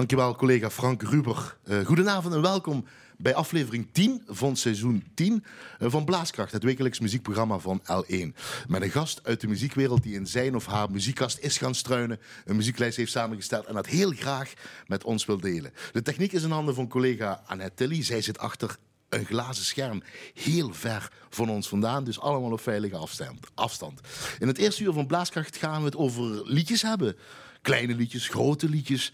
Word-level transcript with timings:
Dankjewel, 0.00 0.36
collega 0.36 0.70
Frank 0.70 1.02
Ruber. 1.02 1.56
Uh, 1.64 1.86
goedenavond 1.86 2.34
en 2.34 2.42
welkom 2.42 2.84
bij 3.16 3.34
aflevering 3.34 3.88
10 3.92 4.22
van 4.26 4.56
seizoen 4.56 5.04
10 5.14 5.44
uh, 5.78 5.90
van 5.90 6.04
Blaaskracht, 6.04 6.52
het 6.52 6.62
wekelijks 6.62 7.00
muziekprogramma 7.00 7.58
van 7.58 7.82
L1. 7.82 8.36
Met 8.66 8.82
een 8.82 8.90
gast 8.90 9.20
uit 9.22 9.40
de 9.40 9.48
muziekwereld 9.48 10.02
die 10.02 10.14
in 10.14 10.26
zijn 10.26 10.54
of 10.56 10.66
haar 10.66 10.90
muziekkast 10.90 11.38
is 11.38 11.58
gaan 11.58 11.74
struinen, 11.74 12.20
een 12.44 12.56
muzieklijst 12.56 12.96
heeft 12.96 13.10
samengesteld 13.10 13.66
en 13.66 13.74
dat 13.74 13.86
heel 13.86 14.10
graag 14.10 14.52
met 14.86 15.04
ons 15.04 15.24
wil 15.24 15.40
delen. 15.40 15.72
De 15.92 16.02
techniek 16.02 16.32
is 16.32 16.42
in 16.42 16.50
handen 16.50 16.74
van 16.74 16.88
collega 16.88 17.42
Annette 17.46 17.74
Tilly. 17.74 18.02
Zij 18.02 18.22
zit 18.22 18.38
achter 18.38 18.76
een 19.08 19.24
glazen 19.24 19.64
scherm 19.64 20.02
heel 20.34 20.72
ver 20.72 21.12
van 21.28 21.50
ons 21.50 21.68
vandaan. 21.68 22.04
Dus 22.04 22.20
allemaal 22.20 22.52
op 22.52 22.60
veilige 22.60 23.06
afstand. 23.54 24.00
In 24.38 24.46
het 24.46 24.58
eerste 24.58 24.82
uur 24.82 24.92
van 24.92 25.06
Blaaskracht 25.06 25.56
gaan 25.56 25.78
we 25.80 25.84
het 25.84 25.96
over 25.96 26.42
liedjes 26.44 26.82
hebben. 26.82 27.16
Kleine 27.62 27.94
liedjes, 27.94 28.28
grote 28.28 28.68
liedjes. 28.68 29.12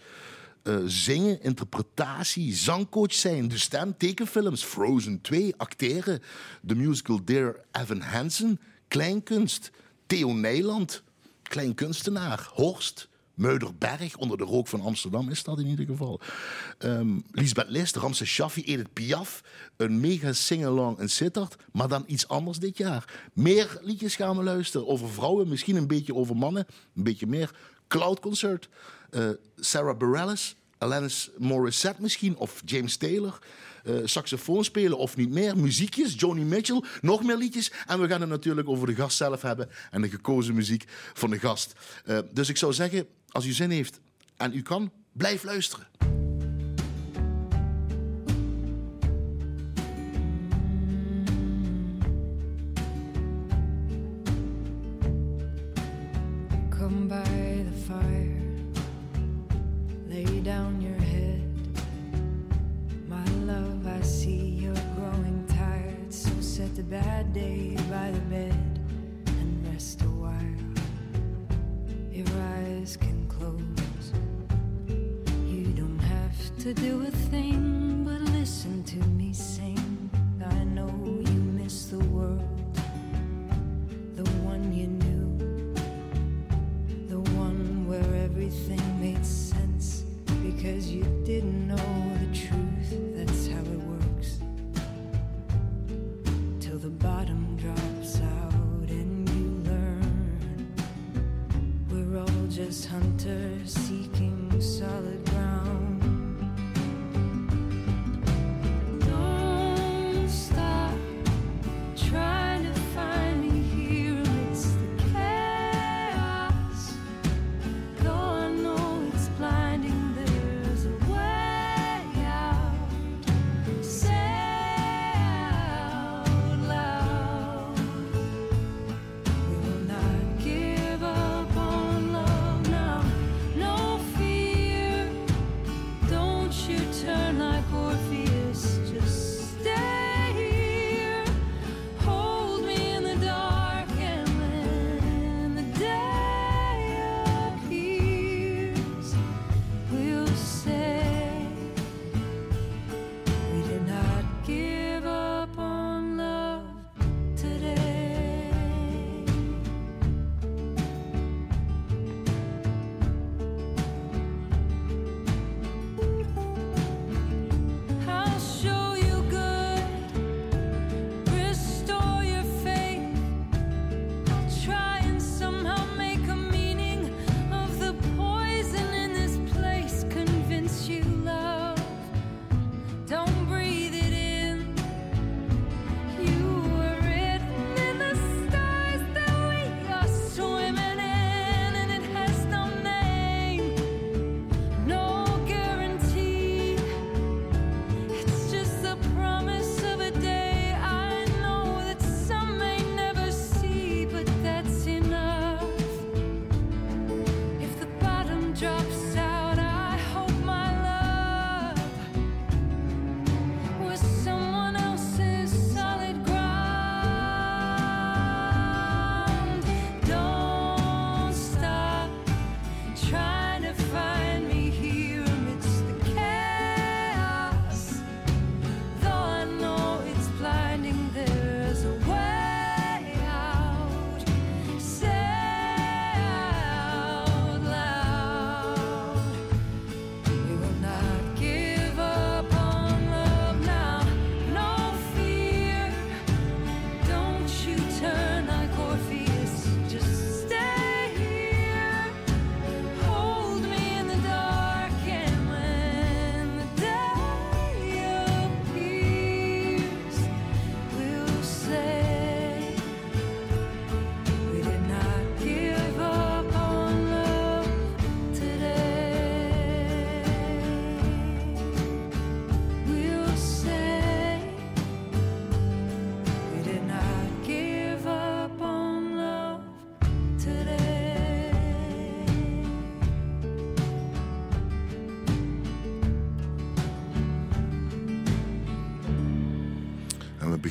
Uh, 0.67 0.77
zingen, 0.85 1.41
interpretatie, 1.41 2.53
zangcoach 2.53 3.13
zijn, 3.13 3.47
de 3.47 3.57
stem, 3.57 3.97
tekenfilms, 3.97 4.63
Frozen 4.63 5.21
2, 5.21 5.53
acteren, 5.57 6.21
de 6.61 6.75
musical 6.75 7.19
Dear 7.25 7.59
Evan 7.71 8.01
Hansen, 8.01 8.59
kleinkunst, 8.87 9.71
Theo 10.05 10.33
Nijland, 10.33 11.03
kleinkunstenaar, 11.43 12.49
Horst, 12.53 13.09
Muiderberg, 13.33 14.17
onder 14.17 14.37
de 14.37 14.43
rook 14.43 14.67
van 14.67 14.81
Amsterdam 14.81 15.29
is 15.29 15.43
dat 15.43 15.59
in 15.59 15.65
ieder 15.65 15.85
geval. 15.85 16.19
Um, 16.79 17.23
Lisbeth 17.31 17.69
List, 17.69 17.95
Ramses 17.95 18.29
Shaffi, 18.29 18.63
Edith 18.63 18.93
Piaf, 18.93 19.43
een 19.75 19.99
mega 19.99 20.33
sing-along 20.33 20.99
in 20.99 21.09
Sittard, 21.09 21.55
maar 21.71 21.87
dan 21.87 22.03
iets 22.07 22.27
anders 22.27 22.57
dit 22.57 22.77
jaar. 22.77 23.29
Meer 23.33 23.79
liedjes 23.81 24.15
gaan 24.15 24.37
we 24.37 24.43
luisteren 24.43 24.87
over 24.87 25.09
vrouwen, 25.09 25.47
misschien 25.47 25.75
een 25.75 25.87
beetje 25.87 26.15
over 26.15 26.35
mannen, 26.35 26.67
een 26.95 27.03
beetje 27.03 27.27
meer. 27.27 27.55
Cloud 27.87 28.19
Concert, 28.19 28.69
uh, 29.11 29.29
Sarah 29.55 29.97
Bareilles, 29.97 30.55
Alanis 30.77 31.29
Morissette 31.37 32.01
misschien, 32.01 32.35
of 32.35 32.61
James 32.65 32.97
Taylor. 32.97 33.39
Uh, 33.85 33.99
saxofoon 34.03 34.63
spelen 34.63 34.97
of 34.97 35.15
niet 35.15 35.29
meer. 35.29 35.57
Muziekjes, 35.57 36.13
Joni 36.17 36.43
Mitchell, 36.43 36.83
nog 37.01 37.23
meer 37.23 37.37
liedjes. 37.37 37.71
En 37.85 38.01
we 38.01 38.07
gaan 38.07 38.21
het 38.21 38.29
natuurlijk 38.29 38.69
over 38.69 38.87
de 38.87 38.95
gast 38.95 39.17
zelf 39.17 39.41
hebben 39.41 39.69
en 39.91 40.01
de 40.01 40.09
gekozen 40.09 40.55
muziek 40.55 40.85
van 41.13 41.29
de 41.29 41.39
gast. 41.39 41.73
Uh, 42.05 42.19
dus 42.31 42.49
ik 42.49 42.57
zou 42.57 42.73
zeggen, 42.73 43.07
als 43.29 43.45
u 43.45 43.51
zin 43.51 43.69
heeft 43.69 43.99
en 44.37 44.53
u 44.53 44.61
kan, 44.61 44.91
blijf 45.11 45.43
luisteren. 45.43 45.87
By 57.07 57.63
the 57.63 57.71
fire, 57.87 58.26
down 60.47 60.79
your 60.79 60.95
head. 60.95 61.43
My 63.09 63.25
love, 63.43 63.85
I 63.85 63.99
see 63.99 64.55
you're 64.61 64.83
growing 64.95 65.45
tired, 65.45 66.13
so 66.13 66.31
set 66.39 66.73
the 66.73 66.83
bad 66.83 67.33
day 67.33 67.75
by 67.91 68.11
the 68.11 68.21
bed 68.31 68.79
and 69.27 69.67
rest 69.69 70.01
a 70.03 70.05
while. 70.05 70.63
Your 72.09 72.31
eyes 72.55 72.95
can 72.95 73.27
close. 73.27 74.13
You 75.45 75.65
don't 75.75 75.99
have 75.99 76.57
to 76.59 76.73
do 76.73 77.01
a 77.01 77.11
thing 77.29 78.05
but 78.05 78.21
listen 78.31 78.85
to 78.85 78.99
me 79.19 79.33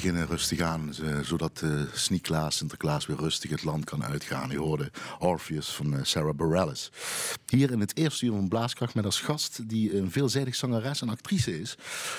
beginnen 0.06 0.28
rustig 0.36 0.60
aan, 0.60 0.94
z- 0.94 1.00
zodat 1.22 1.60
uh, 1.64 1.80
Sneeklaas, 1.92 2.56
Sinterklaas 2.56 3.06
weer 3.06 3.16
rustig 3.16 3.50
het 3.50 3.64
land 3.64 3.84
kan 3.84 4.04
uitgaan. 4.04 4.50
Je 4.50 4.58
hoorde 4.58 4.90
Orpheus 5.18 5.68
van 5.68 5.94
eh, 5.94 6.00
Sarah 6.04 6.34
Bareilles. 6.34 6.90
Hier 7.56 7.70
in 7.70 7.80
het 7.80 7.96
eerste 7.96 8.26
uur 8.26 8.32
van 8.32 8.48
Blaaskracht 8.48 8.94
met 8.94 9.04
als 9.04 9.20
gast 9.20 9.68
die 9.68 9.96
een 9.96 10.10
veelzijdig 10.10 10.54
zangeres 10.54 11.02
en 11.02 11.08
actrice 11.08 11.60
is. 11.60 11.76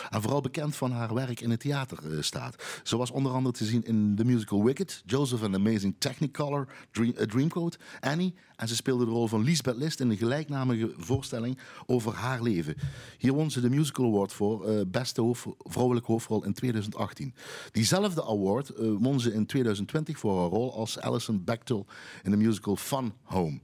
En 0.09 0.21
vooral 0.21 0.41
bekend 0.41 0.75
van 0.75 0.91
haar 0.91 1.13
werk 1.13 1.41
in 1.41 1.49
het 1.49 1.59
theater 1.59 1.97
eh, 2.03 2.21
staat. 2.21 2.63
Ze 2.83 2.97
was 2.97 3.11
onder 3.11 3.31
andere 3.31 3.55
te 3.55 3.65
zien 3.65 3.83
in 3.85 4.15
de 4.15 4.25
musical 4.25 4.63
Wicked, 4.63 5.03
Joseph 5.05 5.43
and 5.43 5.53
the 5.53 5.59
Amazing 5.59 5.95
Technicolor, 5.97 6.67
Dream, 6.91 7.13
Dreamcoat, 7.13 7.77
Annie. 7.99 8.33
En 8.55 8.67
ze 8.67 8.75
speelde 8.75 9.05
de 9.05 9.11
rol 9.11 9.27
van 9.27 9.43
Lisbeth 9.43 9.77
List 9.77 9.99
in 9.99 10.09
de 10.09 10.17
gelijknamige 10.17 10.93
voorstelling 10.97 11.57
over 11.85 12.13
haar 12.13 12.41
leven. 12.41 12.75
Hier 13.17 13.33
won 13.33 13.51
ze 13.51 13.61
de 13.61 13.69
Musical 13.69 14.05
Award 14.05 14.33
voor 14.33 14.69
uh, 14.69 14.81
beste 14.87 15.35
vrouwelijke 15.57 16.11
hoofdrol 16.11 16.43
in 16.43 16.53
2018. 16.53 17.33
Diezelfde 17.71 18.23
award 18.23 18.71
uh, 18.79 18.91
won 18.99 19.19
ze 19.19 19.33
in 19.33 19.45
2020 19.45 20.19
voor 20.19 20.39
haar 20.39 20.49
rol 20.49 20.73
als 20.73 20.99
Alison 20.99 21.43
Bechtel 21.43 21.85
in 22.23 22.31
de 22.31 22.37
musical 22.37 22.75
Fun 22.75 23.13
Home. 23.23 23.59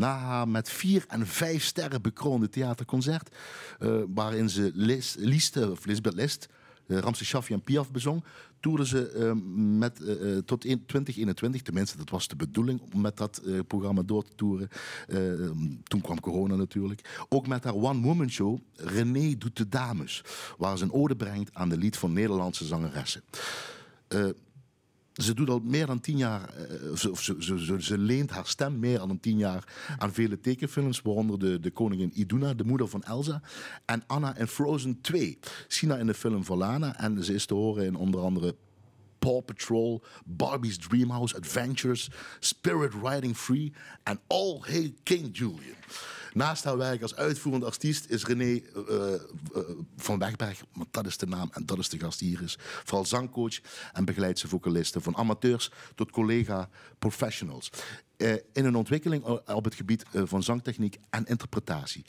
Na 0.00 0.44
met 0.44 0.70
vier 0.70 1.04
en 1.08 1.26
vijf 1.26 1.64
sterren 1.64 2.02
bekroonde 2.02 2.48
theaterconcert, 2.48 3.36
uh, 3.80 4.02
waarin 4.14 4.50
ze 4.50 4.70
Lis, 4.74 5.16
of 5.56 5.84
Lisbeth 5.84 6.14
List, 6.14 6.48
uh, 6.86 6.98
Ramses 6.98 7.26
Shaffi 7.26 7.52
en 7.52 7.60
Piaf 7.60 7.90
bezong, 7.90 8.24
toerden 8.60 8.86
ze 8.86 9.12
uh, 9.16 9.32
met, 9.78 9.96
tot 10.46 10.60
2021, 10.60 11.62
tenminste 11.62 11.96
dat 11.96 12.10
was 12.10 12.28
de 12.28 12.36
bedoeling 12.36 12.80
om 12.92 13.00
met 13.00 13.16
dat 13.16 13.42
programma 13.66 14.02
door 14.02 14.24
te 14.24 14.34
toeren. 14.34 14.68
toen 15.82 16.00
kwam 16.00 16.20
corona 16.20 16.54
natuurlijk. 16.54 17.24
Ook 17.28 17.46
met 17.46 17.64
haar 17.64 17.74
one-woman 17.74 18.30
show 18.30 18.58
René 18.74 19.34
doet 19.38 19.56
de 19.56 19.68
dames, 19.68 20.24
waar 20.58 20.78
ze 20.78 20.84
een 20.84 20.92
ode 20.92 21.16
brengt 21.16 21.54
aan 21.54 21.68
de 21.68 21.78
lied 21.78 21.96
van 21.96 22.12
Nederlandse 22.12 22.64
zangeressen. 22.64 23.22
Ze 25.12 25.34
doet 25.34 25.48
al 25.48 25.60
meer 25.64 25.86
dan 25.86 26.00
tien 26.00 26.16
jaar, 26.16 26.54
ze, 26.94 27.34
ze, 27.38 27.76
ze, 27.82 27.98
leent 27.98 28.30
haar 28.30 28.46
stem 28.46 28.78
meer 28.78 28.98
dan 28.98 29.20
tien 29.20 29.38
jaar 29.38 29.94
aan 29.98 30.12
vele 30.12 30.40
tekenfilms, 30.40 31.02
waaronder 31.02 31.38
de, 31.38 31.60
de 31.60 31.70
koningin 31.70 32.10
Iduna, 32.14 32.54
de 32.54 32.64
moeder 32.64 32.88
van 32.88 33.02
Elsa, 33.02 33.42
en 33.84 34.02
Anna 34.06 34.36
in 34.36 34.46
Frozen 34.46 35.00
2. 35.00 35.38
Sina 35.68 35.96
in 35.96 36.06
de 36.06 36.14
film 36.14 36.44
Volana 36.44 36.98
en 36.98 37.24
ze 37.24 37.34
is 37.34 37.46
te 37.46 37.54
horen 37.54 37.84
in 37.84 37.94
onder 37.94 38.20
andere 38.20 38.56
Paw 39.18 39.44
Patrol, 39.44 40.02
Barbie's 40.24 40.78
Dreamhouse 40.78 41.36
Adventures, 41.36 42.10
Spirit 42.38 42.92
Riding 43.02 43.36
Free 43.36 43.72
en 44.02 44.20
All 44.26 44.60
Hail 44.60 44.90
King 45.02 45.28
Julian. 45.32 45.76
Naast 46.32 46.64
haar 46.64 46.76
werk 46.76 47.02
als 47.02 47.16
uitvoerend 47.16 47.64
artiest 47.64 48.06
is 48.08 48.24
René 48.24 48.44
uh, 48.44 48.62
uh, 48.76 49.62
van 49.96 50.18
Wegberg, 50.18 50.64
want 50.72 50.92
dat 50.92 51.06
is 51.06 51.16
de 51.16 51.26
naam 51.26 51.50
en 51.52 51.66
dat 51.66 51.78
is 51.78 51.88
de 51.88 51.98
gast 51.98 52.18
die 52.18 52.28
hier 52.28 52.42
is, 52.42 52.56
vooral 52.58 53.06
zangcoach 53.06 53.60
en 53.92 54.04
begeleidt 54.04 54.38
ze 54.38 54.48
vocalisten 54.48 55.02
van 55.02 55.16
amateurs 55.16 55.70
tot 55.94 56.10
collega 56.10 56.68
professionals. 56.98 57.70
Uh, 58.16 58.32
in 58.52 58.64
een 58.64 58.76
ontwikkeling 58.76 59.24
op 59.46 59.64
het 59.64 59.74
gebied 59.74 60.04
van 60.12 60.42
zangtechniek 60.42 60.96
en 61.10 61.26
interpretatie 61.26 62.04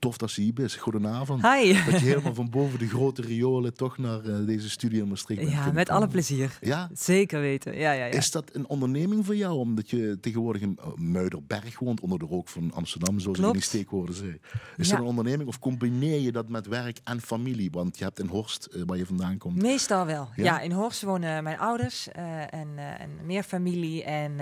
tof 0.00 0.16
dat 0.16 0.30
ze 0.30 0.40
hier 0.40 0.60
is. 0.60 0.74
Goedenavond. 0.74 1.42
Hi. 1.42 1.72
Dat 1.90 2.00
je 2.00 2.06
helemaal 2.06 2.34
van 2.34 2.50
boven 2.50 2.78
de 2.78 2.88
grote 2.88 3.22
riolen 3.22 3.74
toch 3.74 3.98
naar 3.98 4.24
uh, 4.24 4.46
deze 4.46 4.70
studio 4.70 5.02
in 5.02 5.08
Maastricht 5.08 5.40
bent. 5.40 5.52
Ja, 5.52 5.72
met 5.72 5.88
alle 5.88 6.08
plezier. 6.08 6.58
Ja? 6.60 6.90
Zeker 6.94 7.40
weten. 7.40 7.78
Ja, 7.78 7.92
ja, 7.92 8.04
ja. 8.04 8.12
Is 8.12 8.30
dat 8.30 8.50
een 8.52 8.68
onderneming 8.68 9.26
voor 9.26 9.36
jou? 9.36 9.58
Omdat 9.58 9.90
je 9.90 10.18
tegenwoordig 10.20 10.62
in 10.62 10.78
Muiderberg 10.96 11.78
woont, 11.78 12.00
onder 12.00 12.18
de 12.18 12.24
rook 12.24 12.48
van 12.48 12.72
Amsterdam, 12.72 13.18
zoals 13.20 13.38
Klopt. 13.38 13.54
ik 13.54 13.60
die 13.60 13.68
steekwoorden 13.70 14.14
zei. 14.14 14.38
Is 14.76 14.86
Ja. 14.88 14.92
dat 14.92 15.00
een 15.00 15.08
onderneming 15.08 15.48
of 15.48 15.58
combineer 15.58 16.20
je 16.20 16.32
dat 16.32 16.48
met 16.48 16.66
werk 16.66 17.00
en 17.04 17.20
familie? 17.20 17.70
Want 17.70 17.98
je 17.98 18.04
hebt 18.04 18.18
in 18.18 18.26
Horst, 18.26 18.68
uh, 18.72 18.82
waar 18.86 18.96
je 18.96 19.06
vandaan 19.06 19.38
komt. 19.38 19.62
Meestal 19.62 20.06
wel. 20.06 20.28
Ja? 20.36 20.44
Ja, 20.44 20.60
in 20.60 20.72
Horst 20.72 21.02
wonen 21.02 21.44
mijn 21.44 21.58
ouders 21.58 22.08
uh, 22.16 22.40
en, 22.40 22.68
en 22.76 23.10
meer 23.24 23.42
familie. 23.42 24.04
En 24.04 24.36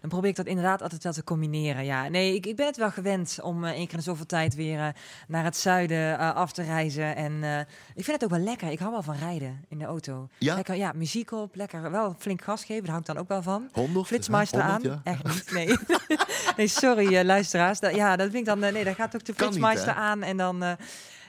dan 0.00 0.08
probeer 0.10 0.30
ik 0.30 0.36
dat 0.36 0.46
inderdaad 0.46 0.82
altijd 0.82 1.02
wel 1.02 1.12
te 1.12 1.24
combineren. 1.24 1.84
Ja, 1.84 2.08
nee, 2.08 2.34
ik, 2.34 2.46
ik 2.46 2.56
ben 2.56 2.66
het 2.66 2.76
wel 2.76 2.90
gewend 2.90 3.38
om 3.42 3.64
één 3.64 3.86
keer 3.86 3.96
in 3.96 4.02
zoveel 4.02 4.26
tijd 4.26 4.54
weer 4.54 4.81
naar 5.28 5.44
het 5.44 5.56
zuiden 5.56 6.18
af 6.18 6.52
te 6.52 6.62
reizen. 6.62 7.16
En 7.16 7.66
ik 7.94 8.04
vind 8.04 8.20
het 8.20 8.24
ook 8.24 8.36
wel 8.36 8.44
lekker. 8.44 8.70
Ik 8.70 8.78
hou 8.78 8.92
wel 8.92 9.02
van 9.02 9.16
rijden 9.16 9.64
in 9.68 9.78
de 9.78 9.84
auto. 9.84 10.28
Ja? 10.38 10.54
Lekker, 10.54 10.74
ja, 10.74 10.92
muziek 10.94 11.32
op, 11.32 11.54
lekker 11.56 11.90
wel 11.90 12.14
flink 12.18 12.42
gas 12.42 12.64
geven. 12.64 12.82
Daar 12.84 12.90
hou 12.90 13.00
ik 13.00 13.06
dan 13.06 13.18
ook 13.18 13.28
wel 13.28 13.42
van. 13.42 13.68
100? 13.72 14.06
Flitsmeister 14.06 14.64
100, 14.64 14.88
aan. 14.88 15.00
ja. 15.04 15.12
Echt 15.12 15.24
niet, 15.24 15.52
nee. 15.52 15.76
nee, 16.56 16.66
sorry 16.66 17.26
luisteraars. 17.26 17.80
Da 17.80 17.88
ja, 17.88 18.16
dat 18.16 18.30
vind 18.30 18.48
ik 18.48 18.60
dan... 18.60 18.72
nee, 18.72 18.84
daar 18.84 18.94
gaat 18.94 19.14
ook 19.14 19.24
de 19.24 19.34
Flitsmeister 19.34 19.94
aan 19.94 20.22
en 20.22 20.36
dan... 20.36 20.76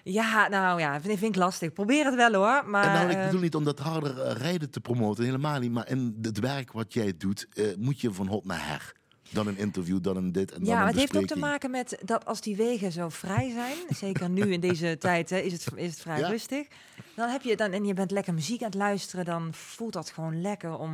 Ja, 0.04 0.48
nou 0.48 0.80
ja, 0.80 1.02
vind, 1.02 1.20
vind 1.20 1.36
ik 1.36 1.42
lastig. 1.42 1.74
Probeer 1.74 2.06
het 2.06 2.16
wel 2.16 2.34
hoor. 2.34 2.70
Maar, 2.70 2.84
En 2.84 3.08
nou, 3.08 3.10
ik 3.10 3.26
bedoel 3.26 3.42
niet 3.42 3.56
om 3.56 3.64
dat 3.64 3.80
harder 3.80 4.38
rijden 4.38 4.70
te 4.70 4.80
promoten, 4.80 5.24
helemaal 5.24 5.60
niet. 5.60 5.72
Maar 5.72 5.90
in 5.90 6.18
het 6.22 6.40
werk 6.40 6.72
wat 6.72 6.94
jij 6.94 7.14
doet, 7.18 7.48
uh, 7.54 7.76
moet 7.78 8.02
je 8.02 8.14
van 8.14 8.28
hot 8.28 8.46
naar 8.46 8.68
her. 8.68 8.94
Dan 9.34 9.48
een 9.48 9.58
interview, 9.58 10.02
dan 10.02 10.18
een 10.18 10.32
dit 10.32 10.52
en 10.52 10.60
dan 10.60 10.70
ja, 10.70 10.82
een 10.82 10.88
het 10.88 10.96
heeft 10.96 11.18
ook 11.18 11.26
te 11.26 11.38
maken 11.38 11.72
met 11.72 12.00
dat 12.06 12.26
als 12.26 12.42
die 12.42 12.56
wegen 12.56 12.92
zo 12.92 13.10
vrij 13.10 13.52
zijn, 13.52 13.78
zeker 13.96 14.30
nu 14.30 14.52
in 14.52 14.60
deze 14.60 14.98
tijd 15.00 15.30
hè, 15.30 15.38
is, 15.38 15.52
het, 15.52 15.68
is 15.76 15.90
het 15.90 16.00
vrij 16.00 16.20
Ja. 16.20 16.30
rustig, 16.30 16.68
dan 17.16 17.30
heb 17.30 17.42
je 17.42 17.56
dan 17.56 17.72
en 17.72 17.86
je 17.86 17.94
bent 17.94 18.12
lekker 18.12 18.34
muziek 18.34 18.60
aan 18.60 18.66
het 18.66 18.76
luisteren, 18.76 19.26
dan 19.26 19.54
voelt 19.54 19.94
dat 19.94 20.10
gewoon 20.10 20.42
lekker 20.42 20.78
om 20.78 20.92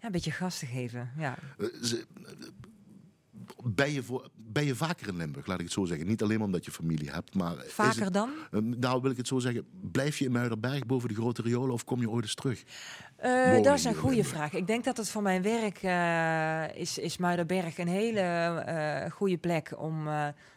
ja, 0.00 0.06
een 0.06 0.12
beetje 0.12 0.30
gas 0.30 0.58
te 0.58 0.66
geven. 0.66 1.10
Ja. 1.16 1.38
Uh, 1.58 1.82
ze, 1.82 2.06
ben 3.64 3.92
je, 3.92 4.02
voor, 4.02 4.28
ben 4.34 4.64
je 4.64 4.74
vaker 4.74 5.08
in 5.08 5.16
Limburg, 5.16 5.46
laat 5.46 5.58
ik 5.58 5.64
het 5.64 5.72
zo 5.72 5.84
zeggen. 5.84 6.06
Niet 6.06 6.22
alleen 6.22 6.42
omdat 6.42 6.64
je 6.64 6.70
familie 6.70 7.10
hebt, 7.10 7.34
maar... 7.34 7.56
Vaker 7.66 8.04
het, 8.04 8.12
dan? 8.12 8.30
uh, 8.50 8.60
nou, 8.60 9.02
wil 9.02 9.10
ik 9.10 9.16
het 9.16 9.28
zo 9.28 9.38
zeggen. 9.38 9.66
Blijf 9.92 10.18
je 10.18 10.24
in 10.24 10.32
Muiderberg 10.32 10.86
boven 10.86 11.08
de 11.08 11.14
grote 11.14 11.42
riolen 11.42 11.72
of 11.72 11.84
kom 11.84 12.00
je 12.00 12.10
ooit 12.10 12.24
eens 12.24 12.34
terug? 12.34 12.62
Uh, 13.24 13.62
dat 13.62 13.74
is 13.74 13.84
een 13.84 13.94
goede 13.94 14.24
vraag. 14.24 14.52
Ik 14.52 14.66
denk 14.66 14.84
dat 14.84 14.96
het 14.96 15.10
voor 15.10 15.22
mijn 15.22 15.42
werk 15.42 15.82
uh, 15.82 16.80
is, 16.80 16.98
is 16.98 17.16
Muiderberg 17.16 17.78
een 17.78 17.88
hele 17.88 18.20
uh, 18.68 19.10
goede 19.12 19.36
plek 19.36 19.72
om 19.76 20.08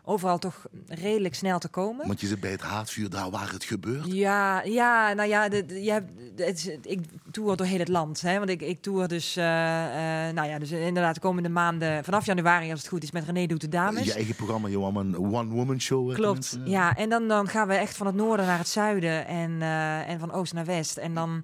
overal 0.04 0.38
toch 0.38 0.66
redelijk 0.88 1.36
snel 1.36 1.60
te 1.60 1.68
komen. 1.68 2.08
Want 2.08 2.22
je 2.22 2.28
zit 2.28 2.40
bij 2.40 2.52
het 2.52 2.62
haatvuur 2.62 3.10
daar 3.10 3.30
waar 3.30 3.52
het 3.52 3.64
gebeurt? 3.64 4.14
Ja, 4.14 4.62
ja 4.64 5.14
nou 5.14 5.30
ja, 5.30 5.50
de, 5.50 5.66
de, 5.66 5.84
je 5.84 5.92
hebt, 5.92 6.10
het 6.36 6.78
ik 6.82 7.00
toer 7.32 7.58
door 7.58 7.66
heel 7.66 7.80
het 7.80 7.88
land. 7.88 8.22
Hè, 8.22 8.38
want 8.38 8.50
ik, 8.50 8.62
ik 8.62 8.82
toer 8.82 9.08
dus, 9.08 9.36
nou 9.36 10.48
ja, 10.48 10.60
dus 10.60 10.72
inderdaad 10.72 11.16
de 11.16 11.22
komende 11.22 11.50
maanden, 11.50 12.04
vanaf 12.04 12.26
januari 12.26 12.72
als 12.72 12.80
het 12.80 12.90
goed 12.90 13.04
is, 13.04 13.12
met 13.12 13.26
René 13.26 13.46
Doet 13.46 13.62
de 13.62 13.70
Dames. 13.70 14.06
Je 14.06 14.14
eigen 14.14 14.36
programma, 14.36 14.68
je 14.68 14.78
een 14.78 15.18
one-woman 15.18 15.82
show. 15.82 16.14
Klopt, 16.14 16.60
ja. 16.66 16.96
En 16.96 17.10
dan, 17.10 17.28
dan 17.28 17.48
gaan 17.48 17.68
we 17.68 17.74
echt 17.74 17.98
van 17.98 18.06
het 18.06 18.16
noorden 18.16 18.46
naar 18.46 18.58
het 18.58 18.68
zuiden 18.68 19.28
en, 19.28 19.62
en 20.08 20.20
van 20.20 20.32
oost 20.32 20.54
naar 20.54 20.66
west. 20.66 20.98
En 20.98 21.14
dan... 21.14 21.44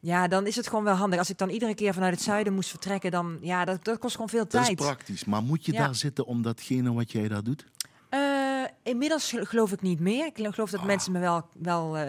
Ja, 0.00 0.28
dan 0.28 0.46
is 0.46 0.56
het 0.56 0.68
gewoon 0.68 0.84
wel 0.84 0.94
handig. 0.94 1.18
Als 1.18 1.30
ik 1.30 1.38
dan 1.38 1.48
iedere 1.48 1.74
keer 1.74 1.94
vanuit 1.94 2.14
het 2.14 2.22
zuiden 2.22 2.52
moest 2.52 2.70
vertrekken, 2.70 3.10
dan 3.10 3.38
ja, 3.40 3.64
dat, 3.64 3.84
dat 3.84 3.98
kost 3.98 4.14
gewoon 4.14 4.28
veel 4.28 4.46
tijd. 4.46 4.66
Dat 4.66 4.78
is 4.78 4.84
praktisch. 4.84 5.24
Maar 5.24 5.42
moet 5.42 5.66
je 5.66 5.72
ja. 5.72 5.84
daar 5.84 5.94
zitten 5.94 6.26
om 6.26 6.42
datgene 6.42 6.92
wat 6.92 7.12
jij 7.12 7.28
daar 7.28 7.42
doet? 7.42 7.64
Uh, 8.10 8.64
inmiddels 8.82 9.34
geloof 9.40 9.72
ik 9.72 9.82
niet 9.82 10.00
meer. 10.00 10.26
Ik 10.26 10.34
geloof 10.34 10.70
dat 10.70 10.80
ah. 10.80 10.86
mensen 10.86 11.12
me 11.12 11.18
wel, 11.18 11.48
wel 11.58 11.98
uh, 11.98 12.04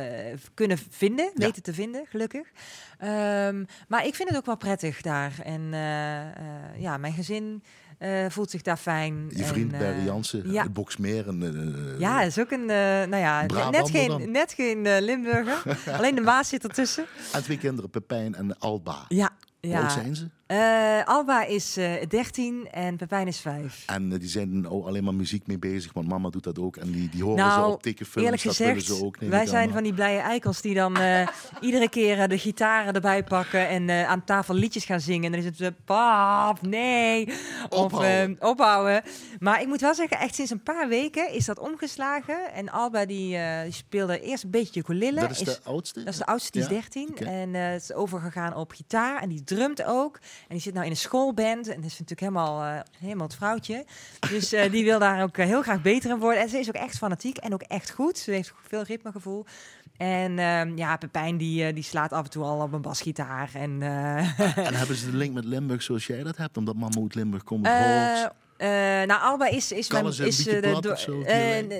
kunnen 0.53 0.77
vinden, 0.89 1.25
ja. 1.25 1.45
weten 1.45 1.63
te 1.63 1.73
vinden, 1.73 2.05
gelukkig. 2.09 2.47
Um, 3.03 3.65
maar 3.87 4.05
ik 4.05 4.15
vind 4.15 4.29
het 4.29 4.37
ook 4.37 4.45
wel 4.45 4.57
prettig 4.57 5.01
daar. 5.01 5.33
En 5.43 5.61
uh, 5.61 6.81
ja, 6.81 6.97
mijn 6.97 7.13
gezin 7.13 7.63
voelt 8.27 8.49
zich 8.49 8.61
daar 8.61 8.77
fijn. 8.77 9.29
Je 9.35 9.43
vriend 9.43 9.73
en, 9.73 9.79
Barry 9.79 10.05
Jansen, 10.05 10.51
ja. 10.51 10.63
de 10.63 10.69
Boksmeer. 10.69 11.27
En, 11.27 11.95
ja, 11.99 12.21
is 12.21 12.39
ook 12.39 12.51
een, 12.51 12.65
nou 12.65 13.17
ja, 13.17 13.45
net 13.69 13.89
geen, 13.89 14.31
net 14.31 14.53
geen 14.53 14.99
Limburger. 14.99 15.77
Alleen 15.97 16.15
de 16.15 16.21
Maas 16.21 16.49
zit 16.49 16.63
ertussen. 16.63 17.05
En 17.33 17.43
twee 17.43 17.57
kinderen, 17.57 17.89
Pepijn 17.89 18.35
en 18.35 18.59
Alba. 18.59 19.05
Ja. 19.07 19.31
Hoe 19.61 19.69
ja. 19.69 19.81
oud 19.81 19.91
zijn 19.91 20.15
ze? 20.15 20.29
Uh, 20.47 21.05
Alba 21.05 21.45
is 21.45 21.77
uh, 21.77 21.93
13 22.07 22.67
en 22.71 22.97
Pepijn 22.97 23.27
is 23.27 23.39
5. 23.39 23.83
En 23.85 24.11
uh, 24.11 24.19
die 24.19 24.29
zijn 24.29 24.69
oh, 24.69 24.85
alleen 24.85 25.03
maar 25.03 25.13
muziek 25.13 25.47
mee 25.47 25.59
bezig, 25.59 25.93
want 25.93 26.07
mama 26.07 26.29
doet 26.29 26.43
dat 26.43 26.59
ook. 26.59 26.75
En 26.77 26.91
die, 26.91 27.09
die 27.09 27.23
horen 27.23 27.37
nou, 27.37 27.63
ze 27.63 27.73
op 27.73 27.81
tekenfilms, 27.81 28.27
eerlijk 28.27 28.43
dat 28.43 28.55
gezegd, 28.55 28.85
ze 28.85 29.05
ook. 29.05 29.17
wij 29.17 29.29
zijn 29.29 29.49
allemaal. 29.49 29.73
van 29.73 29.83
die 29.83 29.93
blije 29.93 30.19
eikels 30.19 30.61
die 30.61 30.73
dan 30.73 30.97
iedere 31.61 31.89
keer 31.89 32.27
de 32.27 32.37
gitaren 32.37 32.93
erbij 32.93 33.23
pakken 33.23 33.67
en 33.67 34.07
aan 34.07 34.23
tafel 34.23 34.53
liedjes 34.53 34.85
gaan 34.85 34.99
zingen. 34.99 35.25
En 35.25 35.31
dan 35.31 35.51
is 35.51 35.59
het 35.59 35.85
pap, 35.85 36.61
nee. 36.61 37.33
Ophouden. 37.69 38.37
Of 38.39 38.49
ophouden. 38.49 39.03
Maar 39.39 39.61
ik 39.61 39.67
moet 39.67 39.81
wel 39.81 39.95
zeggen, 39.95 40.19
echt 40.19 40.35
sinds 40.35 40.51
een 40.51 40.63
paar 40.63 40.87
weken 40.87 41.33
is 41.33 41.45
dat 41.45 41.59
omgeslagen. 41.59 42.53
En 42.53 42.69
Alba 42.69 43.05
die, 43.05 43.37
die 43.63 43.73
speelde 43.73 44.19
eerst 44.19 44.43
een 44.43 44.49
beetje 44.49 44.79
ukulele. 44.79 45.19
Dat 45.19 45.29
is 45.29 45.39
de 45.39 45.59
oudste? 45.63 46.03
Dat 46.03 46.13
is 46.13 46.19
de 46.19 46.25
oudste, 46.25 46.51
die 46.51 46.61
ja? 46.61 46.67
is 46.67 46.73
13. 46.73 47.09
Okay. 47.09 47.41
En 47.41 47.55
is 47.55 47.93
overgegaan 47.93 48.55
op 48.55 48.71
gitaar 48.71 49.21
en 49.21 49.29
die 49.29 49.43
drumt 49.43 49.83
ook. 49.83 50.19
En 50.39 50.53
die 50.53 50.59
zit 50.59 50.73
nou 50.73 50.85
in 50.85 50.91
een 50.91 50.97
schoolband. 50.97 51.67
En 51.67 51.75
dat 51.75 51.91
is 51.91 51.99
natuurlijk 51.99 52.19
helemaal, 52.19 52.63
uh, 52.63 52.79
helemaal 52.99 53.27
het 53.27 53.35
vrouwtje. 53.35 53.85
Dus 54.29 54.53
uh, 54.53 54.71
die 54.71 54.83
wil 54.83 54.99
daar 54.99 55.23
ook 55.23 55.37
uh, 55.37 55.45
heel 55.45 55.61
graag 55.61 55.81
beter 55.81 56.09
in 56.09 56.19
worden. 56.19 56.41
En 56.41 56.49
ze 56.49 56.59
is 56.59 56.67
ook 56.67 56.75
echt 56.75 56.97
fanatiek 56.97 57.37
en 57.37 57.53
ook 57.53 57.61
echt 57.61 57.91
goed. 57.91 58.17
Ze 58.17 58.31
heeft 58.31 58.53
veel 58.67 58.81
ritmegevoel. 58.81 59.45
En 59.97 60.31
uh, 60.31 60.77
ja, 60.77 60.97
Pepijn 60.97 61.37
die, 61.37 61.73
die 61.73 61.83
slaat 61.83 62.11
af 62.11 62.23
en 62.23 62.29
toe 62.29 62.43
al 62.43 62.61
op 62.61 62.73
een 62.73 62.81
basgitaar. 62.81 63.49
En, 63.53 63.81
en 63.81 64.75
hebben 64.75 64.95
ze 64.95 65.11
de 65.11 65.17
link 65.17 65.33
met 65.33 65.45
Limburg 65.45 65.81
zoals 65.81 66.07
jij 66.07 66.23
dat 66.23 66.37
hebt? 66.37 66.57
Omdat 66.57 66.75
mama 66.75 67.01
uit 67.01 67.15
Limburg 67.15 67.43
komt? 67.43 67.67
Uh, 67.67 68.67
nou, 68.67 69.21
Alba 69.21 69.47
is, 69.47 69.71
is 69.71 69.87
Kan 69.87 70.03
mijn... 70.03 70.27
Is, 70.27 70.47
uh, 70.47 70.61
de, 70.61 70.93
zo, 70.97 71.23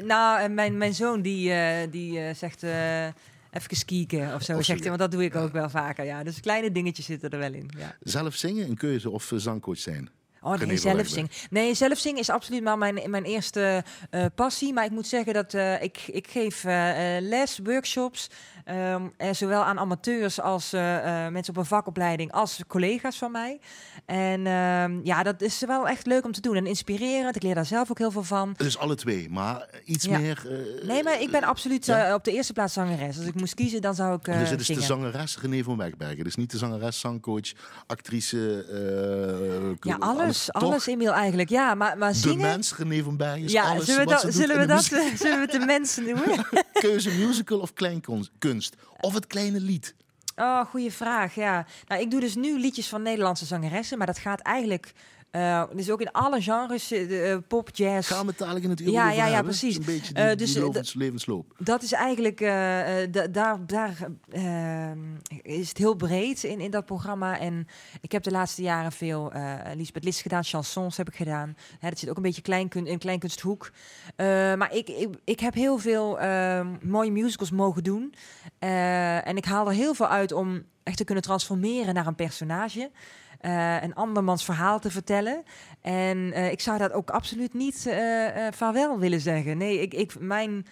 nou, 0.05 0.49
mijn, 0.49 0.77
mijn 0.77 0.93
zoon 0.93 1.21
die, 1.21 1.53
die 1.89 2.33
zegt... 2.33 2.63
even 3.57 3.85
kieken 3.85 4.33
of 4.33 4.43
zo, 4.43 4.57
Of 4.57 4.65
zegt 4.65 4.79
hij. 4.79 4.87
Want 4.89 5.01
dat 5.01 5.11
doe 5.11 5.23
ik 5.23 5.35
ook 5.35 5.51
wel 5.51 5.69
vaker, 5.69 6.05
ja. 6.05 6.23
Dus 6.23 6.39
kleine 6.39 6.71
dingetjes 6.71 7.05
zitten 7.05 7.29
er 7.29 7.39
wel 7.39 7.53
in, 7.53 7.69
ja. 7.77 7.95
Zelf 7.99 8.35
zingen, 8.35 8.69
een 8.69 8.77
keuze 8.77 9.09
of 9.09 9.31
eh, 9.31 9.37
zangcoach 9.37 9.77
zijn? 9.77 10.09
Oh 10.41 10.59
nee, 10.59 10.77
zelf 10.77 11.07
zingen. 11.07 11.29
Nee, 11.49 11.73
zelf 11.73 11.97
zingen 11.97 12.19
is 12.19 12.29
absoluut 12.29 12.63
maar 12.63 12.77
mijn, 12.77 13.09
mijn 13.09 13.23
eerste 13.23 13.83
eh, 14.09 14.25
passie. 14.35 14.73
Maar 14.73 14.85
ik 14.85 14.91
moet 14.91 15.07
zeggen 15.07 15.33
dat 15.33 15.53
eh, 15.53 15.81
ik, 15.81 16.03
ik 16.07 16.27
geef 16.27 16.63
eh, 16.63 17.17
les, 17.19 17.59
workshops. 17.63 18.29
Ehm, 18.67 19.07
eh, 19.17 19.33
zowel 19.33 19.63
aan 19.63 19.79
amateurs 19.79 20.41
als 20.41 20.73
eh, 20.73 21.25
eh, 21.25 21.31
mensen 21.31 21.53
op 21.53 21.59
een 21.59 21.65
vakopleiding 21.65 22.31
als 22.31 22.61
collega's 22.67 23.17
van 23.17 23.31
mij. 23.31 23.59
En 24.05 24.47
ehm, 24.47 24.99
ja, 25.03 25.23
dat 25.23 25.41
is 25.41 25.63
wel 25.67 25.87
echt 25.87 26.05
leuk 26.05 26.25
om 26.25 26.31
te 26.31 26.41
doen 26.41 26.55
en 26.55 26.65
inspirerend. 26.65 27.35
Ik 27.35 27.43
leer 27.43 27.55
daar 27.55 27.65
zelf 27.65 27.91
ook 27.91 27.97
heel 27.97 28.11
veel 28.11 28.23
van. 28.23 28.53
Dus 28.57 28.77
alle 28.77 28.95
twee, 28.95 29.29
maar 29.29 29.69
iets 29.85 30.05
Ja. 30.05 30.19
meer... 30.19 30.47
Nee, 30.83 31.03
maar 31.03 31.21
ik 31.21 31.31
ben 31.31 31.43
absoluut 31.43 31.85
ja. 31.85 32.13
op 32.13 32.23
de 32.23 32.31
eerste 32.31 32.53
plaats 32.53 32.73
zangeres. 32.73 33.17
Als 33.17 33.25
ik 33.25 33.35
moest 33.35 33.53
kiezen, 33.53 33.81
dan 33.81 33.95
zou 33.95 34.15
ik 34.15 34.25
dus 34.25 34.49
het 34.49 34.59
is 34.59 34.65
zingen. 34.65 34.81
de 34.81 34.87
zangeres 34.87 35.37
René 35.41 35.63
van 35.63 35.77
Wegbergen. 35.77 36.23
Dus 36.23 36.35
niet 36.35 36.51
de 36.51 36.57
zangeres, 36.57 36.99
zangcoach, 36.99 37.51
actrice... 37.87 39.75
ja, 39.81 39.95
alles, 39.99 40.45
toch 40.45 40.63
alles 40.63 40.87
Emiel 40.87 41.13
eigenlijk. 41.13 41.49
Ja, 41.49 41.75
maar, 41.75 41.97
maar 41.97 42.11
De 42.11 42.17
zingen... 42.17 42.41
mens 42.41 42.75
René 42.75 43.03
van 43.03 43.17
Bergen 43.17 43.43
is 43.43 43.51
ja, 43.51 43.63
alles 43.63 43.85
zullen 43.85 44.05
we, 44.05 44.11
dat, 44.11 44.25
zullen, 44.29 44.55
we 44.55 44.61
de 44.61 44.67
dat, 44.67 44.83
zullen 45.21 45.39
we 45.39 45.47
de 45.47 45.65
mensen 45.65 46.03
noemen? 46.03 46.45
Keuze 46.73 47.09
musical 47.09 47.59
of 47.59 47.73
kleinkunst? 47.73 48.31
Of 48.99 49.13
het 49.13 49.27
kleine 49.27 49.59
lied? 49.59 49.95
Oh, 50.35 50.65
goede 50.65 50.91
vraag. 50.91 51.35
Ja. 51.35 51.65
Nou, 51.87 52.01
ik 52.01 52.11
doe 52.11 52.19
dus 52.19 52.35
nu 52.35 52.59
liedjes 52.59 52.87
van 52.87 53.01
Nederlandse 53.01 53.45
zangeressen, 53.45 53.97
maar 53.97 54.07
dat 54.07 54.17
gaat 54.17 54.39
eigenlijk. 54.39 54.93
Eh 55.31 55.63
dus 55.75 55.89
ook 55.91 56.01
in 56.01 56.11
alle 56.11 56.41
genres, 56.41 56.91
eh, 56.91 57.31
eh, 57.31 57.39
pop, 57.47 57.69
jazz. 57.73 58.07
Gaan 58.11 58.21
we 58.21 58.27
het 58.29 58.37
dadelijk 58.37 58.63
in 58.65 58.69
het 58.71 58.79
uur 58.81 58.89
Ja, 58.91 59.09
ja, 59.11 59.15
ja, 59.15 59.23
hebben? 59.25 59.43
precies. 59.43 59.77
Een 59.77 59.85
beetje 59.85 60.13
die, 60.13 60.35
dus, 60.35 60.53
levens- 60.53 60.93
levensloop. 60.93 61.53
Dat 61.57 61.83
is 61.83 61.91
eigenlijk, 61.91 62.39
da- 63.11 63.27
daar, 63.31 63.65
daar 63.65 63.97
is 65.41 65.69
het 65.69 65.77
heel 65.77 65.93
breed 65.95 66.43
in, 66.43 66.59
in 66.59 66.71
dat 66.71 66.85
programma. 66.85 67.39
En 67.39 67.67
ik 68.01 68.11
heb 68.11 68.23
de 68.23 68.31
laatste 68.31 68.61
jaren 68.61 68.91
veel 68.91 69.35
uh, 69.35 69.53
Lisbeth 69.75 70.03
List 70.03 70.21
gedaan, 70.21 70.43
chansons 70.43 70.97
heb 70.97 71.07
ik 71.07 71.15
gedaan. 71.15 71.55
Hè, 71.79 71.89
dat 71.89 71.99
zit 71.99 72.09
ook 72.09 72.15
een 72.17 72.21
beetje 72.21 72.41
kleinkun 72.41 72.87
in 72.87 72.97
kleinkunsthoek. 72.97 73.71
Uh, 74.17 74.25
maar 74.55 74.73
ik, 74.73 74.89
ik, 74.89 75.09
ik 75.23 75.39
heb 75.39 75.53
heel 75.53 75.77
veel 75.77 76.21
uh, 76.21 76.67
mooie 76.81 77.11
musicals 77.11 77.51
mogen 77.51 77.83
doen. 77.83 78.13
Uh, 78.63 79.27
en 79.27 79.37
ik 79.37 79.45
haal 79.45 79.67
er 79.67 79.73
heel 79.73 79.93
veel 79.93 80.07
uit 80.07 80.31
om 80.31 80.63
echt 80.83 80.97
te 80.97 81.03
kunnen 81.03 81.23
transformeren 81.23 81.93
naar 81.93 82.07
een 82.07 82.15
personage. 82.15 82.91
Uh, 83.41 83.83
een 83.83 83.95
andermans 83.95 84.45
verhaal 84.45 84.79
te 84.79 84.91
vertellen. 84.91 85.43
En 85.81 86.17
uh, 86.17 86.51
ik 86.51 86.61
zou 86.61 86.77
dat 86.77 86.91
ook 86.91 87.09
absoluut 87.09 87.53
niet 87.53 87.85
uh, 87.87 87.93
vaarwel 88.51 88.99
willen 88.99 89.21
zeggen. 89.21 89.57
Nee, 89.57 89.81
ik, 89.81 89.93
ik, 89.93 90.19
mijn, 90.19 90.65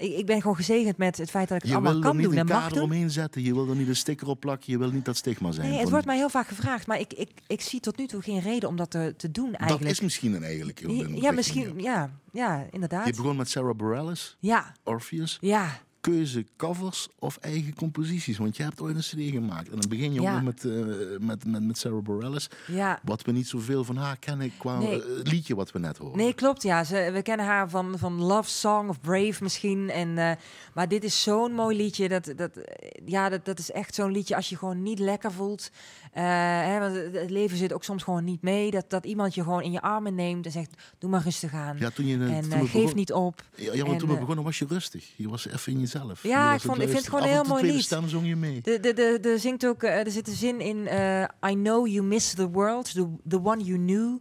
ik, 0.00 0.12
ik, 0.16 0.26
ben 0.26 0.40
gewoon 0.40 0.56
gezegend 0.56 0.96
met 0.96 1.16
het 1.16 1.30
feit 1.30 1.48
dat 1.48 1.56
ik 1.56 1.62
het 1.62 1.72
je 1.72 1.76
allemaal 1.76 2.00
kan 2.00 2.16
doen 2.22 2.22
en 2.22 2.26
mag 2.26 2.28
Je 2.28 2.30
wil 2.30 2.38
er 2.38 2.44
niet 2.44 2.50
een 2.50 2.68
kader 2.68 2.82
omheen 2.82 3.10
zetten. 3.10 3.42
Je 3.42 3.54
wil 3.54 3.68
er 3.68 3.76
niet 3.76 3.88
een 3.88 3.96
sticker 3.96 4.28
op 4.28 4.40
plakken. 4.40 4.72
Je 4.72 4.78
wil 4.78 4.90
niet 4.90 5.04
dat 5.04 5.16
stigma 5.16 5.52
zijn. 5.52 5.70
Nee, 5.70 5.78
het 5.78 5.90
wordt 5.90 6.06
mij 6.06 6.16
heel 6.16 6.28
vaak 6.28 6.46
gevraagd. 6.46 6.86
Maar 6.86 7.00
ik, 7.00 7.12
ik, 7.12 7.30
ik 7.46 7.60
zie 7.60 7.80
tot 7.80 7.96
nu 7.96 8.06
toe 8.06 8.22
geen 8.22 8.40
reden 8.40 8.68
om 8.68 8.76
dat 8.76 8.90
te, 8.90 9.14
te 9.16 9.30
doen 9.30 9.54
eigenlijk. 9.54 9.82
Dat 9.82 9.90
is 9.90 10.00
misschien 10.00 10.34
een 10.34 10.42
eigenlijk 10.42 10.80
ja, 11.20 11.30
misschien. 11.30 11.80
Ja, 11.80 12.10
ja, 12.32 12.66
inderdaad. 12.70 13.06
Je 13.06 13.14
begon 13.14 13.36
met 13.36 13.50
Sarah 13.50 13.76
Bareilles, 13.76 14.36
Ja, 14.40 14.72
Orpheus. 14.84 15.38
ja. 15.40 15.84
Keuze 16.12 16.46
covers 16.56 17.08
of 17.18 17.36
eigen 17.40 17.74
composities? 17.74 18.38
Want 18.38 18.56
je 18.56 18.62
hebt 18.62 18.80
ooit 18.80 18.94
een 18.96 19.00
CD 19.02 19.30
gemaakt. 19.32 19.68
En 19.70 19.78
dan 19.80 19.88
begin 19.88 20.12
je 20.12 20.20
Ja. 20.20 20.40
met, 20.40 20.64
eh, 20.64 20.72
met, 21.20 21.44
met, 21.46 21.62
met 21.66 21.78
Sarah 21.78 22.02
Bareilles. 22.02 22.48
Ja, 22.66 23.00
Wat 23.04 23.22
we 23.22 23.32
niet 23.32 23.48
zoveel 23.48 23.84
van 23.84 23.96
haar 23.96 24.16
kennen 24.18 24.52
qua 24.58 24.78
Nee. 24.78 25.02
eh, 25.02 25.08
liedje 25.22 25.54
wat 25.54 25.72
we 25.72 25.78
net 25.78 25.98
horen. 25.98 26.16
Nee, 26.16 26.34
klopt. 26.34 26.62
Ja, 26.62 26.84
Ze, 26.84 27.10
we 27.12 27.22
kennen 27.22 27.46
haar 27.46 27.70
van, 27.70 27.98
van 27.98 28.22
Love 28.22 28.50
Song 28.50 28.88
of 28.88 29.00
Brave 29.00 29.42
misschien. 29.42 29.90
En, 29.90 30.18
eh, 30.18 30.32
maar 30.74 30.88
dit 30.88 31.04
is 31.04 31.22
zo'n 31.22 31.52
mooi 31.52 31.76
liedje. 31.76 32.08
Dat, 32.08 32.32
dat, 32.36 32.50
ja, 33.04 33.28
dat, 33.28 33.44
dat 33.44 33.58
is 33.58 33.70
echt 33.70 33.94
zo'n 33.94 34.12
liedje 34.12 34.36
als 34.36 34.48
je 34.48 34.56
gewoon 34.56 34.82
niet 34.82 34.98
lekker 34.98 35.32
voelt. 35.32 35.70
Eh, 36.16 36.22
hè, 36.64 36.78
want 36.78 36.94
het 37.14 37.30
leven 37.30 37.56
zit 37.56 37.72
ook 37.72 37.84
soms 37.84 38.02
gewoon 38.02 38.24
niet 38.24 38.42
mee. 38.42 38.70
Dat, 38.70 38.90
dat 38.90 39.04
iemand 39.04 39.34
je 39.34 39.42
gewoon 39.42 39.62
in 39.62 39.72
je 39.72 39.80
armen 39.80 40.14
neemt 40.14 40.46
en 40.46 40.52
zegt: 40.52 40.70
Doe 40.98 41.10
maar 41.10 41.22
rustig 41.22 41.52
aan. 41.54 41.76
Ja, 41.78 41.90
toen 41.90 42.06
je, 42.06 42.16
eh, 42.18 42.36
en 42.36 42.42
toen 42.42 42.52
eh, 42.52 42.58
geef 42.60 42.72
begon- 42.72 42.96
niet 42.96 43.12
op. 43.12 43.42
Ja, 43.54 43.72
ja, 43.72 43.78
want 43.80 43.92
en, 43.92 43.98
toen 43.98 44.08
we 44.08 44.18
begonnen 44.18 44.44
was 44.44 44.58
je 44.58 44.66
rustig. 44.68 45.12
Je 45.16 45.28
was 45.28 45.46
even 45.48 45.72
in 45.72 45.80
jezelf. 45.80 46.22
Je 46.22 46.28
Ja, 46.28 46.54
ik 46.54 46.60
vond- 46.60 46.76
ik 46.80 46.82
vind 46.88 46.98
het 46.98 47.08
gewoon 47.08 47.28
heel 47.28 47.44
mooi 47.44 47.62
lied. 47.64 47.82
stem 47.84 48.08
zong 48.08 48.26
je 48.26 48.36
mee. 48.36 48.60
De, 48.60 48.80
de, 48.80 48.92
de, 48.92 49.18
de 49.20 49.38
zingt 49.38 49.66
ook, 49.66 49.82
er 49.82 50.10
zit 50.10 50.28
een 50.28 50.34
zin 50.34 50.60
in: 50.60 50.76
I 51.50 51.52
know 51.52 51.86
you 51.86 52.02
miss 52.06 52.34
the 52.34 52.50
world, 52.50 52.92
the, 52.94 53.06
the 53.28 53.42
one 53.42 53.62
you 53.64 53.78
knew. 53.78 54.18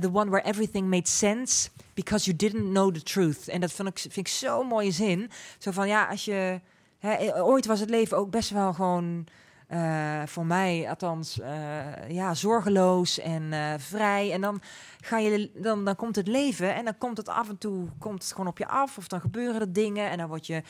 the 0.00 0.10
one 0.12 0.30
where 0.30 0.44
everything 0.44 0.88
made 0.88 1.08
sense 1.08 1.68
because 1.94 2.24
you 2.24 2.36
didn't 2.36 2.68
know 2.70 2.94
the 2.94 3.02
truth. 3.02 3.48
En 3.48 3.60
dat 3.60 3.72
vind 3.72 3.88
ik, 3.88 3.98
vind 3.98 4.16
ik 4.16 4.28
zo'n 4.28 4.66
mooie 4.66 4.90
zin. 4.90 5.30
Zo 5.58 5.70
van 5.70 5.88
ja, 5.88 6.04
als 6.04 6.24
je. 6.24 6.60
Hè, 6.98 7.42
ooit 7.42 7.66
was 7.66 7.80
het 7.80 7.90
leven 7.90 8.16
ook 8.16 8.30
best 8.30 8.50
wel 8.50 8.72
gewoon. 8.72 9.26
Eh, 9.68 10.22
voor 10.26 10.46
mij, 10.46 10.88
althans, 10.88 11.40
eh, 11.40 12.10
ja, 12.10 12.34
zorgeloos 12.34 13.18
en 13.18 13.52
eh, 13.52 13.74
vrij. 13.78 14.32
En 14.32 14.40
dan, 14.40 14.60
ga 15.00 15.18
je, 15.18 15.50
dan, 15.54 15.84
dan 15.84 15.96
komt 15.96 16.16
het 16.16 16.26
leven 16.26 16.74
en 16.74 16.84
dan 16.84 16.98
komt 16.98 17.16
het 17.16 17.28
af 17.28 17.48
en 17.48 17.58
toe 17.58 17.88
komt 17.98 18.22
het 18.22 18.32
gewoon 18.32 18.46
op 18.46 18.58
je 18.58 18.68
af. 18.68 18.98
Of 18.98 19.08
dan 19.08 19.20
gebeuren 19.20 19.60
er 19.60 19.72
dingen 19.72 20.10
en 20.10 20.18
dan 20.18 20.28
word 20.28 20.46
je 20.46 20.62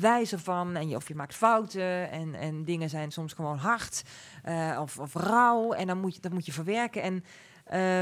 wijzer 0.00 0.38
van. 0.38 0.76
En 0.76 0.88
je, 0.88 0.96
of 0.96 1.08
je 1.08 1.14
maakt 1.14 1.34
fouten 1.34 2.10
en, 2.10 2.34
en 2.34 2.64
dingen 2.64 2.90
zijn 2.90 3.10
soms 3.10 3.32
gewoon 3.32 3.56
hard 3.56 4.02
of, 4.80 4.98
of 4.98 5.14
rauw. 5.14 5.72
En 5.72 5.86
dan 5.86 5.98
moet 6.00 6.14
je, 6.14 6.20
dat 6.20 6.32
moet 6.32 6.46
je 6.46 6.52
verwerken. 6.52 7.02
En, 7.02 7.14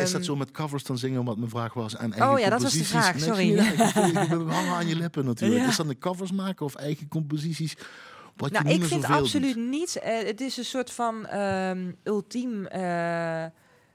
Is 0.00 0.10
dat 0.10 0.12
ehm, 0.12 0.22
zo 0.22 0.36
met 0.36 0.50
covers 0.50 0.84
dan 0.84 0.98
zingen 0.98 1.24
wat 1.24 1.36
mijn 1.36 1.50
vraag 1.50 1.74
was? 1.74 1.96
En 1.96 2.12
eigen 2.12 2.32
Oh 2.32 2.38
ja, 2.38 2.48
dat 2.50 2.62
was 2.62 2.72
de 2.72 2.84
vraag, 2.84 3.14
Nee, 3.14 3.22
sorry. 3.22 3.58
Ik 3.58 3.76
hangen 4.56 4.74
aan 4.74 4.86
je 4.86 4.96
lippen 4.96 5.24
natuurlijk. 5.24 5.62
Ja. 5.62 5.68
Is 5.68 5.76
dat 5.76 5.88
de 5.88 5.98
covers 5.98 6.32
maken 6.32 6.64
of 6.64 6.74
eigen 6.74 7.08
composities? 7.08 7.76
Wat 8.36 8.50
Nou, 8.50 8.68
ik 8.68 8.84
vind 8.84 9.04
absoluut 9.04 9.54
doet. 9.54 9.64
niet. 9.70 9.96
eh, 9.96 10.26
het 10.26 10.40
is 10.40 10.56
een 10.56 10.64
soort 10.64 10.90
van 10.92 11.26
ehm, 11.26 11.92
ultiem 12.02 12.66
eh, 12.66 13.44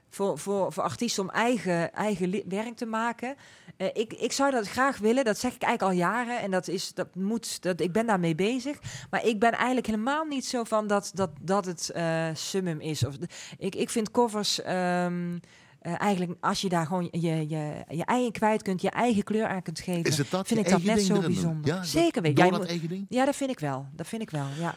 voor, 0.08 0.38
voor, 0.38 0.72
voor 0.72 0.82
artiesten 0.82 1.22
om 1.22 1.30
eigen, 1.30 1.92
eigen 1.92 2.42
werk 2.48 2.76
te 2.76 2.86
maken. 2.86 3.34
Eh, 3.76 3.86
ik, 3.92 4.12
ik 4.12 4.32
zou 4.32 4.50
dat 4.50 4.68
graag 4.68 4.98
willen. 4.98 5.24
Dat 5.24 5.38
zeg 5.38 5.54
ik 5.54 5.62
eigenlijk 5.62 5.92
al 5.92 5.98
jaren. 6.08 6.40
En 6.40 6.50
dat 6.50 6.68
is, 6.68 6.94
dat 6.94 7.14
moet, 7.14 7.62
dat, 7.62 7.80
ik 7.80 7.92
ben 7.92 8.06
daarmee 8.06 8.34
bezig. 8.34 8.78
Maar 9.10 9.24
ik 9.26 9.38
ben 9.38 9.52
eigenlijk 9.52 9.86
helemaal 9.86 10.24
niet 10.24 10.46
zo 10.46 10.64
van 10.64 10.86
dat, 10.86 11.10
dat, 11.14 11.30
dat 11.40 11.64
het 11.64 11.92
summum 12.34 12.80
is. 12.80 13.04
Of, 13.06 13.14
ik, 13.58 13.74
ik 13.74 13.90
vind 13.90 14.10
covers. 14.10 14.62
ehm, 14.62 15.36
eh, 15.80 16.00
eigenlijk 16.00 16.38
als 16.40 16.60
je 16.60 16.68
daar 16.68 16.86
gewoon 16.86 17.08
je, 17.10 17.48
je, 17.48 17.84
je 17.88 18.04
eigen 18.04 18.32
kwijt 18.32 18.62
kunt, 18.62 18.82
je 18.82 18.90
eigen 18.90 19.22
kleur 19.22 19.46
aan 19.46 19.62
kunt 19.62 19.80
geven, 19.80 20.04
Is 20.04 20.18
het 20.18 20.30
dat? 20.30 20.46
vind 20.46 20.60
je 20.60 20.66
ik 20.66 20.72
dat 20.72 20.82
net 20.82 21.02
zo 21.02 21.20
bijzonder. 21.20 21.74
Ja, 21.74 21.82
Zeker 21.82 22.22
weet 22.22 22.38
jij 22.38 22.50
dat 22.50 22.66
eigen 22.66 22.88
ding? 22.88 23.06
Ja, 23.08 23.24
dat 23.24 23.36
vind 23.36 23.50
ik 23.50 23.58
wel. 23.58 23.86
Dat 23.92 24.06
vind 24.06 24.22
ik 24.22 24.30
wel. 24.30 24.46
Ja. 24.58 24.74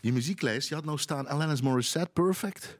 Je 0.00 0.12
muzieklijst, 0.12 0.68
je 0.68 0.74
had 0.74 0.84
nou 0.84 0.98
staan 0.98 1.28
Alanis 1.28 1.60
Morissette, 1.60 2.10
Perfect. 2.12 2.78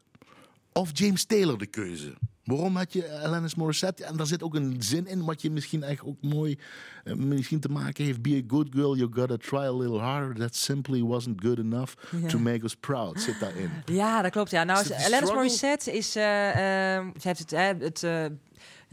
Of 0.72 0.90
James 0.92 1.24
Taylor 1.24 1.58
de 1.58 1.66
keuze. 1.66 2.14
Waarom 2.44 2.76
had 2.76 2.92
je 2.92 3.18
Alanis 3.22 3.54
Morissette? 3.54 4.04
En 4.04 4.16
daar 4.16 4.26
zit 4.26 4.42
ook 4.42 4.54
een 4.54 4.76
zin 4.78 5.06
in 5.06 5.24
wat 5.24 5.42
je 5.42 5.50
misschien 5.50 5.82
eigenlijk 5.82 6.16
ook 6.24 6.32
mooi 6.32 6.58
eh, 7.04 7.14
misschien 7.14 7.60
te 7.60 7.68
maken 7.68 8.04
heeft. 8.04 8.22
Be 8.22 8.42
a 8.44 8.50
good 8.50 8.68
girl, 8.70 8.96
you 8.96 9.10
gotta 9.12 9.36
try 9.36 9.58
a 9.58 9.72
little 9.76 9.98
harder. 9.98 10.34
That 10.34 10.54
simply 10.56 11.02
wasn't 11.02 11.40
good 11.44 11.58
enough 11.58 11.92
Ja. 12.22 12.28
to 12.28 12.38
make 12.38 12.64
us 12.64 12.74
proud. 12.76 13.20
Zit 13.20 13.40
daarin. 13.40 13.70
Ja, 13.84 14.22
dat 14.22 14.30
klopt. 14.30 14.50
Ja. 14.50 14.64
Nou, 14.64 14.86
Alanis? 15.06 15.32
Morissette 15.32 15.92
is, 15.96 16.16
eh, 16.16 16.22
ze 16.22 17.28
heeft 17.28 17.38
het, 17.38 17.52
eh, 17.52 17.66
het 17.78 18.02
eh, 18.02 18.24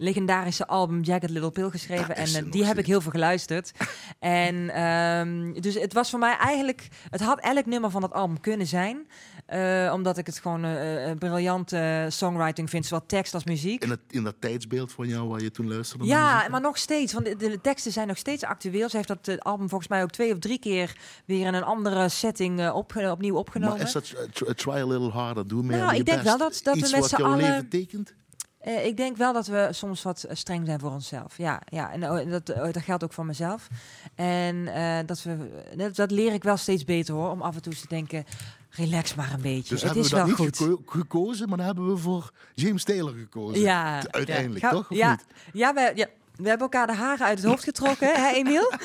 legendarische 0.01 0.67
album 0.67 1.01
Jagged 1.01 1.29
Little 1.29 1.51
Pill 1.51 1.69
geschreven. 1.69 2.07
Dat 2.07 2.17
En 2.17 2.45
eh, 2.45 2.51
die 2.51 2.65
heb 2.65 2.77
ik 2.77 2.85
heel 2.85 3.01
veel 3.01 3.11
geluisterd. 3.11 3.71
en 4.19 4.69
ehm, 4.69 5.61
dus 5.61 5.73
het 5.73 5.93
was 5.93 6.09
voor 6.09 6.19
mij 6.19 6.37
eigenlijk, 6.37 6.87
het 7.09 7.21
had 7.21 7.39
elk 7.39 7.65
nummer 7.65 7.89
van 7.89 8.01
het 8.03 8.13
album 8.13 8.39
kunnen 8.39 8.67
zijn. 8.67 9.07
Eh, 9.45 9.91
omdat 9.93 10.17
ik 10.17 10.25
het 10.25 10.39
gewoon 10.39 10.63
eh, 10.63 11.09
eh, 11.09 11.17
briljante 11.17 12.05
songwriting 12.09 12.69
vind, 12.69 12.85
zowel 12.85 13.05
tekst 13.05 13.33
als 13.33 13.43
muziek. 13.43 13.83
In, 13.83 13.89
het, 13.89 13.99
in 14.09 14.23
dat 14.23 14.35
tijdsbeeld 14.39 14.91
van 14.91 15.07
jou 15.07 15.27
waar 15.27 15.41
je 15.41 15.51
toen 15.51 15.67
luisterde 15.67 16.05
Ja, 16.05 16.47
maar 16.49 16.61
nog 16.61 16.77
steeds, 16.77 17.13
want 17.13 17.25
de, 17.25 17.35
de 17.35 17.61
teksten 17.61 17.91
zijn 17.91 18.07
nog 18.07 18.17
steeds 18.17 18.43
actueel. 18.43 18.89
Ze 18.89 18.95
heeft 18.95 19.07
dat 19.07 19.39
album 19.43 19.69
volgens 19.69 19.89
mij 19.89 20.03
ook 20.03 20.11
twee 20.11 20.31
of 20.33 20.39
drie 20.39 20.59
keer 20.59 20.97
weer 21.25 21.47
in 21.47 21.53
een 21.53 21.63
andere 21.63 22.09
setting 22.09 22.69
op, 22.69 22.95
opnieuw 22.95 23.35
opgenomen. 23.35 23.77
Maar 23.77 23.85
is 23.85 23.91
dat 23.91 24.13
tr- 24.33 24.51
try 24.51 24.71
a 24.73 24.85
little 24.85 25.09
harder, 25.09 25.47
doe 25.47 25.63
meer 25.63 25.77
Nou, 25.77 25.95
ik 25.95 26.05
denk 26.05 26.17
best. 26.23 26.23
wel 26.23 26.37
dat- 26.37 26.59
dat 26.63 26.73
we 26.73 26.79
Iets 26.79 26.91
met 26.91 26.99
wat 27.01 27.09
z'n 27.09 27.15
allen- 27.21 27.37
leven 27.37 27.69
tekent? 27.69 28.13
Eh, 28.61 28.85
ik 28.85 28.97
denk 28.97 29.17
wel 29.17 29.33
dat 29.33 29.47
we 29.47 29.67
soms 29.71 30.03
wat 30.03 30.23
eh, 30.23 30.35
streng 30.35 30.65
zijn 30.65 30.79
voor 30.79 30.91
onszelf. 30.91 31.37
Ja, 31.37 31.61
ja 31.65 31.91
en 31.91 32.03
oh, 32.03 32.31
dat, 32.31 32.49
oh, 32.49 32.71
dat 32.71 32.83
geldt 32.83 33.03
ook 33.03 33.13
voor 33.13 33.25
mezelf. 33.25 33.67
En 34.15 34.67
eh, 34.67 34.97
dat, 35.05 35.23
we, 35.23 35.63
dat, 35.75 35.95
dat 35.95 36.11
leer 36.11 36.33
ik 36.33 36.43
wel 36.43 36.57
steeds 36.57 36.83
beter 36.83 37.13
hoor. 37.13 37.29
Om 37.29 37.41
af 37.41 37.55
en 37.55 37.61
toe 37.61 37.73
te 37.73 37.87
denken, 37.87 38.25
relax 38.69 39.15
maar 39.15 39.33
een 39.33 39.41
beetje. 39.41 39.69
Dus 39.75 39.81
het 39.81 39.81
hebben 39.81 40.03
is 40.03 40.09
we 40.09 40.15
dat 40.15 40.27
wel 40.27 40.37
niet 40.37 40.57
goed. 40.57 40.67
geko- 40.67 40.81
gekozen, 40.85 41.47
maar 41.47 41.57
dan 41.57 41.65
hebben 41.65 41.87
we 41.87 41.97
voor 41.97 42.31
James 42.53 42.83
Taylor 42.83 43.13
gekozen. 43.13 43.61
Ja, 43.61 44.01
Uiteindelijk, 44.11 44.61
ja. 44.61 44.69
toch? 44.69 44.89
Of 44.91 44.97
ja, 44.97 45.09
niet? 45.09 45.25
Ja, 45.53 45.91
ja, 45.95 46.07
We 46.41 46.49
hebben 46.49 46.69
elkaar 46.69 46.87
de 46.87 46.93
haren 46.93 47.25
uit 47.25 47.37
het 47.37 47.47
hoofd 47.47 47.63
getrokken, 47.63 48.13
hè 48.13 48.33
Emiel? 48.33 48.71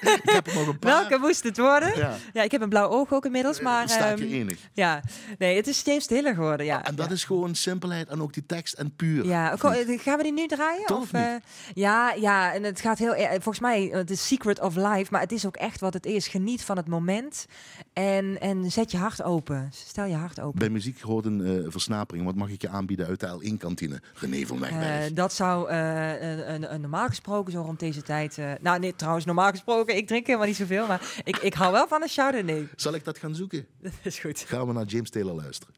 Ik 0.00 0.20
heb 0.22 0.54
nog 0.54 0.66
een 0.66 0.78
paar. 0.78 0.90
Welke 0.90 1.18
moest 1.18 1.42
het 1.42 1.58
worden? 1.58 1.96
Ja. 1.96 2.16
Ja, 2.32 2.42
ik 2.42 2.50
heb 2.50 2.60
een 2.60 2.68
blauw 2.68 2.88
oog 2.88 3.12
ook 3.12 3.24
inmiddels, 3.24 3.60
maar... 3.60 3.88
Sta 3.88 4.08
je 4.08 4.14
ehm, 4.14 4.32
enig. 4.32 4.58
ja, 4.72 5.02
nee, 5.38 5.56
het 5.56 5.66
is 5.66 5.82
James 5.82 6.06
Taylor 6.06 6.34
geworden, 6.34 6.66
ja. 6.66 6.84
En 6.84 6.94
dat 6.94 7.06
ja. 7.06 7.12
is 7.12 7.24
gewoon 7.24 7.54
simpelheid 7.54 8.08
en 8.08 8.22
ook 8.22 8.32
die 8.32 8.46
tekst 8.46 8.74
en 8.74 8.96
puur. 8.96 9.24
Ja, 9.24 9.56
gaan 9.56 10.16
we 10.16 10.22
die 10.22 10.32
nu 10.32 10.46
draaien? 10.46 10.86
Toch 10.86 11.00
of, 11.00 11.12
eh, 11.12 11.34
ja, 11.74 12.12
ja, 12.12 12.54
en 12.54 12.62
het 12.62 12.80
gaat 12.80 12.98
heel 12.98 13.14
erg. 13.14 13.32
Volgens 13.32 13.60
mij, 13.60 13.92
eh, 13.92 14.00
The 14.00 14.16
Secret 14.16 14.60
of 14.60 14.76
Life, 14.76 15.06
maar 15.10 15.20
het 15.20 15.32
is 15.32 15.46
ook 15.46 15.56
echt 15.56 15.80
wat 15.80 15.94
het 15.94 16.06
is. 16.06 16.28
Geniet 16.28 16.64
van 16.64 16.76
het 16.76 16.88
moment 16.88 17.46
en, 17.92 18.40
en 18.40 18.70
zet 18.70 18.90
je 18.90 18.96
hart 18.96 19.22
open. 19.22 19.68
Stel 19.72 20.04
je 20.04 20.14
hart 20.14 20.40
open. 20.40 20.58
Bij 20.58 20.70
muziek 20.70 21.00
hoort 21.00 21.24
een 21.24 21.44
eh, 21.44 21.70
versnapering. 21.70 22.24
Wat 22.24 22.34
mag 22.34 22.48
ik 22.48 22.62
je 22.62 22.68
aanbieden 22.68 23.06
uit 23.06 23.20
de 23.20 23.26
L1-kantine? 23.26 24.00
René 24.14 24.46
van 24.46 24.60
Wegberg. 24.60 25.08
Eh, 25.08 25.14
dat 25.14 25.32
zou 25.32 25.68
eh, 25.68 26.22
een, 26.22 26.52
een, 26.52 26.74
een 26.74 26.90
normaal 26.98 27.16
gesproken 27.16 27.52
zo 27.52 27.60
rond 27.60 27.80
deze 27.80 28.02
tijd. 28.02 28.38
eh, 28.38 28.52
nou, 28.60 28.78
nee, 28.78 28.96
trouwens, 28.96 29.24
normaal 29.24 29.50
gesproken, 29.50 29.96
ik 29.96 30.06
drink 30.06 30.26
helemaal 30.26 30.46
niet 30.46 30.56
zoveel, 30.56 30.86
maar 30.86 31.00
ik, 31.24 31.36
ik 31.36 31.54
hou 31.54 31.72
wel 31.72 31.88
van 31.88 32.02
een 32.02 32.08
Chardonnay. 32.08 32.68
Zal 32.76 32.94
ik 32.94 33.04
dat 33.04 33.18
gaan 33.18 33.34
zoeken? 33.34 33.66
Dat 33.82 33.92
is 34.02 34.18
goed. 34.18 34.38
Gaan 34.38 34.66
we 34.66 34.72
naar 34.72 34.84
James 34.84 35.10
Taylor 35.10 35.34
luisteren. 35.34 35.74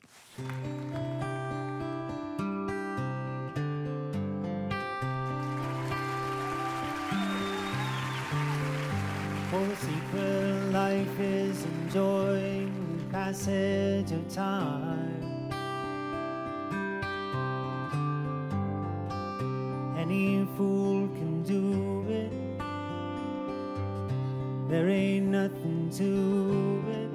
For 9.50 9.66
the 9.66 9.76
secret 9.76 10.72
life 10.72 11.20
is 11.20 11.64
enjoying 11.64 12.70
the 12.98 13.04
passage 13.10 14.14
of 14.14 14.34
time. 14.34 15.19
Any 20.00 20.46
fool 20.56 21.08
can 21.08 21.42
do 21.42 22.06
it. 22.08 22.32
There 24.70 24.88
ain't 24.88 25.26
nothing 25.26 25.90
to 25.98 26.82
it. 27.00 27.10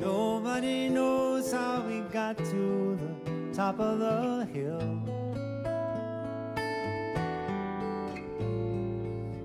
Nobody 0.00 0.88
knows 0.88 1.50
how 1.52 1.82
we 1.82 1.98
got 2.12 2.38
to 2.38 2.96
the 3.02 3.12
top 3.52 3.80
of 3.80 3.98
the 3.98 4.46
hill. 4.54 5.00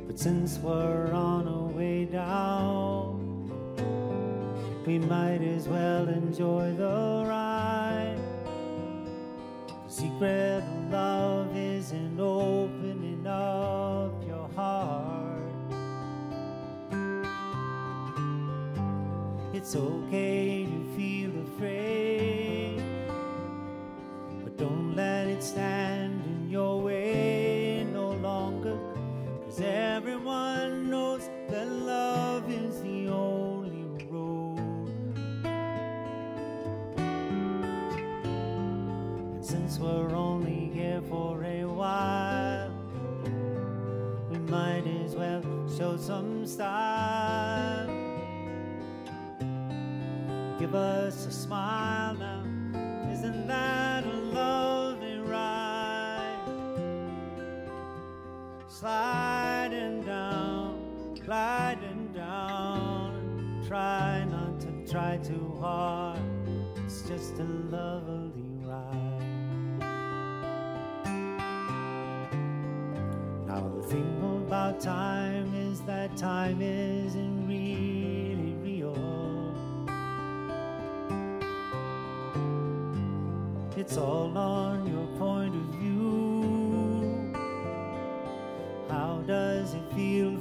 But 0.06 0.20
since 0.20 0.60
we're 0.60 1.12
on 1.14 1.48
our 1.48 1.70
way 1.74 2.06
down, 2.06 3.50
we 4.86 5.00
might 5.00 5.42
as 5.42 5.68
well 5.68 6.08
enjoy 6.10 6.76
the 6.76 7.26
ride. 7.28 8.15
Secret 9.96 10.62
love 10.92 11.56
is 11.56 11.94
in 11.94 12.20
opening 12.20 13.26
up 13.26 14.12
your 14.28 14.50
heart. 14.54 15.40
It's 19.54 19.74
okay 19.74 20.66
to 20.66 20.98
feel 20.98 21.32
afraid, 21.48 22.84
but 24.44 24.58
don't 24.58 24.98
let 24.98 25.28
it 25.28 25.42
stand 25.42 26.05
Give 50.60 50.76
us 50.76 51.26
a 51.26 51.32
smile 51.32 52.16
now. 52.16 52.44
Isn't 53.12 53.48
that 53.48 54.06
a 54.06 54.14
lovely 54.14 55.18
ride? 55.20 55.66
sliding 58.68 60.02
down, 60.02 61.16
gliding 61.26 62.12
down. 62.14 63.64
Try 63.68 64.26
not 64.26 64.60
to 64.60 64.92
try 64.92 65.18
too 65.18 65.58
hard. 65.60 66.20
It's 66.86 67.02
just 67.04 67.40
a 67.40 67.44
lovely 67.44 68.44
ride. 68.62 69.80
Now 73.48 73.68
the 73.76 73.84
thing 73.88 74.16
about 74.48 74.80
time 74.80 75.56
is 75.56 75.65
that 75.86 76.18
time 76.18 76.62
isn't 76.62 77.48
really 77.48 78.56
real. 78.64 78.96
It's 83.78 83.98
all 83.98 84.36
on 84.36 84.88
your 84.88 85.06
point 85.20 85.54
of 85.54 85.62
view. 85.76 87.34
How 88.90 89.22
does 89.28 89.76
it 89.76 89.94
feel 89.94 90.35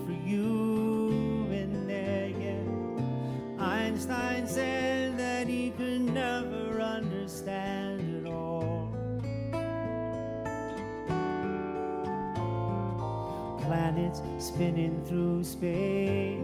Spinning 14.38 15.02
through 15.04 15.44
space, 15.44 16.38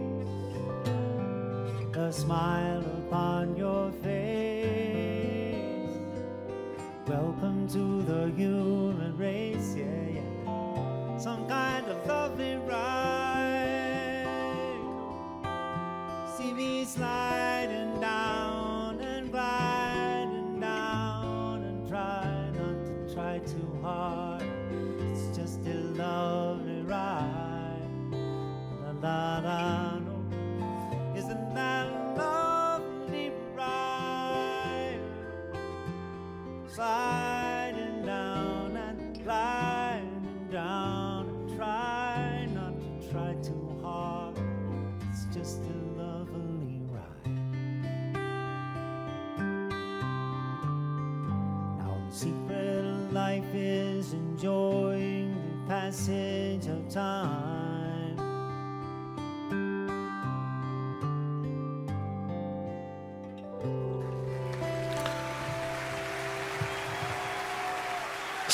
a 1.95 2.11
smile 2.11 2.83
upon 3.05 3.55
your 3.55 3.91
face. 4.03 4.71
Welcome 7.07 7.67
to 7.69 8.01
the 8.03 8.31
human 8.35 9.17
race, 9.17 9.75
yeah, 9.75 9.85
yeah 10.15 11.17
some 11.21 11.47
kind 11.47 11.85
of 11.85 12.07
lovely 12.07 12.55
ride. 12.67 13.00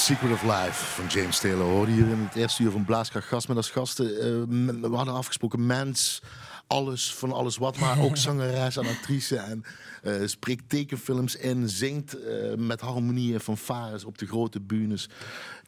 Secret 0.07 0.31
of 0.31 0.43
Life 0.43 0.85
van 0.85 1.05
James 1.07 1.39
Taylor 1.39 1.65
hoorde 1.65 1.91
hier 1.91 2.07
in 2.07 2.19
het 2.19 2.35
eerste 2.35 2.63
uur 2.63 2.71
van 2.71 2.85
Blaaskracht 2.85 3.27
Gast 3.27 3.47
met 3.47 3.57
als 3.57 3.69
gasten. 3.69 4.05
eh, 4.05 4.89
we 4.89 4.95
hadden 4.95 5.13
afgesproken 5.13 5.65
mens, 5.65 6.21
alles 6.67 7.13
van 7.13 7.31
alles 7.31 7.57
wat, 7.57 7.77
maar 7.79 7.99
ook 7.99 8.17
zangeres 8.27 8.77
en 8.77 8.87
actrice 8.87 9.37
en 9.37 9.63
eh, 10.03 10.13
spreekt 10.25 10.63
tekenfilms 10.67 11.35
in, 11.35 11.69
zingt 11.69 12.19
eh, 12.19 12.53
met 12.57 12.81
harmonie 12.81 13.33
en 13.33 13.39
fanfares 13.39 14.05
op 14.05 14.17
de 14.17 14.25
grote 14.25 14.59
bühnes, 14.61 15.09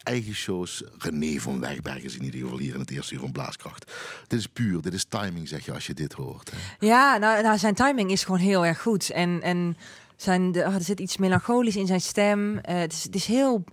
eigen 0.04 0.34
shows. 0.34 0.84
René 0.97 1.39
van 1.39 1.60
Wegberg 1.60 2.04
is 2.04 2.15
in 2.15 2.23
ieder 2.23 2.39
geval 2.39 2.58
hier 2.58 2.73
in 2.73 2.80
het 2.80 2.91
eerste 2.91 3.13
uur 3.13 3.19
van 3.19 3.32
Blaaskracht. 3.32 3.91
Dit 4.28 4.39
is 4.39 4.47
puur, 4.47 4.82
dit 4.82 4.93
is 4.93 5.06
timing 5.10 5.47
zeg 5.47 5.65
je 5.65 5.73
als 5.73 5.88
je 5.88 5.93
dit 5.93 6.13
hoort. 6.13 6.52
hè. 6.52 6.86
Ja, 6.88 7.17
nou, 7.17 7.41
nou, 7.43 7.58
zijn 7.58 7.75
timing 7.75 8.12
is 8.12 8.23
gewoon 8.23 8.39
heel 8.39 8.65
erg 8.65 8.82
goed. 8.82 9.10
En, 9.10 9.41
en 9.41 9.78
zijn, 10.15 10.52
de, 10.52 10.62
er 10.62 10.82
zit 10.82 10.99
iets 10.99 11.17
melancholisch 11.17 11.75
in 11.75 11.88
zijn 11.88 12.02
stem. 12.02 12.60
Het, 12.62 12.93
is, 12.93 13.04
het 13.04 13.15
is 13.15 13.25
heel 13.25 13.63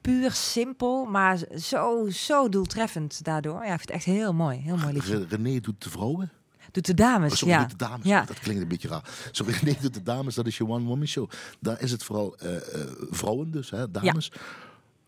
puur 0.00 0.32
simpel, 0.32 1.04
maar 1.04 1.38
zo, 1.58 2.08
zo 2.10 2.48
doeltreffend 2.48 3.24
daardoor. 3.24 3.54
Ja, 3.64 3.72
ik 3.72 3.78
vind 3.78 3.80
het 3.80 3.90
echt 3.90 4.04
heel 4.04 4.32
mooi. 4.34 4.58
Heel 4.58 4.76
mooi 4.76 4.92
liedje. 4.92 5.16
Re- 5.18 5.36
René 5.36 5.60
doet 5.60 5.82
de 5.82 5.90
vrouwen. 5.90 6.30
Doet 6.72 6.86
de 6.86 6.94
dames, 6.94 7.30
Oh, 7.32 7.36
sorry, 7.38 7.54
ja. 7.54 7.60
doet 7.60 7.70
de 7.78 7.84
dames. 7.84 8.06
Ja. 8.06 8.24
Dat 8.24 8.38
klinkt 8.38 8.62
een 8.62 8.68
beetje 8.68 8.88
raar. 8.88 9.28
Sorry, 9.30 9.54
nee, 9.64 9.76
doet 9.80 9.94
de 9.94 10.02
dames, 10.02 10.34
dat 10.34 10.46
is 10.46 10.56
je 10.56 10.66
one-woman 10.66 11.06
show. 11.06 11.30
Daar 11.60 11.80
is 11.82 11.90
het 11.90 12.02
vooral 12.04 12.36
eh, 12.36 12.56
eh, 12.56 12.62
vrouwen 13.10 13.50
dus, 13.50 13.70
hè, 13.70 13.90
dames. 13.90 14.32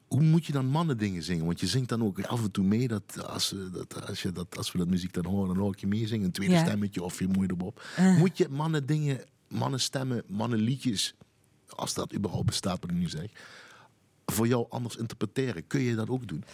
hoe 0.07 0.23
moet 0.23 0.47
je 0.47 0.53
dan 0.53 0.67
mannen 0.67 0.99
dingen 0.99 1.23
zingen? 1.23 1.45
Want 1.45 1.61
je 1.61 1.67
zingt 1.67 1.89
dan 1.89 2.03
ook 2.05 2.23
af 2.25 2.43
en 2.43 2.51
toe 2.51 2.65
mee. 2.65 2.89
Dat 2.89 3.27
als, 3.27 3.51
we 3.51 3.71
dat, 3.71 4.07
als, 4.09 4.23
je 4.23 4.33
dat, 4.33 4.57
als 4.57 4.73
we 4.73 4.79
dat 4.79 4.89
muziek 4.89 5.13
dan 5.13 5.25
horen, 5.27 5.49
dan 5.49 5.57
hoor 5.57 5.73
ik 5.73 5.81
je 5.81 5.87
meezingen. 5.87 6.25
Een 6.27 6.33
tweede 6.33 6.55
Ja. 6.55 6.65
stemmetje 6.65 7.03
of 7.03 7.19
je 7.19 7.29
moeite 7.29 7.55
erop. 7.59 7.83
Eh. 7.97 8.17
Moet 8.17 8.39
je 8.39 8.49
mannen 8.49 8.87
dingen, 8.87 9.21
mannen 9.49 9.81
stemmen, 9.81 10.23
mannen 10.27 10.59
liedjes, 10.59 11.15
als 11.69 11.95
dat 11.95 12.15
überhaupt 12.15 12.47
bestaat 12.47 12.79
wat 12.81 12.91
ik 12.91 12.97
nu 12.97 13.09
zeg, 13.09 13.31
voor 14.27 14.47
jou 14.47 14.67
anders 14.69 14.97
interpreteren? 14.97 15.67
Kun 15.67 15.81
je 15.81 15.95
dat 15.95 16.09
ook 16.09 16.29
doen? 16.29 16.45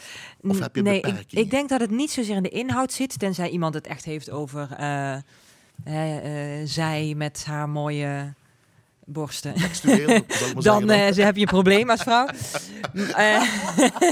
Of 0.40 0.58
heb 0.58 0.76
je 0.76 0.82
nee, 0.82 1.00
ik, 1.00 1.24
ik 1.28 1.50
denk 1.50 1.68
dat 1.68 1.80
het 1.80 1.90
niet 1.90 2.10
zozeer 2.10 2.36
in 2.36 2.42
de 2.42 2.48
inhoud 2.48 2.92
zit, 2.92 3.18
tenzij 3.18 3.48
iemand 3.48 3.74
het 3.74 3.86
echt 3.86 4.04
heeft 4.04 4.30
over 4.30 4.72
eh, 4.72 5.14
eh, 5.84 6.66
zij 6.66 7.14
met 7.16 7.44
haar 7.44 7.68
mooie 7.68 8.34
borsten. 9.08 9.54
Textueel, 9.54 10.20
Dan 10.58 10.88
ze 10.88 11.22
heb 11.22 11.34
je 11.34 11.40
een 11.40 11.46
probleem 11.46 11.90
als 11.90 12.02
vrouw. 12.02 12.26
Eh, 13.14 13.42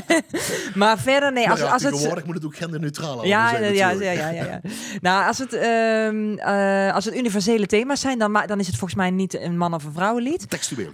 maar 0.75 0.99
verder, 0.99 1.33
nee. 1.33 1.51
Als, 1.51 1.61
ja, 1.61 1.67
als 1.73 1.83
het, 1.83 1.93
tegenwoordig 1.93 2.25
moet 2.27 2.35
het 2.35 2.45
ook 2.45 2.57
genderneutraal 2.57 3.25
ja, 3.25 3.49
zijn 3.49 3.75
ja, 3.75 3.91
ja, 3.91 4.11
ja, 4.11 4.31
ja, 4.31 4.45
ja. 4.45 4.61
Nou, 5.01 5.27
als 5.27 5.39
het, 5.39 5.53
ehm, 5.53 6.35
eh, 6.39 6.95
als 6.95 7.05
het 7.05 7.17
universele 7.17 7.67
thema's 7.67 8.01
zijn, 8.01 8.19
dan, 8.19 8.43
dan 8.47 8.59
is 8.61 8.67
het 8.67 8.77
volgens 8.77 8.95
mij 9.01 9.11
niet 9.11 9.35
een 9.41 9.57
man- 9.57 9.75
of 9.75 9.85
een 9.85 9.93
vrouwenlied. 9.93 10.51
Textueel 10.51 10.91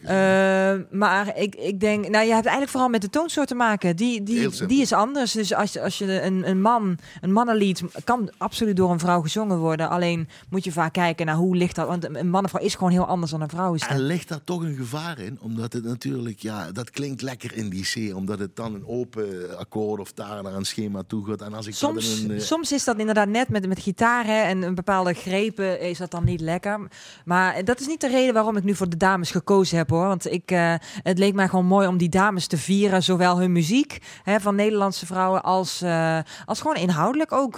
maar 0.90 1.36
ik, 1.36 1.54
ik 1.54 1.80
denk, 1.80 2.08
nou, 2.08 2.24
je 2.24 2.32
hebt 2.32 2.46
eigenlijk 2.46 2.68
vooral 2.70 2.88
met 2.88 3.00
de 3.00 3.10
toonsoort 3.10 3.48
te 3.48 3.54
maken. 3.54 3.96
Die, 3.96 4.22
die, 4.22 4.66
die 4.66 4.80
is 4.80 4.92
anders. 4.92 5.32
Dus 5.32 5.54
als, 5.54 5.72
je- 5.72 5.80
als 5.82 5.98
je 5.98 6.22
een, 6.22 6.48
een 6.48 6.60
man, 6.60 6.98
een 7.20 7.32
mannenlied, 7.32 7.82
kan 8.04 8.30
absoluut 8.38 8.76
door 8.76 8.90
een 8.90 8.98
vrouw 8.98 9.20
gezongen 9.20 9.58
worden. 9.58 9.88
Alleen 9.90 10.28
moet 10.50 10.64
je 10.64 10.72
vaak 10.72 10.92
kijken 10.92 11.26
naar 11.26 11.34
hoe 11.34 11.56
ligt 11.56 11.74
dat. 11.76 11.86
Want 11.86 12.16
een 12.16 12.30
man 12.30 12.48
vrouw 12.48 12.62
is 12.62 12.74
gewoon 12.74 12.92
heel 12.92 13.06
anders 13.06 13.30
dan 13.30 13.40
een 13.40 13.48
vrouw. 13.48 13.74
En 13.92 14.00
ligt 14.06 14.28
daar 14.28 14.44
toch 14.44 14.62
een 14.62 14.76
gevaar 14.76 15.18
in? 15.18 15.38
Omdat 15.40 15.72
het 15.72 15.84
natuurlijk, 15.84 16.38
ja, 16.38 16.72
dat 16.72 16.90
klinkt 16.90 17.22
lekker 17.22 17.56
in 17.56 17.70
die 17.70 17.84
C. 18.10 18.16
Omdat 18.16 18.38
het 18.38 18.56
dan 18.56 18.74
een 18.74 18.86
open 18.86 19.58
akkoord 19.58 20.00
of 20.00 20.12
daar 20.12 20.42
naar 20.42 20.54
een 20.54 20.64
schema 20.64 21.02
toe 21.06 21.26
gaat. 21.26 21.40
En 21.42 21.54
als 21.54 21.66
ik 21.66 21.74
Soms, 21.74 22.20
een... 22.20 22.30
eh, 22.30 22.40
soms 22.40 22.72
is 22.72 22.84
dat 22.84 22.98
inderdaad 22.98 23.28
net 23.28 23.48
met, 23.48 23.66
met 23.66 23.80
gitaar 23.80 24.24
hè, 24.26 24.40
en 24.42 24.62
een 24.62 24.74
bepaalde 24.74 25.12
grepen 25.12 25.80
is 25.80 25.98
dat 25.98 26.10
dan 26.10 26.24
niet 26.24 26.40
lekker. 26.40 26.88
Maar 27.24 27.64
dat 27.64 27.80
is 27.80 27.86
niet 27.86 28.00
de 28.00 28.08
reden 28.08 28.34
waarom 28.34 28.56
ik 28.56 28.64
nu 28.64 28.74
voor 28.74 28.88
de 28.88 28.96
dames 28.96 29.30
gekozen 29.30 29.76
heb 29.76 29.90
hoor. 29.90 30.06
Want 30.06 30.32
ik, 30.32 30.50
eh, 30.50 30.74
het 31.02 31.18
leek 31.18 31.34
mij 31.34 31.48
gewoon 31.48 31.66
mooi 31.66 31.86
om 31.86 31.96
die 31.96 32.08
dames 32.08 32.46
te 32.46 32.58
vieren. 32.58 33.02
Zowel 33.02 33.38
hun 33.38 33.52
muziek 33.52 33.98
hè, 34.22 34.40
van 34.40 34.54
Nederlandse 34.54 35.06
vrouwen 35.06 35.42
als, 35.42 35.82
eh, 35.82 36.18
als 36.44 36.60
gewoon 36.60 36.76
inhoudelijk 36.76 37.32
ook. 37.32 37.56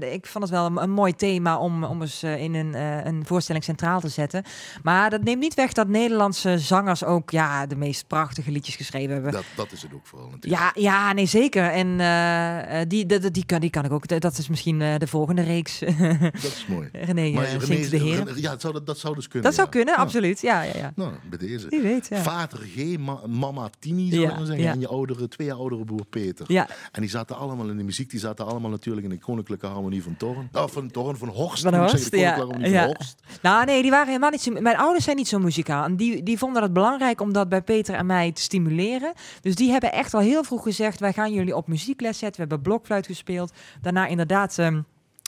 Ik 0.00 0.26
vond 0.26 0.44
het 0.44 0.52
wel 0.52 0.66
een, 0.66 0.82
een 0.82 0.90
mooi 0.90 1.14
thema 1.14 1.58
om, 1.58 1.84
om 1.84 2.00
eens 2.00 2.22
in 2.22 2.54
een, 2.54 2.74
een 3.06 3.26
voorstelling 3.26 3.64
centraal 3.64 4.00
te 4.00 4.08
zetten. 4.08 4.42
Maar 4.82 5.10
dat 5.10 5.22
neemt 5.22 5.40
niet 5.40 5.54
weg 5.54 5.69
dat 5.74 5.88
Nederlandse 5.88 6.58
zangers 6.58 7.04
ook 7.04 7.30
ja, 7.30 7.66
de 7.66 7.76
meest 7.76 8.06
prachtige 8.06 8.50
liedjes 8.50 8.76
geschreven 8.76 9.12
hebben. 9.12 9.32
dat, 9.32 9.44
dat 9.56 9.72
is 9.72 9.82
het 9.82 9.92
ook 9.94 10.06
vooral 10.06 10.28
natuurlijk. 10.30 10.62
Ja, 10.62 10.82
ja, 10.82 11.12
nee, 11.12 11.26
zeker. 11.26 11.64
En 11.70 12.00
eh, 12.00 12.80
eh, 12.80 12.88
die, 12.88 13.06
die, 13.06 13.30
die, 13.30 13.44
kan, 13.46 13.60
die 13.60 13.70
kan 13.70 13.84
ik 13.84 13.92
ook. 13.92 14.20
Dat 14.20 14.38
is 14.38 14.48
misschien 14.48 14.82
eh, 14.82 14.96
de 14.98 15.06
volgende 15.06 15.42
reeks. 15.42 15.78
Dat 16.32 16.42
is 16.42 16.64
mooi. 16.68 16.88
René 16.92 17.30
Maar 17.30 17.44
René- 17.44 17.64
zingt 17.64 17.90
de. 17.90 17.98
René- 17.98 18.30
Ja, 18.36 18.50
dat 18.50 18.60
zou, 18.60 18.72
dat, 18.72 18.86
dat 18.86 18.98
zou 18.98 19.14
dus 19.14 19.28
kunnen. 19.28 19.42
Dat 19.48 19.54
zou 19.58 19.68
kunnen, 19.68 19.94
Ja. 19.94 20.00
absoluut. 20.00 20.40
Ja, 20.40 20.62
ja, 20.62 20.72
ja. 20.76 20.92
Nou, 20.94 21.12
bij 21.30 21.38
deze. 21.38 21.68
Wie 21.68 21.80
weet, 21.80 22.06
ja. 22.08 22.22
Vader 22.22 22.58
G, 22.58 22.98
ma- 22.98 23.26
mama 23.26 23.70
Tini, 23.78 24.08
zou 24.10 24.22
Ja, 24.22 24.30
ik 24.30 24.36
maar 24.36 24.46
zeggen. 24.46 24.68
En 24.68 24.80
je 24.80 24.88
oudere, 24.88 25.28
twee 25.28 25.46
jaar 25.46 25.56
oudere 25.56 25.84
broer 25.84 26.04
Peter. 26.10 26.46
Ja, 26.48 26.68
En 26.92 27.00
die 27.00 27.10
zaten 27.10 27.36
allemaal 27.36 27.68
in 27.68 27.76
de 27.76 27.82
muziek. 27.84 28.10
Die 28.10 28.20
zaten 28.20 28.46
allemaal 28.46 28.70
natuurlijk 28.70 29.04
in 29.06 29.12
de 29.12 29.18
koninklijke 29.18 29.66
harmonie 29.66 30.02
van 30.02 30.16
Torren. 30.16 30.48
Of 30.52 30.72
van 30.72 30.90
Torren, 30.90 31.18
van 31.18 31.28
Horst. 31.28 31.62
Van 31.62 31.74
Horst, 31.74 31.90
zeggen, 31.94 32.10
de 32.10 32.16
ja, 32.18 32.32
koninklijke 32.32 32.76
harmonie 32.76 32.78
van 32.78 32.88
ja. 32.88 32.94
Horst. 32.96 33.20
nou 33.42 33.64
nee, 33.64 33.82
die 33.82 33.90
waren 33.90 34.06
helemaal 34.06 34.30
niet 34.30 34.40
zo... 34.42 34.52
Mijn 34.60 34.76
ouders 34.76 35.04
zijn 35.04 35.16
niet 35.16 35.28
zo 35.28 35.38
muzikaal. 35.60 35.84
En 35.84 35.96
die, 35.96 36.22
die 36.22 36.38
vonden 36.38 36.62
het 36.62 36.72
belangrijk 36.72 37.20
om 37.20 37.32
dat 37.32 37.48
bij 37.48 37.62
Peter 37.62 37.94
en 37.94 38.06
mij 38.06 38.32
te 38.32 38.42
stimuleren. 38.42 39.12
Dus 39.40 39.54
die 39.54 39.70
hebben 39.70 39.92
echt 39.92 40.14
al 40.14 40.20
heel 40.20 40.44
vroeg 40.44 40.62
gezegd... 40.62 41.00
wij 41.00 41.12
gaan 41.12 41.32
jullie 41.32 41.56
op 41.56 41.68
muziekles 41.68 42.18
zetten. 42.18 42.42
We 42.42 42.48
hebben 42.48 42.62
blokfluit 42.62 43.06
gespeeld. 43.06 43.52
Daarna 43.82 44.06
inderdaad 44.06 44.58
ehm, 44.58 44.80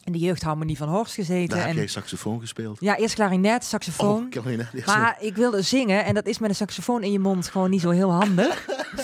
in 0.05 0.13
de 0.13 0.19
jeugdharmonie 0.19 0.77
van 0.77 0.89
Horst 0.89 1.15
gezeten. 1.15 1.49
Daar 1.49 1.59
heb 1.59 1.69
En, 1.69 1.75
jij 1.75 1.87
saxofoon 1.87 2.41
gespeeld. 2.41 2.77
ja, 2.81 2.97
eerst 2.97 3.15
klarinet, 3.15 3.65
saxofoon. 3.65 4.33
Oh, 4.37 4.87
Maar 4.87 5.17
ik 5.21 5.37
wilde 5.37 5.63
zingen 5.63 6.05
en 6.05 6.15
dat 6.15 6.27
is 6.27 6.39
met 6.39 6.51
een 6.51 6.57
saxofoon 6.57 7.03
in 7.03 7.13
je 7.13 7.19
mond 7.19 7.49
gewoon 7.49 7.71
niet 7.71 7.81
zo 7.81 7.91
heel 7.91 8.13
handig. 8.13 8.67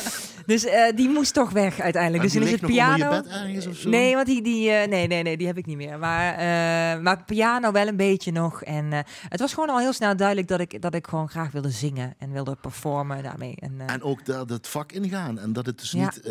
dus 0.48 0.64
eh, 0.64 0.96
die 0.96 1.08
moest 1.08 1.34
toch 1.34 1.50
weg 1.50 1.80
uiteindelijk. 1.80 2.22
Dus 2.22 2.32
dan 2.32 2.42
is 2.42 2.50
het 2.50 2.60
piano. 2.60 3.14
je 3.14 3.22
bed 3.22 3.32
ergens 3.32 3.66
of 3.66 3.76
zo? 3.76 3.88
Nee, 3.88 4.14
want 4.14 4.26
die, 4.26 4.42
die 4.42 4.70
eh, 4.70 4.88
nee, 4.88 5.06
nee, 5.06 5.22
nee, 5.22 5.36
die 5.36 5.46
heb 5.46 5.58
ik 5.58 5.66
niet 5.66 5.76
meer. 5.76 5.98
Maar, 5.98 6.32
eh, 6.32 7.02
maar 7.02 7.24
piano 7.24 7.72
wel 7.72 7.86
een 7.86 7.96
beetje 7.96 8.32
nog. 8.32 8.62
En 8.62 8.92
het 9.28 9.40
was 9.40 9.54
gewoon 9.54 9.68
al 9.68 9.78
heel 9.78 9.92
snel 9.92 10.16
duidelijk 10.16 10.48
dat 10.48 10.60
ik, 10.60 10.82
dat 10.82 10.94
ik 10.94 11.06
gewoon 11.06 11.28
graag 11.28 11.50
wilde 11.50 11.70
zingen 11.70 12.14
en 12.18 12.32
wilde 12.32 12.56
performen 12.60 13.22
daarmee. 13.22 13.54
En, 13.58 13.72
En 13.86 14.02
ook 14.02 14.24
dat 14.24 14.68
vak 14.68 14.92
ingaan. 14.92 15.38
En 15.38 15.52
dat 15.52 15.66
het 15.66 15.78
dus 15.78 15.90
Ja. 15.90 16.00
niet, 16.00 16.22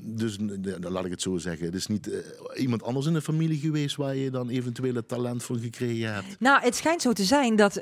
dus, 0.00 0.38
laat 0.80 1.04
ik 1.04 1.10
het 1.10 1.22
zo 1.22 1.38
zeggen, 1.38 1.66
het 1.66 1.74
is 1.74 1.86
niet 1.86 2.10
iemand 2.56 2.82
anders 2.82 3.06
in 3.06 3.12
de 3.12 3.22
familie 3.22 3.58
geweest 3.58 3.96
waar 3.96 4.16
je 4.16 4.30
dan 4.30 4.48
eventueel 4.48 4.94
het 4.94 5.08
talent 5.08 5.42
voor 5.42 5.56
gekregen 5.56 6.14
hebt. 6.14 6.26
Nou, 6.38 6.62
het 6.62 6.76
schijnt 6.76 7.02
zo 7.02 7.12
te 7.12 7.24
zijn 7.24 7.56
dat 7.56 7.80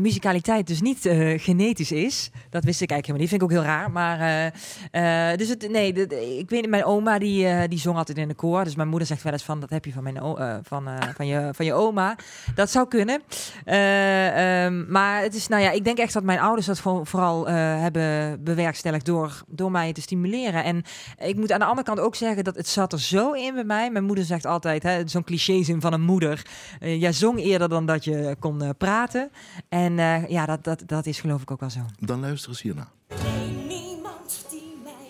muzikaliteit 0.00 0.66
dus 0.66 0.80
niet 0.80 0.98
genetisch 1.36 1.92
is. 1.92 2.30
Dat 2.50 2.64
wist 2.64 2.80
ik 2.80 2.90
eigenlijk 2.90 3.06
helemaal 3.06 3.20
niet. 3.20 3.28
Vind 3.28 3.42
ik 3.42 3.48
ook 3.48 3.64
heel 3.64 3.72
raar. 3.72 3.90
Maar 3.90 4.52
eh, 4.90 5.36
dus 5.36 5.48
het, 5.48 5.68
nee, 5.70 5.92
ik 6.38 6.50
weet 6.50 6.60
niet, 6.60 6.68
mijn 6.70 6.84
oma 6.84 7.18
die, 7.18 7.46
eh, 7.46 7.68
die 7.68 7.78
zong 7.78 7.96
altijd 7.96 8.18
in 8.18 8.28
de 8.28 8.34
koor. 8.34 8.64
Dus 8.64 8.74
mijn 8.76 8.88
moeder 8.88 9.08
zegt 9.08 9.22
wel 9.22 9.32
eens 9.32 9.42
van, 9.44 9.60
dat 9.60 9.70
heb 9.70 9.84
je 9.84 9.92
van, 9.92 10.02
mijn 10.02 10.16
eh, 10.16 10.56
van, 10.62 10.88
van, 11.16 11.26
je, 11.26 11.48
van 11.52 11.66
je 11.66 11.72
oma. 11.72 12.16
Dat 12.54 12.70
zou 12.70 12.88
kunnen. 12.88 13.22
Eh, 13.64 14.64
ehm, 14.64 14.90
maar 14.90 15.22
het 15.22 15.34
is, 15.34 15.48
nou 15.48 15.62
ja, 15.62 15.70
ik 15.70 15.84
denk 15.84 15.98
echt 15.98 16.12
dat 16.12 16.22
mijn 16.22 16.38
ouders 16.40 16.66
dat 16.66 16.78
voor- 16.78 17.06
vooral 17.06 17.46
hebben 17.48 18.44
bewerkstelligd 18.44 19.06
door, 19.06 19.42
door 19.48 19.70
mij 19.70 19.92
te 19.92 20.00
stimuleren. 20.00 20.64
En 20.64 20.82
ik 21.18 21.36
moet 21.36 21.52
aan 21.52 21.58
de 21.58 21.64
andere 21.64 21.86
kant 21.86 22.00
ook 22.00 22.14
zeggen 22.16 22.44
dat 22.44 22.56
het 22.56 22.68
zat 22.68 22.92
er 22.92 23.00
zo 23.00 23.32
in 23.32 23.54
bij 23.54 23.64
mij. 23.64 23.90
Mijn 23.90 24.04
moeder 24.04 24.24
zegt 24.24 24.46
altijd, 24.46 25.02
zo'n 25.10 25.24
clichézin 25.24 25.80
van 25.80 25.92
een 25.92 26.02
moeder. 26.02 26.46
Jij 26.80 27.12
zong 27.12 27.38
eerder 27.40 27.68
dan 27.68 27.86
dat 27.86 28.04
je 28.04 28.36
kon 28.38 28.74
praten. 28.78 29.30
En 29.68 29.96
ja, 30.28 30.46
dat, 30.46 30.64
dat, 30.64 30.82
dat 30.86 31.06
is 31.06 31.20
geloof 31.20 31.42
ik 31.42 31.50
ook 31.50 31.60
wel 31.60 31.70
zo. 31.70 31.80
Dan 31.98 32.20
luister 32.20 32.48
eens 32.50 32.62
hierna. 32.62 32.88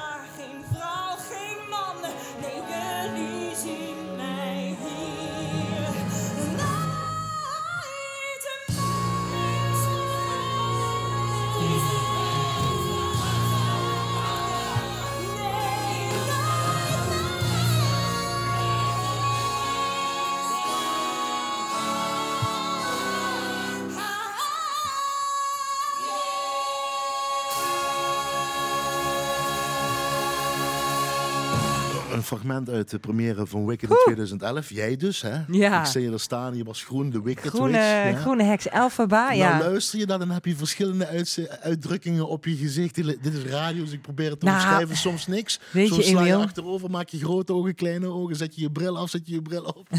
fragment 32.28 32.70
uit 32.70 32.90
de 32.90 33.00
première 33.00 33.46
van 33.48 33.66
Wicked 33.66 33.90
in 33.90 33.96
2011. 34.06 34.70
Jij 34.70 34.96
dus, 34.98 35.22
hè? 35.22 35.36
Ja. 35.48 35.80
Ik 35.80 35.86
zie 35.86 36.02
je 36.02 36.12
er 36.12 36.20
staan, 36.20 36.56
je 36.58 36.64
was 36.64 36.84
groen, 36.84 37.10
de 37.10 37.22
Wicked. 37.22 37.52
Groene, 37.52 37.78
je, 37.78 38.10
ja. 38.12 38.16
groene 38.16 38.44
heks 38.44 38.68
Elphaba, 38.70 39.32
ja. 39.32 39.58
Nou, 39.58 39.64
luister 39.70 40.00
je 40.00 40.06
dan 40.06 40.30
heb 40.30 40.46
je 40.46 40.56
verschillende 40.56 41.26
uitdrukkingen 41.62 42.28
op 42.28 42.46
je 42.46 42.56
gezicht. 42.56 42.96
Dit 42.96 43.34
is 43.34 43.44
radio, 43.52 43.84
dus 43.84 43.92
ik 43.94 44.02
probeer 44.02 44.30
het 44.30 44.40
te 44.40 44.46
Nou, 44.46 44.58
omschrijven. 44.58 44.98
Soms 44.98 45.28
niks. 45.28 45.60
weet 45.72 45.88
Soms 45.88 46.06
je, 46.06 46.12
sla 46.12 46.26
je 46.26 46.36
achterover, 46.36 46.90
maak 46.90 47.10
je 47.10 47.18
grote 47.20 47.54
ogen, 47.54 47.76
kleine 47.76 48.08
ogen. 48.08 48.36
Zet 48.36 48.56
je 48.56 48.62
je 48.62 48.72
bril 48.72 48.98
af, 48.98 49.10
zet 49.10 49.28
je 49.28 49.34
je 49.34 49.42
bril 49.42 49.64
op. 49.64 49.88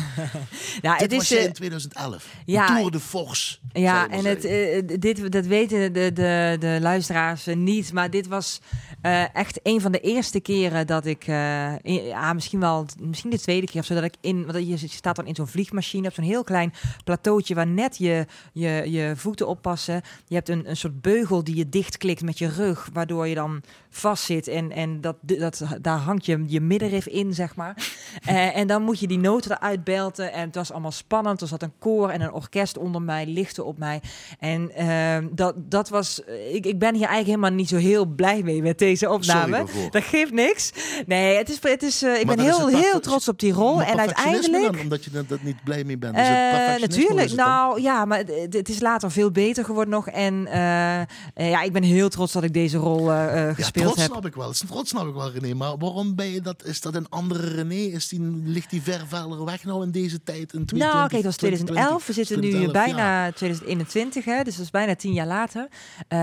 ja, 0.81 0.93
Dit 0.93 1.01
het 1.01 1.13
was 1.13 1.23
is, 1.23 1.29
jij 1.29 1.39
eh, 1.39 1.45
in 1.45 1.53
2011. 1.53 2.27
ja, 2.45 2.67
Tour 2.67 2.91
de 2.91 3.01
Force. 3.01 3.57
Ja, 3.73 4.09
en 4.09 4.25
het, 4.25 4.43
zeggen. 4.43 4.89
eh, 4.89 4.99
dit, 5.01 5.33
dat 5.33 5.47
weten 5.47 5.93
de, 5.93 6.13
de, 6.13 6.57
de 6.61 6.79
luisteraars 6.81 7.47
eh, 7.47 7.57
niet. 7.57 7.93
Maar 7.93 8.11
dit 8.11 8.27
was 8.27 8.61
eh, 9.03 9.35
echt 9.37 9.61
een 9.63 9.81
van 9.81 9.93
de 9.93 10.01
eerste 10.01 10.41
keren 10.41 10.87
dat 10.87 11.07
ik... 11.07 11.25
eh, 11.27 11.73
in- 11.83 12.13
ja, 12.21 12.33
misschien 12.33 12.61
wel 12.61 12.87
misschien 13.01 13.31
de 13.31 13.39
tweede 13.39 13.67
keer 13.67 13.81
of 13.81 13.87
zo... 13.87 13.95
dat 13.95 14.05
ik 14.05 14.15
in... 14.21 14.47
Want 14.47 14.69
je 14.69 14.89
staat 14.89 15.17
dan 15.17 15.27
in 15.27 15.35
zo'n 15.35 15.47
vliegmachine... 15.47 16.09
op 16.09 16.15
zo'n 16.15 16.25
heel 16.25 16.45
klein 16.45 16.73
plateautje... 17.05 17.55
waar 17.55 17.67
net 17.67 17.97
je, 17.97 18.27
je, 18.53 18.83
je 18.87 19.13
voeten 19.17 19.47
oppassen. 19.47 20.03
Je 20.27 20.35
hebt 20.35 20.49
een, 20.49 20.69
een 20.69 20.77
soort 20.77 21.01
beugel 21.01 21.45
die 21.45 21.57
je 21.57 21.69
dichtklikt 21.69 22.23
met 22.23 22.39
je 22.39 22.49
rug... 22.49 22.89
waardoor 22.93 23.27
je 23.27 23.35
dan 23.35 23.63
vastzit. 23.91 24.49
En, 24.49 24.73
en 24.73 25.01
dat, 25.01 25.17
dat, 25.21 25.63
daar 25.81 25.99
hangt 25.99 26.27
je, 26.27 26.45
je 26.47 26.61
middenrif 26.61 27.07
in, 27.07 27.35
zeg 27.35 27.57
maar. 27.57 27.77
Eh, 28.25 28.57
en 28.57 28.67
dan 28.67 28.83
moet 28.83 29.01
je 29.01 29.07
die 29.07 29.19
noten 29.19 29.51
eruit 29.51 29.85
belten. 29.85 30.33
En 30.33 30.47
het 30.47 30.55
was 30.55 30.73
allemaal 30.73 30.93
spannend. 30.93 31.41
Er 31.41 31.49
zat 31.49 31.63
een 31.63 31.73
koor 31.79 32.09
en 32.09 32.21
een 32.21 32.33
orkest 32.33 32.79
onder 32.79 33.03
mij, 33.03 33.27
lichten 33.27 33.65
op 33.65 33.79
mij. 33.79 34.01
En 34.39 34.75
ehm, 34.75 35.27
dat, 35.31 35.55
dat 35.57 35.89
was... 35.89 36.21
Ik, 36.53 36.67
ik 36.67 36.79
ben 36.79 36.95
hier 36.95 37.07
eigenlijk 37.07 37.27
helemaal 37.27 37.51
niet 37.51 37.69
zo 37.69 37.77
heel 37.77 38.07
blij 38.07 38.43
mee 38.43 38.63
met 38.63 38.79
deze 38.79 39.11
opname. 39.11 39.65
Dat 39.91 40.03
geeft 40.03 40.33
niks. 40.33 40.73
Nee, 41.07 41.37
het 41.37 41.49
is, 41.49 41.59
het 41.63 41.83
is 41.83 42.03
eh, 42.15 42.21
ik 42.21 42.27
Maar 42.27 42.37
ben 42.37 42.45
heel, 42.45 42.67
heel 42.67 43.01
trots 43.01 43.29
op 43.29 43.39
die 43.39 43.53
rol. 43.53 43.83
En 43.83 43.99
uiteindelijk... 43.99 44.73
dan, 44.73 44.81
omdat 44.83 45.05
je 45.05 45.11
er 45.15 45.27
dat 45.27 45.43
niet 45.43 45.65
blij 45.65 45.85
mee 45.85 45.99
bent. 45.99 46.17
Is 46.17 46.21
het 46.27 46.75
Eh, 46.75 46.81
natuurlijk. 46.81 47.25
is 47.25 47.31
het 47.31 47.37
dan- 47.39 47.47
Nou 47.49 47.81
ja, 47.81 48.05
maar 48.05 48.19
het, 48.19 48.55
het 48.55 48.69
is 48.69 48.81
later 48.81 49.11
veel 49.11 49.31
beter 49.31 49.65
geworden 49.65 49.95
nog. 49.95 50.09
En 50.09 50.47
eh, 50.47 51.51
ja, 51.51 51.63
ik 51.63 51.73
ben 51.73 51.83
heel 51.83 52.09
trots 52.09 52.33
dat 52.33 52.43
ik 52.43 52.53
deze 52.53 52.77
rol 52.79 52.99
eh, 53.13 53.35
ja, 53.47 53.55
gespeeld 53.55 53.85
trots 53.87 54.01
heb. 54.03 54.11
snap 54.11 54.27
ik 54.27 54.35
wel. 54.35 54.53
Trots 54.53 54.91
snap 54.91 55.07
ik 55.09 55.15
wel, 55.15 55.31
René. 55.31 55.55
Maar 55.55 55.77
waarom 55.79 56.15
ben 56.15 56.31
je 56.31 56.41
dat? 56.41 56.65
Is 56.65 56.81
dat 56.81 56.95
een 56.95 57.09
andere 57.09 57.47
René? 57.55 57.75
Is 57.75 58.09
die, 58.09 58.21
ligt 58.45 58.71
die 58.71 58.83
ver 58.83 59.05
verder 59.09 59.45
weg 59.45 59.65
nou 59.65 59.83
in 59.83 59.91
deze 59.91 60.23
tijd? 60.23 60.53
In 60.53 60.67
2020, 60.67 60.93
Nou, 60.93 61.09
kijk, 61.09 61.23
dat 61.23 61.25
was 61.25 61.37
2011. 61.37 62.07
We 62.07 62.13
zitten 62.13 62.41
nu 62.41 62.51
2011, 62.51 62.87
ja. 62.87 62.95
bijna 62.95 63.33
2021, 63.33 64.25
hè, 64.25 64.43
dus 64.43 64.57
dat 64.57 64.65
is 64.65 64.71
bijna 64.71 64.95
tien 64.95 65.13
jaar 65.13 65.27
later. 65.27 65.69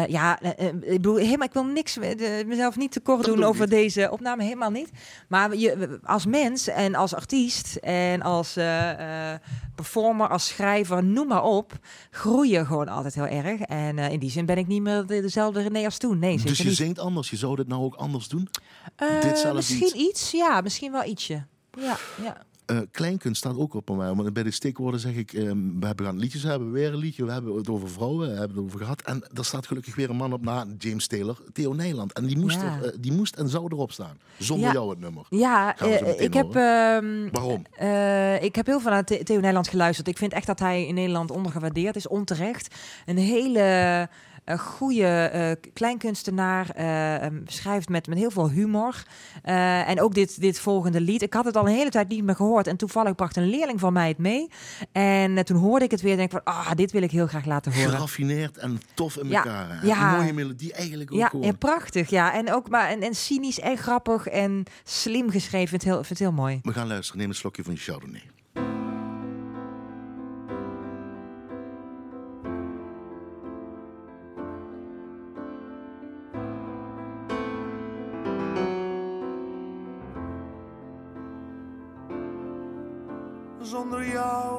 Ja, 0.08 0.40
ik 0.42 0.82
bedoel, 0.82 1.16
helemaal, 1.16 1.48
ik 1.48 1.54
wil 1.54 1.64
niks, 1.66 1.98
mezelf 2.46 2.76
niet 2.78 2.92
tekort 2.92 3.26
Dat 3.26 3.36
doen 3.36 3.44
over 3.44 3.62
niet. 3.62 3.70
deze 3.70 4.08
opname, 4.12 4.44
helemaal 4.44 4.70
niet. 4.72 4.90
Maar 5.28 5.56
je, 5.56 5.75
als 6.04 6.26
mens 6.26 6.68
en 6.68 6.96
als 6.96 7.14
artiest 7.14 7.76
en 7.76 8.22
als 8.22 8.56
eh, 8.56 9.32
eh, 9.34 9.40
performer, 9.76 10.28
als 10.28 10.48
schrijver, 10.48 11.04
noem 11.04 11.28
maar 11.28 11.44
op, 11.44 11.80
groei 12.12 12.50
je 12.52 12.66
gewoon 12.66 12.88
altijd 12.88 13.16
heel 13.16 13.28
erg. 13.28 13.62
En 13.62 14.00
eh, 14.00 14.12
in 14.12 14.20
die 14.20 14.30
zin 14.32 14.46
ben 14.46 14.58
ik 14.58 14.68
niet 14.68 14.82
meer 14.82 15.06
de- 15.06 15.22
dezelfde 15.22 15.62
René 15.62 15.86
als 15.86 15.98
toen. 15.98 16.20
Nee, 16.20 16.40
Dus 16.42 16.58
je 16.58 16.64
niet. 16.64 16.76
zingt 16.76 17.00
anders. 17.00 17.30
Je 17.30 17.38
zou 17.38 17.56
dit 17.56 17.68
nou 17.68 17.84
ook 17.84 17.96
anders 17.96 18.28
doen? 18.28 18.50
Misschien 19.56 19.86
iets. 19.86 19.94
iets, 20.22 20.32
ja, 20.32 20.62
misschien 20.62 20.92
wel 20.92 21.04
ietsje. 21.06 21.44
Ja, 21.80 21.98
ja. 22.24 22.38
Eh, 22.66 22.78
kleinkunst 22.92 23.38
staat 23.38 23.58
ook 23.58 23.74
op 23.74 23.96
mij. 23.96 24.14
Want 24.14 24.34
bij 24.34 24.44
de 24.44 24.52
steekwoorden 24.52 25.00
zeg 25.00 25.14
ik, 25.16 25.34
ehm, 25.34 25.58
we 25.80 25.86
hebben 25.86 26.06
gaan 26.06 26.18
liedjes, 26.18 26.44
hebben 26.44 26.72
weer 26.72 26.94
een 26.94 27.00
liedje, 27.00 27.26
we 27.26 27.32
hebben 27.32 27.56
het 27.56 27.70
over 27.70 27.90
vrouwen, 27.90 28.30
we 28.32 28.38
hebben 28.38 28.58
het 28.58 28.66
over 28.66 28.80
gehad. 28.80 29.02
En 29.02 29.24
er 29.34 29.46
staat 29.46 29.68
gelukkig 29.68 29.96
weer 29.96 30.10
een 30.10 30.16
man 30.16 30.34
op 30.34 30.42
na, 30.42 30.66
James 30.78 31.08
Taylor, 31.08 31.38
Theo 31.54 31.74
Nijland. 31.74 32.14
En 32.14 32.26
die 32.26 32.38
moest, 32.38 32.62
Ja. 32.62 32.78
er, 32.82 32.86
eh, 32.86 32.98
die 33.00 33.12
moest 33.12 33.36
en 33.36 33.50
zou 33.50 33.66
erop 33.72 33.92
staan. 33.92 34.18
Zonder 34.38 34.68
Ja. 34.68 34.74
jou 34.74 34.90
het 34.90 35.00
nummer. 35.00 35.26
Ja, 35.30 35.78
eh, 35.78 36.20
ik 36.22 36.34
heb. 36.34 36.56
ehm, 36.56 37.30
Waarom? 37.32 37.62
ik 38.44 38.56
heb 38.56 38.66
heel 38.66 38.80
veel 38.80 38.92
naar 38.92 39.04
The- 39.06 39.24
Theo 39.24 39.40
Nijland 39.40 39.68
geluisterd. 39.68 40.08
Ik 40.08 40.18
vind 40.18 40.34
echt 40.34 40.48
dat 40.48 40.60
hij 40.60 40.88
in 40.88 40.94
Nederland 40.94 41.32
ondergewaardeerd 41.32 41.96
is, 41.96 42.08
onterecht. 42.08 42.76
Een 43.06 43.18
hele 43.18 44.10
eh, 44.46 44.60
goede 44.60 45.06
eh, 45.08 45.70
kleinkunstenaar. 45.74 46.70
eh, 46.70 47.24
ehm, 47.24 47.36
schrijft 47.46 47.90
met, 47.90 48.08
met 48.08 48.18
heel 48.18 48.32
veel 48.32 48.50
humor. 48.50 49.04
Eh, 49.44 49.90
en 49.90 50.02
ook 50.02 50.14
dit, 50.14 50.42
dit 50.42 50.60
volgende 50.60 51.02
lied. 51.02 51.22
Ik 51.22 51.34
had 51.34 51.46
het 51.46 51.56
al 51.58 51.68
een 51.68 51.74
hele 51.76 51.90
tijd 51.90 52.08
niet 52.08 52.24
meer 52.24 52.36
gehoord. 52.36 52.68
En 52.68 52.78
toevallig 52.78 53.16
bracht 53.16 53.38
een 53.38 53.50
leerling 53.50 53.80
van 53.80 53.94
mij 53.94 54.08
het 54.08 54.18
mee. 54.18 54.50
En 54.92 55.46
toen 55.46 55.58
hoorde 55.58 55.86
ik 55.86 55.92
het 55.92 56.02
weer. 56.02 56.12
en 56.12 56.18
denk 56.18 56.32
ik 56.34 56.42
van, 56.44 56.54
ah, 56.54 56.72
dit 56.76 56.92
wil 56.92 57.02
ik 57.02 57.12
heel 57.12 57.28
graag 57.28 57.46
laten 57.46 57.74
horen. 57.74 57.90
Geraffineerd 57.90 58.58
en 58.58 58.80
tof 58.94 59.18
in 59.18 59.34
elkaar. 59.34 59.86
ja. 59.86 60.12
Een 60.14 60.18
mooie 60.20 60.34
melodie 60.34 60.74
eigenlijk 60.74 61.12
ook 61.12 61.18
Ja, 61.18 61.32
ja, 61.42 61.52
prachtig. 61.52 62.10
Ja. 62.10 62.34
En 62.34 62.54
ook 62.54 62.70
maar 62.70 62.90
en, 62.90 63.02
en 63.02 63.16
cynisch 63.16 63.60
en 63.60 63.78
grappig 63.78 64.28
en 64.28 64.64
slim 64.84 65.30
geschreven. 65.30 65.62
Ik 65.64 65.70
vind 65.70 65.84
het 65.84 65.92
heel, 65.92 66.04
vind 66.04 66.10
het 66.10 66.28
heel 66.28 66.32
mooi. 66.32 66.60
We 66.64 66.74
gaan 66.74 66.88
luisteren. 66.88 67.20
Neem 67.20 67.30
een 67.30 67.36
slokje 67.36 67.64
van 67.64 67.74
je 67.74 67.80
Chardonnay. 67.80 68.24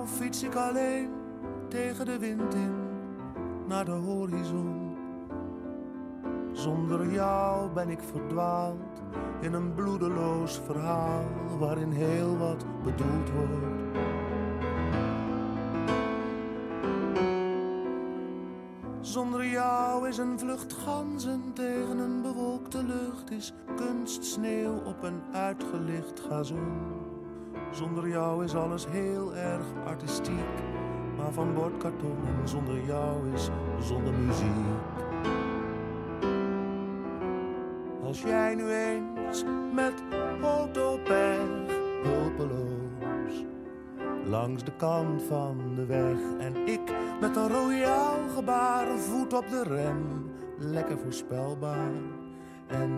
Fiets 0.04 0.42
ik 0.42 0.54
alleen 0.54 1.10
tegen 1.68 2.06
de 2.06 2.18
wind 2.18 2.54
in 2.54 2.74
naar 3.66 3.84
de 3.84 3.90
horizon. 3.90 4.96
Zonder 6.52 7.12
jou 7.12 7.70
ben 7.70 7.88
ik 7.88 8.00
verdwaald 8.00 9.02
in 9.40 9.52
een 9.52 9.74
bloedeloos 9.74 10.60
verhaal 10.66 11.24
waarin 11.58 11.90
heel 11.90 12.38
wat 12.38 12.64
bedoeld 12.82 13.30
wordt. 13.30 13.76
Zonder 19.00 19.46
jou 19.46 20.08
is 20.08 20.18
een 20.18 20.38
vlucht 20.38 20.72
ganzen 20.72 21.52
tegen 21.54 21.98
een 21.98 22.22
bewolkte 22.22 22.82
lucht, 22.82 23.30
is 23.30 23.52
kunst 23.76 24.24
sneeuw 24.24 24.82
op 24.84 25.02
een 25.02 25.22
uitgelicht 25.32 26.20
gazon. 26.20 27.05
Zonder 27.76 28.08
jou 28.08 28.44
is 28.44 28.54
alles 28.54 28.86
heel 28.86 29.34
erg 29.34 29.66
artistiek, 29.86 30.54
maar 31.16 31.32
van 31.32 31.54
bordkarton 31.54 32.16
zonder 32.44 32.84
jou 32.84 33.32
is 33.32 33.50
zonder 33.80 34.12
muziek. 34.14 34.50
Als 38.02 38.22
jij 38.22 38.54
nu 38.54 38.70
eens 38.70 39.44
met 39.74 39.94
autopech 40.42 41.38
hulpeloos 42.02 43.44
langs 44.24 44.64
de 44.64 44.76
kant 44.76 45.22
van 45.22 45.74
de 45.74 45.86
weg 45.86 46.18
en 46.38 46.56
ik 46.66 46.92
met 47.20 47.36
een 47.36 47.48
royaal 47.48 48.18
gebaar, 48.34 48.98
voet 48.98 49.32
op 49.32 49.48
de 49.48 49.62
rem, 49.62 50.30
lekker 50.58 50.98
voorspelbaar. 50.98 51.92
En 52.66 52.90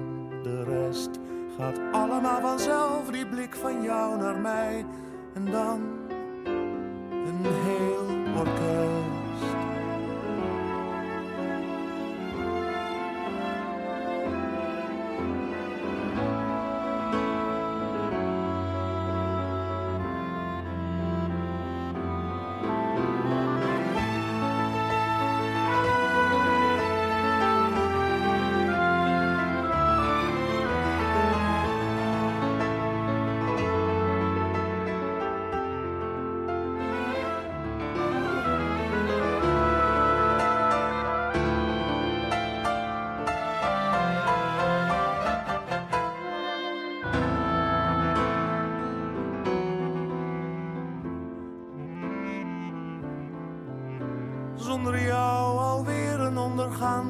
de 0.43 0.65
rest 0.65 1.11
gaat 1.59 1.79
allemaal 1.93 2.41
vanzelf, 2.41 3.07
die 3.11 3.27
blik 3.27 3.55
van 3.55 3.83
jou 3.83 4.19
naar 4.19 4.39
mij 4.39 4.85
en 5.35 5.45
dan 5.45 5.81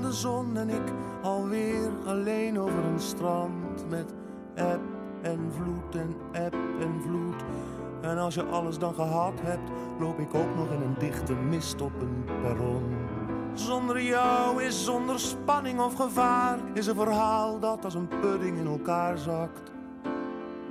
ondergaande 0.08 0.12
zon 0.12 0.56
en 0.56 0.68
ik 0.68 0.92
alweer 1.22 1.90
alleen 2.06 2.58
over 2.58 2.84
een 2.84 3.00
strand 3.00 3.88
met 3.88 4.14
eb 4.54 4.80
en 5.22 5.38
vloed 5.50 5.94
en 5.94 6.16
eb 6.32 6.54
en 6.80 7.02
vloed. 7.02 7.42
En 8.00 8.18
als 8.18 8.34
je 8.34 8.44
alles 8.44 8.78
dan 8.78 8.94
gehad 8.94 9.40
hebt, 9.42 9.70
loop 9.98 10.18
ik 10.18 10.34
ook 10.34 10.54
nog 10.56 10.70
in 10.70 10.82
een 10.82 10.96
dichte 10.98 11.34
mist 11.34 11.80
op 11.80 11.92
een 12.00 12.24
perron. 12.42 12.82
Zonder 13.54 14.02
jou 14.02 14.62
is 14.62 14.84
zonder 14.84 15.18
spanning 15.18 15.80
of 15.80 15.94
gevaar, 15.94 16.58
is 16.74 16.86
een 16.86 16.94
verhaal 16.94 17.58
dat 17.58 17.84
als 17.84 17.94
een 17.94 18.08
pudding 18.20 18.58
in 18.58 18.66
elkaar 18.66 19.18
zakt. 19.18 19.72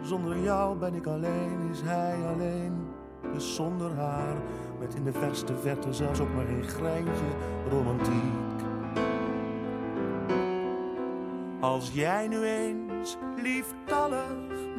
Zonder 0.02 0.40
jou 0.40 0.78
ben 0.78 0.94
ik 0.94 1.08
alleen, 1.08 1.70
is 1.72 1.82
hij 1.82 2.18
alleen, 2.34 2.74
dus 3.34 3.56
zonder 3.56 3.96
haar. 3.96 4.36
Met 4.80 4.96
in 4.96 5.04
de 5.04 5.14
verste 5.14 5.54
verte 5.62 5.94
zelfs 5.94 6.20
ook 6.20 6.34
maar 6.36 6.48
een 6.48 6.64
greintje 6.64 7.30
romantiek. 7.70 8.67
Als 11.60 11.92
jij 11.94 12.28
nu 12.28 12.44
eens 12.44 13.18
lieftallig 13.42 14.36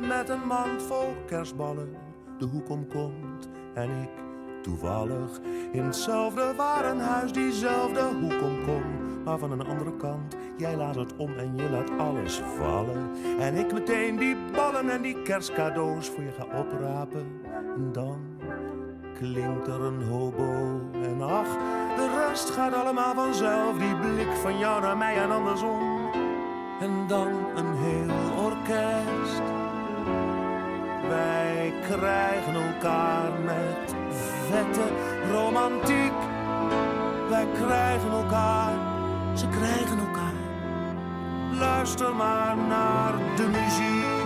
met 0.08 0.28
een 0.28 0.46
mand 0.46 0.82
vol 0.82 1.14
kerstballen 1.26 1.96
de 2.38 2.44
hoek 2.44 2.68
omkomt 2.68 3.48
en 3.74 3.90
ik 4.02 4.08
toevallig 4.62 5.40
in 5.72 5.84
hetzelfde 5.84 6.54
warenhuis 6.56 7.32
diezelfde 7.32 8.02
hoek 8.02 8.42
omkom, 8.42 8.82
maar 9.24 9.38
van 9.38 9.52
een 9.52 9.66
andere 9.66 9.96
kant. 9.96 10.36
Jij 10.56 10.76
laat 10.76 10.94
het 10.94 11.16
om 11.16 11.38
en 11.38 11.56
je 11.56 11.70
laat 11.70 11.90
alles 11.98 12.42
vallen. 12.58 13.10
En 13.38 13.54
ik 13.54 13.72
meteen 13.72 14.16
die 14.16 14.36
ballen 14.52 14.90
en 14.90 15.02
die 15.02 15.22
kerstcadeaus 15.22 16.08
voor 16.08 16.24
je 16.24 16.32
ga 16.32 16.58
oprapen. 16.58 17.26
En 17.76 17.92
dan 17.92 18.18
klinkt 19.14 19.66
er 19.66 19.80
een 19.80 20.02
hobo. 20.02 20.80
En 20.92 21.22
ach, 21.22 21.56
de 21.96 22.26
rest 22.28 22.50
gaat 22.50 22.74
allemaal 22.74 23.14
vanzelf. 23.14 23.78
Die 23.78 23.96
blik 23.96 24.32
van 24.32 24.58
jou 24.58 24.80
naar 24.80 24.96
mij 24.96 25.16
en 25.16 25.30
andersom. 25.30 25.97
En 26.80 27.06
dan 27.06 27.28
een 27.56 27.76
heel 27.76 28.44
orkest. 28.44 29.42
Wij 31.08 31.72
krijgen 31.88 32.54
elkaar 32.54 33.32
met 33.44 33.94
vette 34.48 34.88
romantiek. 35.32 36.12
Wij 37.28 37.46
krijgen 37.54 38.10
elkaar, 38.10 38.72
ze 39.36 39.48
krijgen 39.48 39.98
elkaar. 39.98 40.34
Luister 41.58 42.14
maar 42.14 42.56
naar 42.56 43.12
de 43.36 43.46
muziek. 43.46 44.17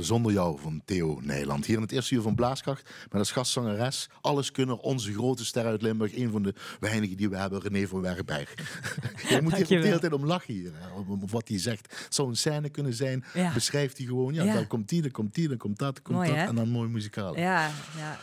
Zonder 0.00 0.32
Jou 0.32 0.58
van 0.60 0.82
Theo 0.84 1.18
Nijland. 1.22 1.66
Hier 1.66 1.76
in 1.76 1.82
het 1.82 1.92
eerste 1.92 2.14
uur 2.14 2.22
van 2.22 2.34
Blaaskracht. 2.34 2.90
Met 3.10 3.18
als 3.18 3.32
gastzangeres, 3.32 4.08
alles 4.20 4.50
kunnen, 4.50 4.80
onze 4.80 5.12
grote 5.12 5.44
ster 5.44 5.64
uit 5.64 5.82
Limburg. 5.82 6.16
Een 6.16 6.30
van 6.30 6.42
de 6.42 6.54
weinigen 6.80 7.16
die 7.16 7.28
we 7.30 7.36
hebben, 7.36 7.60
René 7.60 7.86
van 7.86 8.00
Werkberg. 8.00 8.54
Je 9.28 9.38
moet 9.42 9.54
hier 9.56 9.66
de 9.80 9.86
hele 9.86 9.98
tijd 9.98 10.12
om 10.12 10.24
lachen 10.26 10.54
hier. 10.54 10.72
om, 11.08 11.22
wat 11.30 11.48
hij 11.48 11.58
zegt. 11.58 11.94
Het 12.04 12.14
zou 12.14 12.28
een 12.28 12.36
scène 12.36 12.68
kunnen 12.68 12.94
zijn. 12.94 13.24
Ja. 13.34 13.52
Beschrijft 13.52 13.96
hij 13.98 14.06
gewoon. 14.06 14.34
Ja, 14.34 14.44
Ja. 14.44 14.54
dan 14.54 14.66
komt 14.66 14.88
die, 14.88 15.02
dan 15.02 15.10
komt 15.10 15.34
die, 15.34 15.48
dan 15.48 15.56
komt 15.56 15.78
dat, 15.78 15.94
dan 15.94 16.02
komt 16.04 16.16
Mooi, 16.16 16.28
dat. 16.28 16.38
hè? 16.38 16.44
En 16.46 16.54
dan 16.54 16.68
mooi 16.68 16.88
muzikaal. 16.88 17.36
Ja, 17.38 17.70
ja. 17.96 18.18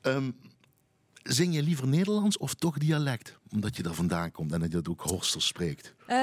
Ehm, 0.00 0.30
zing 1.22 1.54
je 1.54 1.62
liever 1.62 1.86
Nederlands 1.88 2.38
of 2.38 2.54
toch 2.54 2.78
dialect? 2.78 3.38
Omdat 3.52 3.76
je 3.76 3.82
daar 3.82 3.94
vandaan 3.94 4.30
komt 4.30 4.52
en 4.52 4.60
dat 4.60 4.68
je 4.68 4.76
dat 4.76 4.88
ook 4.88 5.00
Horsters 5.00 5.46
spreekt. 5.46 5.94
Eh, 6.06 6.16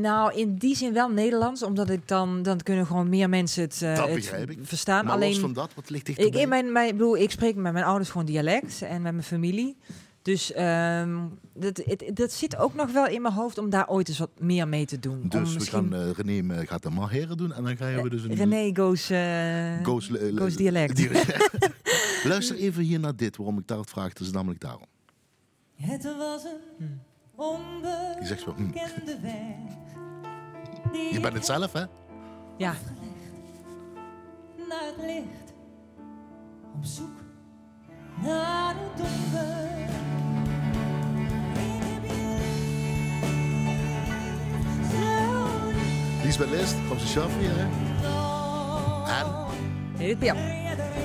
nou, 0.00 0.34
in 0.34 0.54
die 0.56 0.76
zin 0.76 0.92
wel 0.92 1.08
Nederlands, 1.08 1.62
omdat 1.62 1.90
ik 1.90 2.08
dan, 2.08 2.42
dan 2.42 2.58
kunnen 2.60 2.86
gewoon 2.86 3.08
meer 3.08 3.28
mensen 3.28 3.62
het, 3.62 3.82
eh, 3.82 3.96
Dat 3.96 4.08
het 4.08 4.48
ik. 4.48 4.58
verstaan. 4.62 5.04
maar 5.04 5.14
Alleen, 5.14 5.30
los 5.30 5.38
van 5.38 5.52
dat, 5.52 5.70
wat 5.74 5.90
ligt 5.90 6.08
ik, 6.08 6.16
dichterbij? 6.16 6.42
in 6.42 6.48
mijn, 6.48 6.72
mijn, 6.72 6.88
ik 6.88 6.96
bedoel, 6.96 7.16
ik 7.16 7.30
spreek 7.30 7.54
met 7.56 7.72
mijn 7.72 7.84
ouders 7.84 8.10
gewoon 8.10 8.26
dialect 8.26 8.82
en 8.82 9.02
met 9.02 9.12
mijn 9.12 9.24
familie. 9.24 9.76
Dus 10.22 10.52
ehm, 10.52 11.18
dat, 11.54 11.82
het, 11.84 12.10
dat 12.14 12.32
zit 12.32 12.56
ook 12.56 12.74
nog 12.74 12.92
wel 12.92 13.06
in 13.06 13.22
mijn 13.22 13.34
hoofd 13.34 13.58
om 13.58 13.70
daar 13.70 13.88
ooit 13.88 14.08
eens 14.08 14.18
wat 14.18 14.30
meer 14.38 14.68
mee 14.68 14.86
te 14.86 14.98
doen. 14.98 15.24
Dus 15.28 15.52
om 15.54 15.58
we 15.58 15.66
gaan, 15.66 15.94
eh, 15.94 16.10
René 16.16 16.66
gaat 16.66 16.82
de 16.82 16.90
Maheren 16.90 17.36
doen 17.36 17.52
en 17.52 17.64
dan 17.64 17.76
gaan 17.76 18.02
we 18.02 18.08
dus 18.08 18.22
een... 18.22 18.34
René 18.34 18.70
goes, 18.74 19.10
Goes, 19.82 20.10
goes 20.36 20.56
dialect. 20.56 20.96
dialect. 21.02 21.48
Luister 22.24 22.56
even 22.56 22.82
hier 22.82 23.00
naar 23.00 23.16
dit, 23.16 23.36
waarom 23.36 23.58
ik 23.58 23.66
daar 23.66 23.78
het 23.78 23.90
vraag. 23.90 24.08
Het 24.08 24.20
is 24.20 24.30
namelijk 24.30 24.60
daarom. 24.60 24.86
Het 25.74 26.16
was 26.16 26.44
een 26.44 27.82
Die 28.18 28.26
zegt 28.26 28.44
wel, 28.44 28.54
hm. 28.54 28.62
onbekende 28.62 29.20
weg. 29.20 29.56
Die 30.92 31.12
Je 31.12 31.20
bent 31.20 31.34
het 31.34 31.46
zelf, 31.46 31.72
hè? 31.72 31.84
Ja, 32.56 32.74
naar 34.68 34.84
het 34.84 34.96
licht. 35.06 35.52
Op 36.74 36.84
zoek 36.84 37.20
naar 38.22 38.74
het 38.78 38.96
donker. 38.96 39.90
Lisbeth 46.22 46.50
List, 46.50 46.74
van 46.74 46.98
zijn 47.00 47.10
chef 47.10 47.38
hier, 47.38 47.52
hè? 47.54 47.66
En? 49.20 49.26
Edith 49.98 50.18
Piaf. 50.18 50.38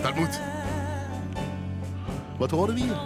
Dat 0.01 0.15
moet. 0.15 0.39
Wat 2.37 2.51
horen 2.51 2.73
we 2.73 2.79
hier? 2.81 2.97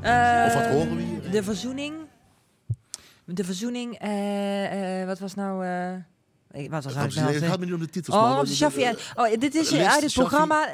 Eh, 0.00 0.44
Of 0.46 0.54
wat 0.54 0.66
horen 0.66 0.96
we 0.96 1.02
hier? 1.02 1.30
De 1.30 1.42
verzoening. 1.42 1.94
De 3.24 3.44
verzoening, 3.44 3.98
eh, 3.98 5.00
eh, 5.00 5.06
wat 5.06 5.18
was 5.18 5.34
nou... 5.34 5.66
ik- 6.52 6.70
wat 6.70 6.84
was 6.84 6.94
Het 6.94 7.14
nou 7.14 7.32
het 7.34 7.44
gaat 7.44 7.58
me 7.58 7.64
niet 7.64 7.74
om 7.74 7.80
de 7.80 7.88
titels. 7.88 8.16
Oh, 8.16 8.40
de 8.40 8.46
Shaffi. 8.54 8.82
en- 8.82 8.96
oh, 9.14 9.26
dit 9.38 9.54
is 9.54 9.74
uit 9.74 10.02
het 10.02 10.12
programma. 10.12 10.64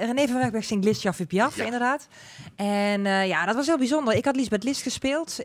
René 0.00 0.26
van 0.26 0.36
Werkberg 0.38 0.64
zingt 0.64 0.84
List 0.84 1.00
Shaffi 1.00 1.26
Piaf, 1.26 1.56
Ja. 1.56 1.64
inderdaad. 1.64 2.06
En 2.56 3.02
ja, 3.04 3.46
dat 3.46 3.54
was 3.54 3.66
heel 3.66 3.78
bijzonder. 3.78 4.14
Ik 4.14 4.24
had 4.24 4.36
Lisbeth 4.36 4.64
List 4.64 4.82
gespeeld 4.82 5.38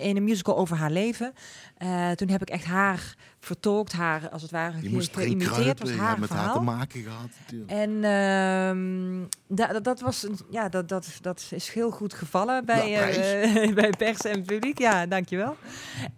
in 0.00 0.16
een 0.16 0.24
musical 0.24 0.56
over 0.56 0.76
haar 0.76 0.90
leven. 0.90 1.32
Eh, 1.74 2.10
toen 2.10 2.28
heb 2.28 2.42
ik 2.42 2.48
echt 2.50 2.64
haar 2.64 3.14
vertolkt, 3.40 3.92
haar 3.92 4.28
als 4.30 4.42
het 4.42 4.50
ware 4.50 4.82
Je 4.82 4.90
moest 4.90 5.14
geïmiteerd. 5.16 5.80
was 5.80 5.90
haar 5.90 6.18
met 6.20 6.28
haar 6.28 6.38
te 6.38 6.44
verhaal. 6.44 6.62
maken 6.62 7.02
gehad. 7.02 7.28
natuurlijk. 7.40 7.70
En 7.70 7.90
ehm, 8.04 9.28
da- 9.56 9.72
dat, 9.72 9.84
dat 9.84 10.00
was 10.00 10.22
een- 10.22 10.38
ja, 10.50 10.68
dat, 10.68 10.88
dat, 10.88 11.08
dat 11.20 11.46
is 11.50 11.68
heel 11.72 11.90
goed 11.90 12.14
gevallen 12.14 12.64
bij, 12.64 12.90
Ja, 12.90 13.00
eh, 13.08 13.74
bij 13.80 13.90
pers 13.98 14.20
en 14.20 14.42
publiek. 14.44 14.78
Ja, 14.78 15.06
dankjewel. 15.06 15.56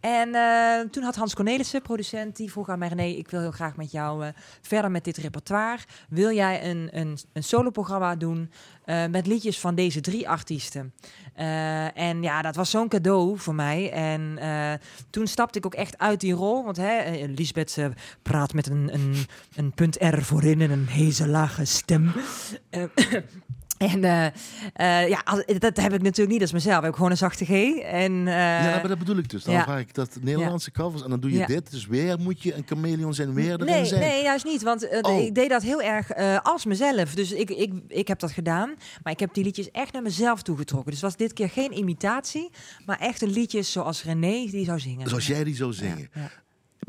En 0.01 0.35
eh, 0.35 0.81
toen 0.91 1.03
had 1.03 1.17
Hans 1.17 1.35
Cornelissen, 1.35 1.83
producent, 1.83 2.37
die 2.37 2.51
vroeg 2.51 2.69
aan 2.69 2.79
mij: 2.79 2.89
René, 2.89 3.03
ik 3.17 3.31
wil 3.31 3.41
heel 3.41 3.51
graag 3.51 3.77
met 3.77 3.91
jou 3.93 4.31
verder 4.61 4.91
met 4.91 5.05
dit 5.05 5.17
repertoire. 5.17 5.83
Wil 6.09 6.31
jij 6.33 6.71
een, 6.71 6.89
een, 6.93 7.19
een 7.33 7.43
soloprogramma 7.45 8.17
doen 8.17 8.51
met 9.11 9.27
liedjes 9.27 9.61
van 9.61 9.75
deze 9.75 10.01
drie 10.01 10.29
artiesten? 10.29 10.93
Eh, 11.37 11.99
en 11.99 12.23
ja, 12.23 12.43
dat 12.43 12.57
was 12.57 12.71
zo'n 12.71 12.89
cadeau 12.89 13.39
voor 13.39 13.55
mij. 13.55 13.93
En 13.93 14.39
eh, 14.39 14.73
toen 15.11 15.27
stapte 15.27 15.59
ik 15.59 15.67
ook 15.67 15.75
echt 15.75 15.99
uit 15.99 16.21
die 16.21 16.33
rol. 16.33 16.65
Want 16.65 16.77
hè, 16.77 16.97
eh, 16.97 17.29
Lisbeth 17.29 17.79
praat 18.23 18.53
met 18.53 18.67
een, 18.67 18.95
een, 18.95 19.15
een 19.55 19.73
punt 19.73 19.97
R 20.01 20.23
voorin 20.23 20.61
en 20.61 20.71
een 20.71 20.87
heese 20.87 21.29
lage 21.29 21.65
stem. 21.65 22.13
En 23.79 24.05
eh, 24.05 24.27
eh, 24.73 25.09
ja, 25.09 25.23
dat 25.59 25.77
heb 25.77 25.93
ik 25.93 26.03
natuurlijk 26.03 26.29
niet 26.29 26.41
als 26.41 26.53
mezelf. 26.53 26.79
Ik 26.79 26.85
heb 26.85 26.95
gewoon 26.95 27.11
een 27.11 27.17
zachte 27.17 27.45
G. 27.45 27.51
En, 27.51 28.29
eh, 28.29 28.35
ja, 28.35 28.71
maar 28.71 28.89
dat 28.89 28.99
bedoel 28.99 29.17
ik 29.17 29.29
dus. 29.31 29.45
Dan 29.45 29.55
ja. 29.55 29.63
vraag 29.63 29.81
ik 29.81 29.95
dat 29.95 30.19
Nederlandse 30.21 30.71
covers 30.71 31.03
en 31.03 31.11
dan 31.11 31.21
doe 31.21 31.31
je 31.33 31.39
Ja. 31.39 31.47
dit. 31.47 31.71
Dus 31.71 31.87
weer 31.87 32.19
moet 32.19 32.43
je 32.43 32.55
een 32.55 32.63
chameleon 32.67 33.15
zijn, 33.15 33.35
weer 33.35 33.53
erin 33.53 33.67
Nee, 33.67 33.85
zijn. 33.85 34.01
nee, 34.01 34.23
juist 34.23 34.45
niet. 34.45 34.63
Want 34.63 34.89
Oh. 35.03 35.21
ik 35.25 35.35
deed 35.35 35.49
dat 35.51 35.63
heel 35.63 35.83
erg 35.83 36.15
als 36.43 36.65
mezelf. 36.65 37.15
Dus 37.15 37.33
ik, 37.33 37.51
ik, 37.51 37.73
ik 37.89 38.09
heb 38.09 38.19
dat 38.19 38.33
gedaan. 38.33 38.75
Maar 39.03 39.13
ik 39.13 39.21
heb 39.21 39.35
die 39.35 39.45
liedjes 39.45 39.71
echt 39.71 39.93
naar 39.93 40.03
mezelf 40.03 40.43
toegetrokken. 40.43 40.91
Dus 40.91 41.01
was 41.01 41.17
dit 41.17 41.33
keer 41.33 41.51
geen 41.51 41.79
imitatie. 41.79 42.51
Maar 42.87 42.99
echt 42.99 43.23
een 43.23 43.31
liedjes 43.31 43.73
zoals 43.73 44.05
René 44.05 44.47
die 44.51 44.65
zou 44.65 44.79
zingen. 44.81 45.09
Zoals 45.09 45.27
jij 45.27 45.45
die 45.45 45.55
zou 45.57 45.73
zingen. 45.73 46.11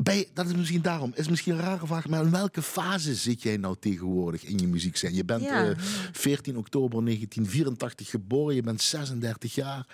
Je- 0.02 0.28
dat 0.34 0.46
is 0.46 0.54
misschien 0.54 0.82
daarom. 0.82 1.12
Is 1.14 1.28
misschien 1.28 1.52
een 1.52 1.60
rare 1.60 1.86
vraag, 1.86 2.08
maar 2.08 2.22
in 2.24 2.30
welke 2.30 2.62
fase 2.62 3.14
zit 3.14 3.42
jij 3.42 3.56
nou 3.56 3.76
tegenwoordig 3.80 4.44
in 4.44 4.58
je 4.58 4.66
muziek 4.66 4.96
zijn? 4.96 5.14
Je 5.14 5.24
bent 5.24 5.42
Ja. 5.42 5.68
eh, 5.70 5.76
14 6.12 6.56
oktober 6.56 7.02
1984 7.02 8.08
geboren, 8.10 8.54
je 8.54 8.62
bent 8.62 8.82
36 8.82 9.54
jaar. 9.54 9.86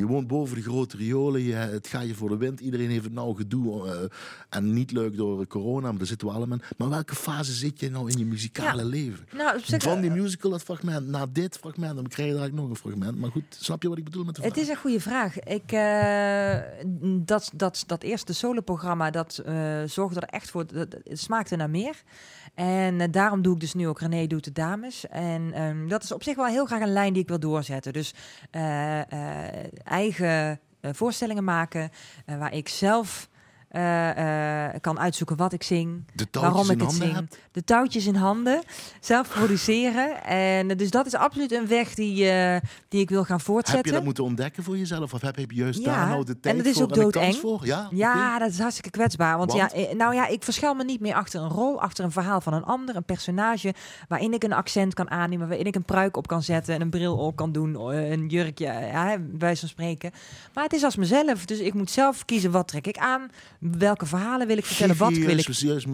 Je 0.00 0.06
woont 0.06 0.26
boven 0.26 0.56
de 0.56 0.62
grote 0.62 0.96
riolen, 0.96 1.42
je, 1.42 1.52
het 1.54 1.86
gaat 1.86 2.06
je 2.06 2.14
voor 2.14 2.28
de 2.28 2.36
wind. 2.36 2.60
Iedereen 2.60 2.90
heeft 2.90 3.04
het 3.04 3.12
nou 3.12 3.36
gedoe 3.36 3.88
eh, 3.88 3.98
en 4.48 4.72
niet 4.72 4.92
leuk 4.92 5.16
door 5.16 5.46
corona, 5.46 5.88
maar 5.88 5.98
daar 5.98 6.06
zitten 6.06 6.28
we 6.28 6.34
allemaal 6.34 6.58
in. 6.58 6.64
Maar 6.76 6.88
welke 6.88 7.14
fase 7.14 7.52
zit 7.52 7.80
je 7.80 7.90
nou 7.90 8.10
in 8.10 8.18
je 8.18 8.24
muzikale 8.24 8.82
Ja. 8.82 8.88
leven? 8.88 9.26
Nou, 9.36 9.60
Van 9.64 10.00
die 10.00 10.10
musical, 10.10 10.50
dat 10.50 10.62
fragment, 10.62 11.06
naar 11.06 11.32
dit 11.32 11.56
fragment, 11.58 11.94
dan 11.94 12.06
krijg 12.06 12.28
je 12.28 12.36
eigenlijk 12.38 12.62
nog 12.62 12.70
een 12.70 12.90
fragment. 12.90 13.18
Maar 13.18 13.30
goed, 13.30 13.44
snap 13.48 13.82
je 13.82 13.88
wat 13.88 13.98
ik 13.98 14.04
bedoel 14.04 14.24
met 14.24 14.34
de 14.34 14.40
vraag? 14.40 14.54
Het 14.54 14.62
is 14.62 14.68
een 14.68 14.76
goede 14.76 15.00
vraag. 15.00 15.38
Ik, 15.38 15.72
eh, 15.72 16.56
dat, 17.24 17.50
dat, 17.54 17.84
dat 17.86 18.02
eerste 18.02 18.32
soloprogramma, 18.34 19.10
dat 19.10 19.38
eh, 19.38 19.82
zorgde 19.86 20.20
er 20.20 20.28
echt 20.28 20.50
voor, 20.50 20.66
dat, 20.66 20.96
het 21.04 21.20
smaakte 21.20 21.56
naar 21.56 21.70
meer. 21.70 22.02
En 22.54 23.00
eh, 23.00 23.08
daarom 23.10 23.42
doe 23.42 23.54
ik 23.54 23.60
dus 23.60 23.74
nu 23.74 23.88
ook 23.88 24.00
René 24.00 24.26
doet 24.26 24.44
de 24.44 24.52
dames. 24.52 25.08
En 25.08 25.52
ehm, 25.52 25.88
dat 25.88 26.02
is 26.02 26.12
op 26.12 26.22
zich 26.22 26.36
wel 26.36 26.46
heel 26.46 26.66
graag 26.66 26.80
een 26.80 26.92
lijn 26.92 27.12
die 27.12 27.22
ik 27.22 27.28
wil 27.28 27.40
doorzetten. 27.40 27.92
Dus 27.92 28.14
eh, 28.50 29.00
eh, 29.00 29.64
eigen 29.90 30.60
eh, 30.80 30.90
voorstellingen 30.94 31.44
maken, 31.44 31.90
eh, 32.26 32.38
waar 32.38 32.54
ik 32.54 32.68
zelf 32.68 33.28
eh, 33.70 34.66
eh, 34.66 34.80
kan 34.80 34.98
uitzoeken 34.98 35.36
wat 35.36 35.52
ik 35.52 35.62
zing, 35.62 36.04
waarom 36.30 36.70
ik 36.70 36.80
het 36.80 36.92
zing. 36.92 37.28
De 37.52 37.64
touwtjes 37.64 38.06
in 38.06 38.14
handen, 38.14 38.62
zelf 39.00 39.28
produceren. 39.28 40.24
En 40.24 40.70
eh, 40.70 40.76
dus 40.76 40.90
dat 40.90 41.06
is 41.06 41.14
absoluut 41.14 41.52
een 41.52 41.66
weg 41.66 41.94
die, 41.94 42.14
die 42.88 43.00
ik 43.00 43.10
wil 43.10 43.24
gaan 43.24 43.40
voortzetten. 43.40 43.76
Heb 43.76 43.86
je 43.86 43.92
dat 43.92 44.04
moeten 44.04 44.24
ontdekken 44.24 44.62
voor 44.62 44.78
jezelf? 44.78 45.14
Of 45.14 45.20
heb 45.20 45.36
je 45.36 45.46
juist 45.54 45.78
Ja, 45.78 45.84
daar 45.84 46.08
nou 46.08 46.24
de 46.24 46.32
en 46.32 46.40
tijd 46.40 46.56
dat 46.56 46.66
is 46.66 46.82
ook 46.82 46.90
en 46.96 47.00
doodeng. 47.00 47.36
voor? 47.36 47.66
Ja, 47.66 47.88
Ja, 47.90 48.38
dat 48.38 48.50
is 48.50 48.58
hartstikke 48.58 48.90
kwetsbaar. 48.90 49.38
Want, 49.38 49.52
Want? 49.52 49.72
Ja, 49.74 49.94
nou 49.94 50.14
ja, 50.14 50.26
ik 50.26 50.44
verschuil 50.44 50.74
me 50.74 50.84
niet 50.84 51.00
meer 51.00 51.14
achter 51.14 51.40
een 51.40 51.48
rol, 51.48 51.80
achter 51.80 52.04
een 52.04 52.12
verhaal 52.12 52.40
van 52.40 52.52
een 52.52 52.64
ander, 52.64 52.96
een 52.96 53.04
personage 53.04 53.74
waarin 54.08 54.32
ik 54.32 54.42
een 54.42 54.52
accent 54.52 54.94
kan 54.94 55.10
aannemen, 55.10 55.48
waarin 55.48 55.66
ik 55.66 55.74
een 55.74 55.84
pruik 55.84 56.16
op 56.16 56.26
kan 56.26 56.42
zetten 56.42 56.74
en 56.74 56.80
een 56.80 56.90
bril 56.90 57.16
op 57.16 57.36
kan 57.36 57.52
doen, 57.52 57.74
een 57.94 58.26
jurkje, 58.26 58.64
ja, 58.64 59.04
bij 59.04 59.38
wijze 59.38 59.60
van 59.60 59.68
spreken. 59.68 60.10
Maar 60.54 60.64
het 60.64 60.72
is 60.72 60.84
als 60.84 60.96
mezelf, 60.96 61.44
dus 61.44 61.58
ik 61.58 61.74
moet 61.74 61.90
zelf 61.90 62.24
kiezen 62.24 62.50
wat 62.50 62.68
trek 62.68 62.86
ik 62.86 62.98
aan, 62.98 63.30
welke 63.60 64.06
verhalen 64.06 64.46
wil 64.46 64.56
ik 64.56 64.64
vertellen, 64.64 64.96
wat 64.96 65.12
wil 65.26 65.38
ik, 65.38 65.44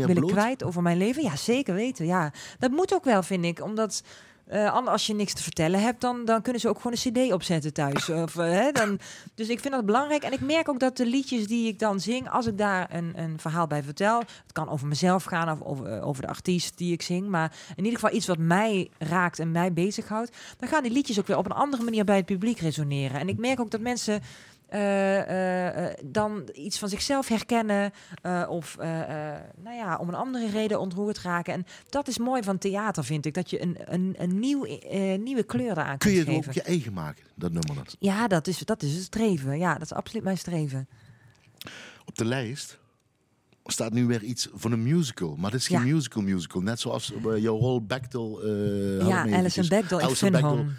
wil 0.07 0.17
ik 0.17 0.21
kwijt 0.35 0.63
over 0.65 0.83
mijn 0.83 0.97
leven. 0.99 1.23
Ja, 1.23 1.37
zeker 1.37 1.75
weten. 1.75 2.07
Ja, 2.07 2.33
dat 2.59 2.71
moet 2.71 2.95
ook 2.95 3.05
wel, 3.05 3.23
vind 3.23 3.45
ik, 3.45 3.63
omdat. 3.63 4.03
eh, 4.47 4.87
als 4.87 5.07
je 5.07 5.15
niks 5.15 5.33
te 5.33 5.43
vertellen 5.43 5.81
hebt, 5.83 6.01
dan, 6.01 6.25
dan 6.25 6.43
kunnen 6.43 6.61
ze 6.61 6.69
ook 6.69 6.77
gewoon 6.81 6.97
een 7.03 7.13
cd 7.29 7.33
opzetten 7.33 7.73
thuis. 7.73 8.09
Of, 8.25 8.37
eh, 8.37 8.51
hè, 8.51 8.73
dan, 8.73 8.99
dus 9.35 9.49
ik 9.49 9.61
vind 9.61 9.75
dat 9.75 9.87
belangrijk. 9.87 10.23
En 10.23 10.33
ik 10.33 10.41
merk 10.41 10.69
ook 10.69 10.81
dat 10.81 10.97
de 10.97 11.07
liedjes 11.07 11.47
die 11.47 11.69
ik 11.69 11.79
dan 11.79 12.01
zing, 12.01 12.31
als 12.31 12.47
ik 12.47 12.59
daar 12.59 12.95
een, 12.95 13.13
een 13.17 13.39
verhaal 13.41 13.67
bij 13.67 13.83
vertel, 13.83 14.19
het 14.19 14.53
kan 14.53 14.69
over 14.69 14.87
mezelf 14.87 15.25
gaan 15.25 15.51
of 15.51 15.63
over, 15.63 15.87
eh, 15.87 16.07
over 16.07 16.23
de 16.23 16.29
artiest 16.29 16.79
die 16.79 16.93
ik 16.93 17.03
zing, 17.03 17.29
maar 17.29 17.53
in 17.77 17.85
ieder 17.85 18.01
geval 18.01 18.17
iets 18.17 18.27
wat 18.27 18.39
mij 18.39 18.91
raakt 18.99 19.39
en 19.39 19.51
mij 19.51 19.73
bezighoudt, 19.73 20.37
dan 20.59 20.69
gaan 20.69 20.83
die 20.83 20.93
liedjes 20.93 21.19
ook 21.19 21.27
weer 21.27 21.37
op 21.39 21.45
een 21.47 21.53
andere 21.53 21.83
manier 21.83 22.05
bij 22.05 22.17
het 22.17 22.27
publiek 22.27 22.59
resoneren. 22.59 23.21
En 23.21 23.29
ik 23.29 23.39
merk 23.39 23.61
ook 23.61 23.71
dat 23.71 23.81
mensen 23.81 24.23
eh, 24.67 25.21
eh, 25.21 25.91
eh, 25.91 25.95
dan 26.05 26.49
iets 26.53 26.79
van 26.79 26.89
zichzelf 26.89 27.29
herkennen 27.29 27.93
of 28.49 28.77
nou 29.57 29.77
ja, 29.77 29.97
om 29.97 30.09
een 30.09 30.15
andere 30.15 30.51
reden 30.51 30.81
ontroerd 30.81 31.19
raken. 31.19 31.53
En 31.53 31.67
dat 31.89 32.09
is 32.09 32.19
mooi 32.19 32.43
van 32.43 32.59
theater, 32.59 33.05
vind 33.05 33.27
ik, 33.27 33.35
dat 33.35 33.51
je 33.51 33.63
een, 33.63 33.77
een, 33.85 34.15
een 34.19 34.39
nieuw, 34.39 34.67
nieuwe 35.17 35.43
kleur 35.43 35.71
eraan 35.71 35.99
Kun 35.99 36.11
je 36.11 36.19
het 36.19 36.29
geven. 36.29 36.49
ook 36.49 36.55
je 36.55 36.63
eigen 36.63 36.93
maken, 36.93 37.25
dat 37.35 37.53
nummer 37.53 37.75
dat? 37.75 37.97
Ja, 37.99 38.29
dat 38.29 38.47
is, 38.47 38.59
dat 38.59 38.83
is 38.83 38.95
het 38.95 39.03
streven. 39.03 39.59
Ja, 39.59 39.73
dat 39.73 39.83
is 39.83 39.93
absoluut 39.93 40.25
mijn 40.25 40.39
streven. 40.39 40.89
Op 42.05 42.17
de 42.17 42.25
lijst 42.25 42.79
staat 43.65 43.93
nu 43.93 44.07
weer 44.07 44.23
iets 44.23 44.49
van 44.55 44.73
een 44.73 44.83
musical. 44.83 45.37
Maar 45.37 45.51
dat 45.51 45.61
is 45.61 45.67
geen 45.67 45.87
Ja. 45.87 45.95
musical 45.95 46.23
musical. 46.23 46.61
Net 46.63 46.81
zoals 46.81 47.13
eh, 47.13 47.43
jouw 47.43 47.57
rol 47.57 47.85
Bechtel... 47.85 48.39
me 48.43 49.05
ja. 49.07 49.37
Alison 49.37 49.69
Bechdel 49.69 49.99
in 49.99 50.05
Alison. 50.05 50.33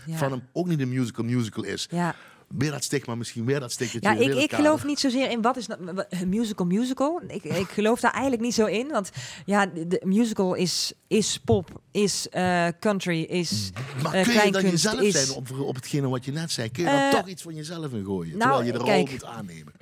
Ja. 0.06 0.18
van 0.18 0.32
hem 0.32 0.42
ook 0.54 0.68
niet 0.68 0.80
een 0.80 0.90
musical 0.90 1.26
musical 1.26 1.64
is. 1.64 1.88
ja. 1.92 2.16
Weer 2.48 2.72
dat 2.72 2.84
stigma 2.84 3.16
misschien, 3.16 3.45
weer 3.45 3.60
dat 3.60 3.72
stigma. 3.72 4.12
Ja, 4.12 4.20
ik, 4.20 4.34
ik 4.34 4.54
geloof 4.54 4.86
niet 4.86 5.00
zozeer 5.00 5.30
in 5.30 5.41
wat 5.41 5.58
is 5.58 5.68
een 6.10 6.30
musical 6.30 6.66
musical. 6.66 7.22
Ik, 7.28 7.43
ik 7.43 7.68
geloof 7.68 8.00
daar 8.00 8.12
eigenlijk 8.12 8.41
niet 8.41 8.54
zo 8.54 8.66
in. 8.66 8.88
Want 8.88 9.12
ja, 9.45 9.66
de, 9.66 10.02
musical 10.06 10.54
is, 10.54 10.93
is 11.08 11.39
pop, 11.45 11.82
is 11.91 12.30
eh, 12.30 12.68
country, 12.80 13.22
is 13.22 13.72
Maar 14.04 14.14
eh, 14.14 14.24
kun 14.24 14.45
je 14.45 14.52
dan 14.52 14.62
jezelf 14.62 15.02
is... 15.02 15.26
zijn 15.26 15.38
op, 15.38 15.60
op 15.60 15.76
hetgene 15.76 16.08
wat 16.08 16.26
je 16.26 16.32
net 16.32 16.52
zei? 16.52 16.72
Kun 16.72 16.84
je 16.84 16.89
dan 16.89 17.00
Eh, 17.00 17.10
toch 17.10 17.28
iets 17.28 17.41
van 17.41 17.56
jezelf 17.56 17.93
in 17.93 18.06
gooien? 18.06 18.38
nou, 18.38 18.41
terwijl 18.41 18.66
je 18.66 18.72
de 18.72 18.78
rol 18.78 18.88
kijk, 18.88 19.12
moet 19.12 19.26
aannemen. 19.26 19.74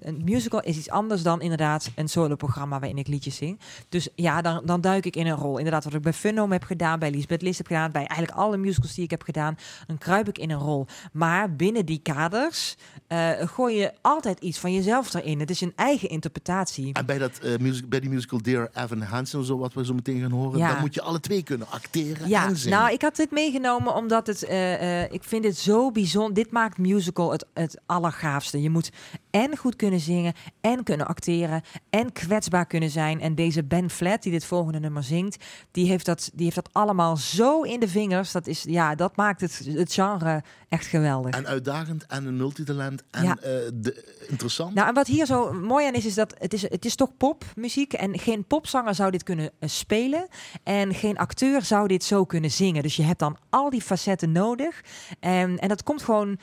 Een 0.00 0.22
musical 0.24 0.60
is 0.60 0.76
iets 0.76 0.90
anders 0.90 1.22
dan 1.22 1.40
inderdaad 1.40 1.90
een 1.94 2.08
soloprogramma 2.08 2.78
waarin 2.78 2.98
ik 2.98 3.06
liedjes 3.06 3.36
zing. 3.36 3.60
Dus 3.88 4.08
ja, 4.14 4.42
dan, 4.42 4.62
dan 4.64 4.80
duik 4.80 5.06
ik 5.06 5.16
in 5.16 5.26
een 5.26 5.36
rol. 5.36 5.56
Inderdaad, 5.56 5.84
wat 5.84 5.94
ik 5.94 6.02
bij 6.02 6.12
Funhome 6.12 6.52
heb 6.52 6.62
gedaan, 6.62 6.98
bij 6.98 7.10
Lisbeth 7.10 7.42
List 7.42 7.58
heb 7.58 7.66
gedaan, 7.66 7.92
bij 7.92 8.06
eigenlijk 8.06 8.38
alle 8.38 8.56
musicals 8.56 8.94
die 8.94 9.04
ik 9.04 9.10
heb 9.10 9.22
gedaan, 9.22 9.56
dan 9.86 9.98
kruip 9.98 10.28
ik 10.28 10.38
in 10.38 10.50
een 10.50 10.58
rol. 10.58 10.86
Maar 11.12 11.49
binnen 11.56 11.86
die 11.86 12.00
kaders 12.02 12.76
eh, 13.06 13.30
gooi 13.38 13.76
je 13.76 13.92
altijd 14.00 14.40
iets 14.40 14.58
van 14.58 14.72
jezelf 14.72 15.14
erin. 15.14 15.40
Het 15.40 15.50
is 15.50 15.60
een 15.60 15.72
eigen 15.76 16.08
interpretatie. 16.08 16.92
En 16.92 17.06
bij, 17.06 17.18
dat, 17.18 17.38
eh, 17.38 17.56
music, 17.58 17.88
bij 17.88 18.00
die 18.00 18.10
musical 18.10 18.42
Dear 18.42 18.70
Evan 18.74 19.02
Hansen, 19.02 19.44
zo 19.44 19.58
wat 19.58 19.72
we 19.72 19.84
zo 19.84 19.94
meteen 19.94 20.20
gaan 20.20 20.30
horen, 20.30 20.58
Ja. 20.58 20.72
dan 20.72 20.80
moet 20.80 20.94
je 20.94 21.02
alle 21.02 21.20
twee 21.20 21.42
kunnen 21.42 21.66
acteren 21.70 22.28
Ja, 22.28 22.46
en 22.46 22.56
zingen. 22.56 22.78
nou, 22.78 22.92
ik 22.92 23.02
had 23.02 23.16
dit 23.16 23.30
meegenomen 23.30 23.94
omdat 23.94 24.26
het, 24.26 24.42
eh, 24.44 25.12
ik 25.12 25.24
vind 25.24 25.42
dit 25.42 25.56
zo 25.56 25.90
bijzonder. 25.90 26.34
Dit 26.34 26.50
maakt 26.50 26.78
musical 26.78 27.30
het, 27.32 27.46
het 27.54 27.80
allergaafste. 27.86 28.62
Je 28.62 28.70
moet 28.70 28.90
en 29.30 29.56
goed 29.56 29.76
kunnen 29.76 30.00
zingen, 30.00 30.32
en 30.60 30.82
kunnen 30.82 31.06
acteren, 31.06 31.62
en 31.90 32.12
kwetsbaar 32.12 32.66
kunnen 32.66 32.90
zijn. 32.90 33.20
En 33.20 33.34
deze 33.34 33.64
Ben 33.64 33.90
Flat, 33.90 34.22
die 34.22 34.32
dit 34.32 34.44
volgende 34.44 34.80
nummer 34.80 35.02
zingt, 35.02 35.44
die 35.70 35.88
heeft 35.88 36.06
dat, 36.06 36.30
die 36.34 36.44
heeft 36.44 36.56
dat 36.56 36.68
allemaal 36.72 37.16
zo 37.16 37.62
in 37.62 37.80
de 37.80 37.88
vingers. 37.88 38.32
Dat, 38.32 38.46
is, 38.46 38.62
ja, 38.62 38.94
dat 38.94 39.16
maakt 39.16 39.40
het, 39.40 39.60
het 39.64 39.92
genre 39.92 40.42
echt 40.68 40.86
geweldig. 40.86 41.34
En 41.34 41.46
uitdagend 41.46 42.06
en 42.06 42.26
een 42.26 42.36
multitalent 42.36 43.02
en 43.10 43.24
Ja. 43.24 43.36
eh, 43.36 43.50
de, 43.74 44.24
interessant. 44.28 44.74
Nou, 44.74 44.88
en 44.88 44.94
wat 44.94 45.06
hier 45.06 45.26
zo 45.26 45.52
mooi 45.52 45.86
aan 45.86 45.94
is, 45.94 46.04
is 46.06 46.14
dat 46.14 46.34
het 46.38 46.52
is, 46.52 46.62
het 46.62 46.84
is 46.84 46.94
toch 46.94 47.16
popmuziek. 47.16 47.92
En 47.92 48.18
geen 48.18 48.44
popzanger 48.44 48.94
zou 48.94 49.10
dit 49.10 49.22
kunnen 49.22 49.50
eh, 49.58 49.68
spelen. 49.68 50.26
En 50.62 50.94
geen 50.94 51.18
acteur 51.18 51.62
zou 51.62 51.88
dit 51.88 52.04
zo 52.04 52.24
kunnen 52.24 52.50
zingen. 52.50 52.82
Dus 52.82 52.96
je 52.96 53.02
hebt 53.02 53.18
dan 53.18 53.36
al 53.50 53.70
die 53.70 53.82
facetten 53.82 54.32
nodig. 54.32 54.80
En, 55.20 55.58
en 55.58 55.68
dat 55.68 55.82
komt 55.82 56.02
gewoon... 56.02 56.38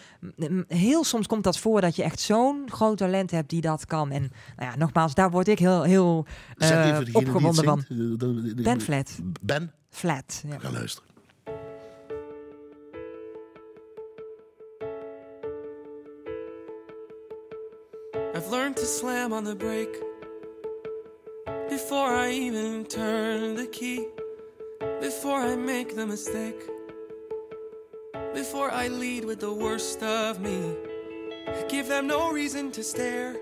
Heel 0.67 1.03
soms 1.03 1.27
komt 1.27 1.43
dat 1.43 1.57
voor 1.59 1.81
dat 1.81 1.95
je 1.95 2.03
echt 2.03 2.19
zo'n 2.19 2.63
groot 2.78 2.97
talent 2.97 3.32
hebt 3.32 3.49
die 3.49 3.61
dat 3.61 3.86
kan. 3.86 4.11
En 4.11 4.32
nou 4.55 4.71
ja, 4.71 4.78
nogmaals, 4.78 5.13
daar 5.13 5.32
word 5.32 5.47
ik 5.47 5.59
heel, 5.59 5.84
heel 5.84 6.25
eh, 6.57 6.97
het 6.97 7.11
opgewonden 7.11 7.63
van. 7.63 7.84
Ben 8.55 8.82
Flat. 8.82 9.19
Ben, 9.41 9.71
Flat. 9.89 10.43
Ja. 10.47 10.59
gaan 10.59 10.73
luisteren. 10.73 11.07
I've 18.36 18.49
learned 18.51 18.75
to 18.75 18.86
slam 18.86 19.34
on 19.34 19.43
the 19.43 19.55
brake 19.55 20.03
before 21.69 22.13
I 22.13 22.30
even 22.30 22.86
turn 22.86 23.55
the 23.55 23.65
key, 23.65 24.05
before 25.01 25.39
I 25.39 25.55
make 25.55 25.95
the 25.95 26.05
mistake, 26.05 26.61
before 28.34 28.69
I 28.71 28.89
lead 28.89 29.25
with 29.25 29.39
the 29.39 29.51
worst 29.51 30.03
of 30.03 30.39
me. 30.39 30.96
Give 31.70 31.88
them 31.88 32.08
no 32.08 32.32
reason 32.32 32.72
to 32.72 32.84
stare, 32.84 33.36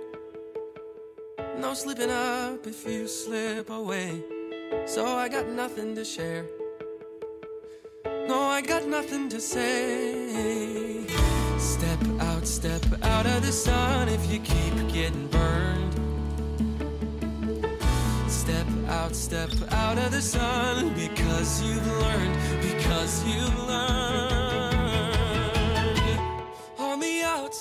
no 1.59 1.73
slipping 1.73 2.09
up 2.09 2.65
if 2.65 2.85
you 2.85 3.07
slip 3.07 3.69
away. 3.69 4.21
So 4.85 5.05
I 5.05 5.29
got 5.29 5.47
nothing 5.47 5.95
to 5.95 6.03
share. 6.03 6.45
No, 8.27 8.41
I 8.41 8.61
got 8.61 8.87
nothing 8.87 9.29
to 9.29 9.39
say. 9.39 11.05
Step 11.59 11.99
out, 12.19 12.47
step 12.47 12.83
out 13.03 13.25
of 13.25 13.45
the 13.45 13.51
sun 13.51 14.09
if 14.09 14.31
you 14.31 14.39
keep 14.39 14.73
getting 14.91 15.27
burned. 15.27 15.93
Step 18.27 18.67
out, 18.87 19.15
step 19.15 19.51
out 19.71 19.97
of 19.97 20.11
the 20.11 20.21
sun 20.21 20.93
because 20.95 21.61
you've 21.61 21.87
learned, 22.01 22.61
because 22.61 23.23
you've 23.25 23.67
learned. 23.67 24.24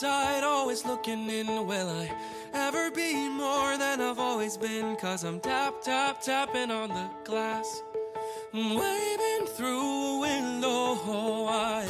Outside, 0.04 0.44
always 0.44 0.84
looking 0.84 1.28
in, 1.30 1.46
will 1.66 1.88
I 1.88 2.10
ever 2.52 2.90
be 2.90 3.28
more 3.28 3.76
than 3.78 4.00
I've 4.00 4.18
always 4.18 4.56
been? 4.56 4.96
Cause 4.96 5.24
I'm 5.24 5.40
tap, 5.40 5.82
tap, 5.82 6.20
tapping 6.20 6.70
on 6.70 6.88
the 6.90 7.08
glass. 7.24 7.82
I'm 8.52 8.74
waving 8.74 9.46
through 9.56 9.80
a 9.80 10.20
window, 10.20 10.98
oh, 11.06 11.46
I 11.48 11.86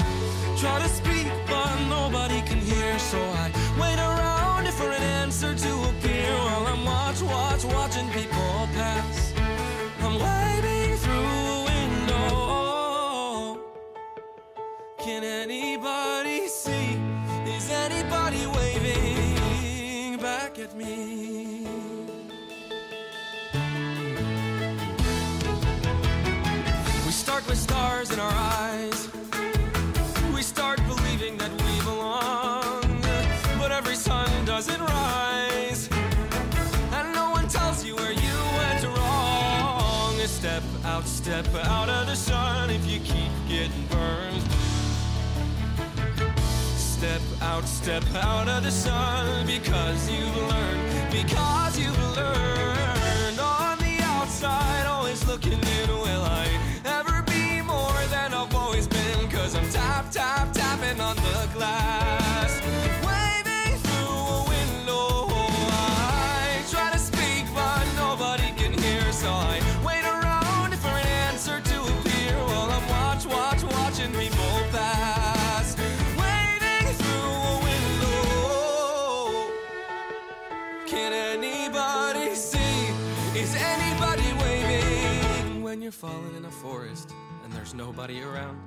try 0.58 0.78
to 0.80 0.88
speak, 0.88 1.26
but 1.46 1.74
nobody 1.88 2.40
can 2.42 2.58
hear. 2.58 2.98
So 2.98 3.18
I 3.18 3.50
wait 3.80 3.98
around 3.98 4.68
for 4.74 4.90
an 4.90 5.02
answer 5.22 5.54
to 5.54 5.72
appear 5.90 6.32
while 6.44 6.66
I'm 6.66 6.84
watch, 6.84 7.20
watch, 7.22 7.64
watching 7.64 8.08
people 8.10 8.68
pass. 8.74 9.34
I'm 10.00 10.14
waving 10.26 10.96
through 10.98 11.30
a 11.56 11.64
window. 11.72 12.30
Can 14.98 15.22
see? 15.48 15.63
Is 17.64 17.70
anybody 17.70 18.46
waving 18.46 20.18
back 20.18 20.58
at 20.58 20.76
me? 20.76 21.66
We 27.06 27.12
start 27.12 27.48
with 27.48 27.56
stars 27.56 28.10
in 28.10 28.20
our 28.20 28.36
eyes. 28.60 29.08
We 30.34 30.42
start 30.42 30.78
believing 30.86 31.38
that 31.38 31.52
we 31.52 31.80
belong. 31.84 33.00
But 33.58 33.72
every 33.72 33.96
sun 33.96 34.44
doesn't 34.44 34.82
rise. 34.82 35.88
And 36.92 37.14
no 37.14 37.30
one 37.30 37.48
tells 37.48 37.82
you 37.82 37.96
where 37.96 38.12
you 38.12 38.36
went 38.58 38.84
wrong. 38.94 40.18
Step 40.26 40.62
out, 40.84 41.06
step 41.06 41.46
out 41.54 41.88
of 41.88 42.08
the 42.08 42.16
sun 42.16 42.68
if 42.68 42.86
you 42.86 43.00
keep 43.00 43.33
Step 47.04 47.42
out, 47.42 47.68
step 47.68 48.04
out 48.14 48.48
of 48.48 48.62
the 48.62 48.70
sun 48.70 49.46
because 49.46 50.10
you've 50.10 50.34
learned, 50.34 51.12
because 51.12 51.78
you've 51.78 52.16
learned. 52.16 53.38
On 53.38 53.78
the 53.78 53.98
outside, 54.00 54.86
falling 85.94 86.34
in 86.34 86.44
a 86.44 86.50
forest 86.50 87.14
and 87.44 87.52
there's 87.52 87.72
nobody 87.72 88.20
around? 88.22 88.60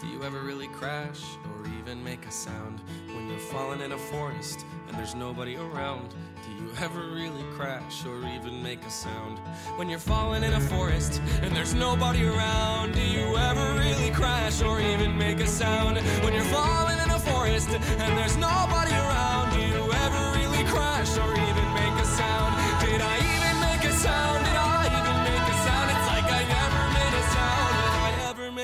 Do 0.00 0.06
you 0.06 0.22
ever 0.24 0.40
really 0.40 0.68
crash 0.68 1.22
or 1.44 1.66
even 1.78 2.02
make 2.02 2.24
a 2.24 2.30
sound 2.30 2.80
when 3.06 3.28
you're 3.28 3.38
falling 3.38 3.82
in 3.82 3.92
a 3.92 3.98
forest 3.98 4.64
and 4.88 4.96
there's 4.96 5.14
nobody 5.14 5.56
around? 5.56 6.08
Do 6.10 6.64
you 6.64 6.72
ever 6.80 7.10
really 7.10 7.44
crash 7.54 8.06
or 8.06 8.24
even 8.26 8.62
make 8.62 8.82
a 8.86 8.90
sound 8.90 9.38
when 9.76 9.90
you're 9.90 9.98
falling 9.98 10.42
in 10.42 10.54
a 10.54 10.60
forest 10.60 11.20
and 11.42 11.54
there's 11.54 11.74
nobody 11.74 12.24
around? 12.24 12.92
Do 12.94 13.02
you 13.02 13.36
ever 13.36 13.78
really 13.78 14.10
crash 14.10 14.62
or 14.62 14.80
even 14.80 15.18
make 15.18 15.40
a 15.40 15.46
sound 15.46 15.98
when 16.24 16.32
you're 16.32 16.42
falling 16.44 16.98
in 16.98 17.10
a 17.10 17.18
forest 17.18 17.68
and 17.68 18.16
there's 18.16 18.38
nobody 18.38 18.92
around? 18.92 19.69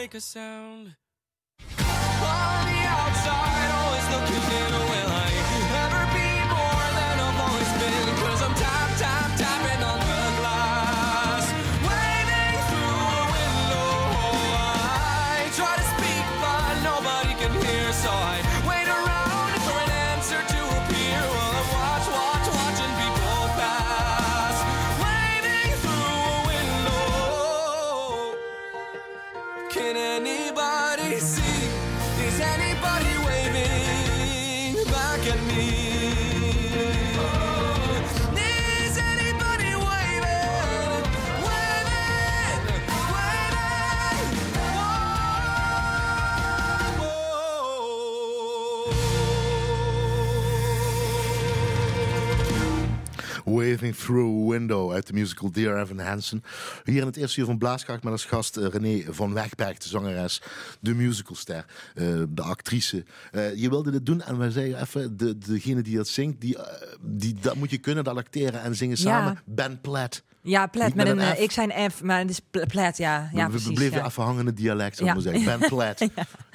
Make 0.07 0.14
a 0.14 0.20
sound? 0.20 0.94
On 1.59 2.66
the 2.66 2.80
outside, 2.86 3.70
always 3.74 4.09
looking 4.12 4.80
in. 4.80 4.86
Waving 53.76 53.96
Through 53.96 54.46
a 54.46 54.50
Window 54.50 54.92
uit 54.92 55.06
de 55.06 55.12
musical 55.12 55.50
Dear 55.50 55.82
Evan 55.82 55.98
Hansen. 55.98 56.42
Hier 56.84 57.00
in 57.00 57.06
het 57.06 57.16
eerste 57.16 57.40
uur 57.40 57.46
van 57.46 57.58
Blaaskracht 57.58 58.02
met 58.02 58.12
als 58.12 58.24
gast 58.24 58.56
eh, 58.56 58.66
René 58.68 59.12
van 59.12 59.32
Wegberg, 59.34 59.78
de 59.78 59.88
zangeres, 59.88 60.42
de 60.80 60.94
musicalster, 60.94 61.64
eh, 61.94 62.22
de 62.28 62.42
actrice. 62.42 63.04
Eh, 63.32 63.54
je 63.54 63.68
wilde 63.68 63.90
dit 63.90 64.06
doen 64.06 64.22
en 64.22 64.38
wij 64.38 64.50
zeiden 64.50 64.80
even, 64.80 65.16
de, 65.16 65.38
degene 65.38 65.82
die 65.82 65.96
dat 65.96 66.08
zingt, 66.08 66.40
die, 66.40 66.56
die, 67.00 67.34
dat 67.40 67.54
moet 67.56 67.70
je 67.70 67.78
kunnen, 67.78 68.04
dat 68.04 68.16
acteren 68.16 68.62
en 68.62 68.74
zingen 68.74 68.96
Ja. 68.96 69.02
samen. 69.02 69.38
Ben 69.44 69.80
Platt. 69.80 70.22
Ja, 70.47 70.66
plet 70.66 70.86
Niet 70.86 70.94
met, 70.94 71.07
met 71.07 71.16
een, 71.16 71.32
eh, 71.32 71.36
F. 71.36 71.38
ik 71.38 71.51
zijn 71.51 71.90
F, 71.90 72.03
maar 72.03 72.18
het 72.18 72.30
is 72.30 72.40
pl- 72.51 72.66
plet, 72.68 72.97
ja. 72.97 73.30
ja 73.32 73.44
we, 73.44 73.51
precies, 73.51 73.68
we 73.68 73.74
bleven 73.74 73.99
ja. 74.14 74.44
het 74.44 74.57
dialect, 74.57 74.97
zou 74.97 75.09
ik 75.11 75.16
Ja. 75.16 75.22
maar 75.22 75.32
zeggen. 75.40 75.59
Ben 75.59 75.68
Platt. 75.68 75.99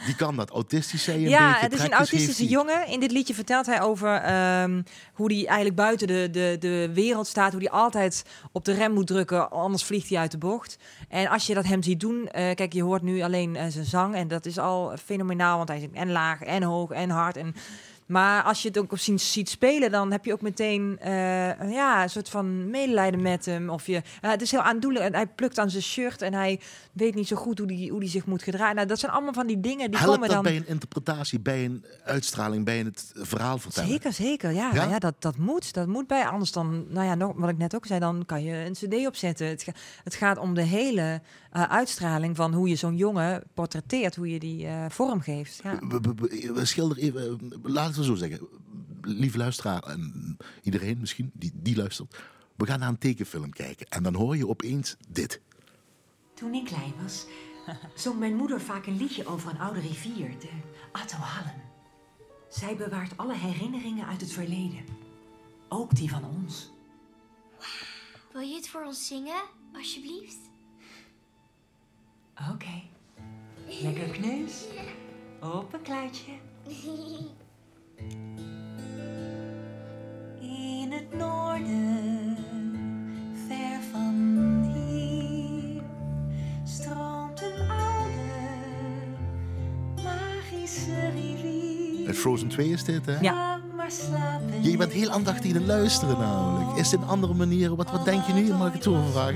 Die 0.05 0.15
kan 0.15 0.35
dat. 0.35 0.49
Autistisch, 0.49 1.03
zei 1.03 1.19
je 1.19 1.29
Ja, 1.29 1.47
beetje. 1.47 1.63
het 1.63 1.73
is 1.73 1.79
een 1.79 1.85
heeft 1.85 1.97
autistische 1.97 2.45
jongen. 2.45 2.87
In 2.87 2.99
dit 2.99 3.11
liedje 3.11 3.33
vertelt 3.33 3.65
hij 3.65 3.81
over 3.81 4.15
ehm, 4.15 4.81
hoe 5.13 5.33
hij 5.33 5.45
eigenlijk 5.45 5.75
buiten 5.75 6.07
de, 6.07 6.27
de, 6.31 6.55
de 6.59 6.91
wereld 6.93 7.27
staat. 7.27 7.51
Hoe 7.51 7.61
hij 7.61 7.71
altijd 7.71 8.25
op 8.51 8.65
de 8.65 8.73
rem 8.73 8.91
moet 8.93 9.07
drukken, 9.07 9.51
anders 9.51 9.83
vliegt 9.83 10.09
hij 10.09 10.17
uit 10.17 10.31
de 10.31 10.37
bocht. 10.37 10.77
En 11.09 11.27
als 11.27 11.47
je 11.47 11.53
dat 11.53 11.65
hem 11.65 11.83
ziet 11.83 11.99
doen, 11.99 12.27
eh, 12.27 12.55
kijk, 12.55 12.73
je 12.73 12.83
hoort 12.83 13.01
nu 13.01 13.21
alleen 13.21 13.55
eh, 13.55 13.65
zijn 13.69 13.85
zang. 13.85 14.15
En 14.15 14.27
dat 14.27 14.45
is 14.45 14.57
al 14.57 14.93
fenomenaal, 15.05 15.57
want 15.57 15.69
hij 15.69 15.79
zingt 15.79 15.95
en 15.95 16.11
laag 16.11 16.41
en 16.41 16.63
hoog 16.63 16.91
en 16.91 17.09
hard. 17.09 17.37
En, 17.37 17.55
maar 18.11 18.43
als 18.43 18.61
je 18.61 18.67
het 18.67 18.77
ook 18.77 18.97
ziet, 18.97 19.21
ziet 19.21 19.49
spelen, 19.49 19.91
dan 19.91 20.11
heb 20.11 20.25
je 20.25 20.33
ook 20.33 20.41
meteen 20.41 20.97
eh, 20.99 21.71
ja, 21.71 22.03
een 22.03 22.09
soort 22.09 22.29
van 22.29 22.69
medelijden 22.69 23.21
met 23.21 23.45
hem. 23.45 23.69
Of 23.69 23.85
je, 23.85 24.01
ja, 24.21 24.29
het 24.29 24.41
is 24.41 24.51
heel 24.51 24.61
aandoenlijk. 24.61 25.05
En 25.05 25.13
hij 25.13 25.27
plukt 25.27 25.59
aan 25.59 25.69
zijn 25.69 25.83
shirt 25.83 26.21
en 26.21 26.33
hij 26.33 26.59
weet 26.91 27.15
niet 27.15 27.27
zo 27.27 27.35
goed 27.35 27.57
hoe 27.59 27.73
hij 27.73 27.87
hoe 27.87 27.99
die 27.99 28.09
zich 28.09 28.25
moet 28.25 28.43
gedragen. 28.43 28.75
Nou, 28.75 28.87
dat 28.87 28.99
zijn 28.99 29.11
allemaal 29.11 29.33
van 29.33 29.47
die 29.47 29.59
dingen 29.59 29.91
die 29.91 29.99
Helpt 29.99 30.13
komen 30.13 30.27
dat 30.27 30.43
dan... 30.43 30.53
bij 30.53 30.55
een 30.55 30.67
interpretatie, 30.67 31.39
bij 31.39 31.65
een 31.65 31.85
uitstraling, 32.03 32.65
bij 32.65 32.77
het 32.77 33.11
verhaal 33.15 33.57
vertellen? 33.57 33.89
Zeker, 33.89 34.13
zeker. 34.13 34.51
Ja, 34.51 34.69
Ja? 34.73 34.83
ja? 34.83 34.99
dat, 34.99 35.15
dat 35.19 35.37
moet. 35.37 35.73
Dat 35.73 35.87
moet 35.87 36.07
bij. 36.07 36.25
Anders 36.25 36.51
dan, 36.51 36.85
nou 36.87 37.05
ja, 37.05 37.15
nog, 37.15 37.33
wat 37.35 37.49
ik 37.49 37.57
net 37.57 37.75
ook 37.75 37.85
zei, 37.85 37.99
dan 37.99 38.23
kan 38.25 38.43
je 38.43 38.53
een 38.53 38.73
cd 38.73 39.07
opzetten. 39.07 39.47
Het, 39.47 39.67
het 40.03 40.15
gaat 40.15 40.37
om 40.37 40.53
de 40.53 40.63
hele 40.63 41.21
eh, 41.51 41.63
uitstraling 41.63 42.35
van 42.35 42.53
hoe 42.53 42.69
je 42.69 42.75
zo'n 42.75 42.95
jongen 42.95 43.43
portretteert, 43.53 44.15
hoe 44.15 44.29
je 44.29 44.39
die 44.39 44.67
eh, 44.67 44.85
vorm 44.89 45.21
geeft. 45.21 45.61
Ja. 45.63 45.79
Schilder 46.63 46.97
even, 46.97 47.21
eh, 47.21 47.57
laten 47.63 47.95
we 47.95 48.03
zo 48.03 48.15
zeggen. 48.15 48.47
Lieve 49.01 49.37
luisteraar 49.37 49.83
en 49.83 50.37
iedereen 50.61 50.99
misschien 50.99 51.31
die, 51.33 51.51
die 51.53 51.75
luistert. 51.75 52.17
We 52.55 52.65
gaan 52.65 52.79
naar 52.79 52.89
een 52.89 52.97
tekenfilm 52.97 53.49
kijken 53.49 53.87
en 53.89 54.03
dan 54.03 54.15
hoor 54.15 54.37
je 54.37 54.47
opeens 54.47 54.95
dit. 55.07 55.41
Toen 56.33 56.53
ik 56.53 56.65
klein 56.65 56.93
was, 57.03 57.25
zong 57.95 58.19
mijn 58.19 58.35
moeder 58.35 58.61
vaak 58.61 58.85
een 58.85 58.97
liedje 58.97 59.25
over 59.25 59.49
een 59.49 59.59
oude 59.59 59.79
rivier, 59.79 60.39
de 60.39 60.49
Attohalen. 60.91 61.53
Zij 62.49 62.75
bewaart 62.75 63.17
alle 63.17 63.35
herinneringen 63.35 64.07
uit 64.07 64.21
het 64.21 64.31
verleden. 64.31 64.85
Ook 65.69 65.95
die 65.95 66.09
van 66.09 66.25
ons. 66.25 66.71
Wil 68.31 68.41
je 68.41 68.55
het 68.55 68.67
voor 68.67 68.83
ons 68.83 69.07
zingen, 69.07 69.41
alsjeblieft? 69.73 70.50
Oké. 72.49 72.81
Lekker 73.83 74.09
kneus. 74.09 74.65
Op 75.41 75.73
een 75.73 75.81
kluitje. 75.81 76.31
In 80.39 80.91
het 80.91 81.13
noorden, 81.17 82.37
ver 83.47 83.81
van 83.91 84.63
hier, 84.73 85.81
stroomt 86.63 87.41
een 87.41 87.69
oude, 87.69 88.21
magische 90.03 91.09
rivier. 91.09 92.07
Het 92.07 92.17
Frozen 92.17 92.47
2 92.47 92.69
is 92.69 92.83
dit, 92.83 93.05
hè? 93.05 93.19
Ja. 93.19 93.61
Je 94.61 94.77
bent 94.77 94.91
heel 94.91 95.09
aandachtig 95.09 95.49
in 95.49 95.55
het 95.55 95.65
luisteren 95.65 96.17
namelijk. 96.19 96.77
Is 96.77 96.89
dit 96.89 97.01
een 97.01 97.07
andere 97.07 97.33
manier? 97.33 97.75
Wat, 97.75 97.91
wat 97.91 98.05
denk 98.05 98.25
je 98.25 98.33
nu? 98.33 98.53
Mag 98.53 98.67
ik 98.67 98.73
het 98.73 98.83
zo 98.83 99.03
vragen? 99.11 99.35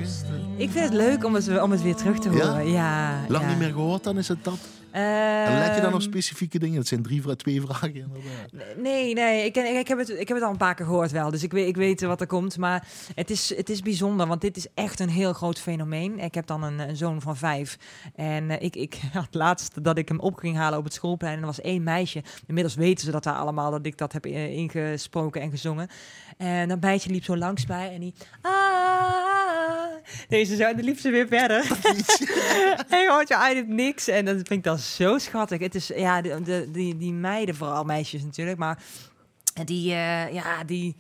Ik 0.56 0.72
vind 0.72 0.84
het 0.86 0.94
leuk 0.94 1.26
om 1.26 1.34
het, 1.34 1.62
om 1.62 1.72
het 1.72 1.82
weer 1.82 1.96
terug 1.96 2.20
te 2.20 2.30
Ja? 2.32 2.48
horen. 2.48 2.72
Ja. 2.72 3.20
Lang 3.28 3.44
ja. 3.44 3.50
niet 3.50 3.60
meer 3.60 3.72
gehoord, 3.72 4.04
dan 4.04 4.18
is 4.18 4.28
het 4.28 4.44
dat. 4.44 4.58
En 4.96 5.58
let 5.58 5.76
je 5.76 5.82
dan 5.82 5.94
op 5.94 6.00
Ehm, 6.00 6.10
specifieke 6.10 6.60
dingen? 6.60 6.78
Het 6.78 6.88
zijn 6.88 7.02
drie, 7.02 7.36
twee 7.36 7.62
vragen 7.62 7.96
inderdaad. 7.96 8.78
Nee, 8.78 9.14
nee, 9.14 9.46
ik, 9.46 9.56
ik, 9.56 9.88
heb 9.88 9.98
het, 9.98 10.10
ik 10.10 10.28
heb 10.28 10.38
het 10.38 10.46
al 10.46 10.52
een 10.52 10.58
paar 10.58 10.76
keer 10.76 10.86
gehoord 10.86 11.12
wel. 11.12 11.32
Dus 11.32 11.44
ik 11.44 11.52
weet, 11.52 11.68
ik 11.68 11.76
weet 11.76 12.02
wat 12.02 12.22
er 12.22 12.28
komt. 12.28 12.58
Maar 12.58 12.88
het 13.16 13.30
is, 13.30 13.56
het 13.56 13.70
is 13.70 13.82
bijzonder, 13.82 14.28
want 14.28 14.42
dit 14.42 14.58
is 14.58 14.68
echt 14.74 15.00
een 15.00 15.10
heel 15.10 15.34
groot 15.34 15.60
fenomeen. 15.60 16.20
Ik 16.20 16.34
heb 16.34 16.48
dan 16.48 16.64
een, 16.64 16.80
een 16.80 16.96
zoon 16.96 17.22
van 17.22 17.38
vijf. 17.38 17.78
En 18.16 18.50
eh, 18.50 18.66
ik, 18.66 18.76
ik 18.76 19.00
had 19.14 19.34
laatst 19.34 19.84
dat 19.84 19.98
ik 19.98 20.08
hem 20.08 20.20
op 20.20 20.36
ging 20.36 20.56
halen 20.56 20.80
op 20.80 20.84
het 20.84 20.94
schoolplein. 20.94 21.34
En 21.34 21.40
er 21.40 21.46
was 21.46 21.62
één 21.62 21.84
meisje. 21.84 22.24
Inmiddels 22.48 22.76
weten 22.76 23.06
ze 23.06 23.12
dat 23.12 23.24
daar 23.24 23.36
allemaal, 23.36 23.72
dat 23.72 23.86
ik 23.86 23.98
dat 23.98 24.14
heb 24.14 24.26
eh, 24.26 24.58
ingesproken 24.58 25.42
en 25.42 25.50
gezongen. 25.50 25.88
En 26.38 26.68
dat 26.68 26.82
meisje 26.82 27.10
liep 27.10 27.24
zo 27.24 27.38
langs 27.38 27.66
mij 27.66 27.94
en 27.94 28.00
die... 28.00 28.14
Ah, 28.42 28.86
deze 30.28 30.56
zo, 30.56 30.64
en 30.64 30.76
dan 30.76 30.86
liep 30.86 31.00
ze 31.00 31.10
weer 31.10 31.28
verder. 31.28 31.58
en 32.90 33.00
je 33.00 33.10
hoort 33.10 33.28
je 33.28 33.36
het 33.36 33.68
niks. 33.68 34.08
En 34.08 34.26
dat 34.26 34.36
vind 34.36 34.50
ik 34.50 34.64
dan 34.64 34.78
zo 34.78 35.18
schattig. 35.18 35.60
Het 35.60 35.76
is, 35.76 35.88
ja, 35.88 36.22
de, 36.22 36.42
de, 36.42 36.68
die, 36.72 36.98
die 36.98 37.14
meiden, 37.14 37.56
vooral 37.56 37.84
meisjes 37.84 38.24
natuurlijk, 38.24 38.58
maar 38.58 38.84
die, 39.66 39.92
eh, 39.92 40.34
ja, 40.34 40.64
die... 40.64 40.96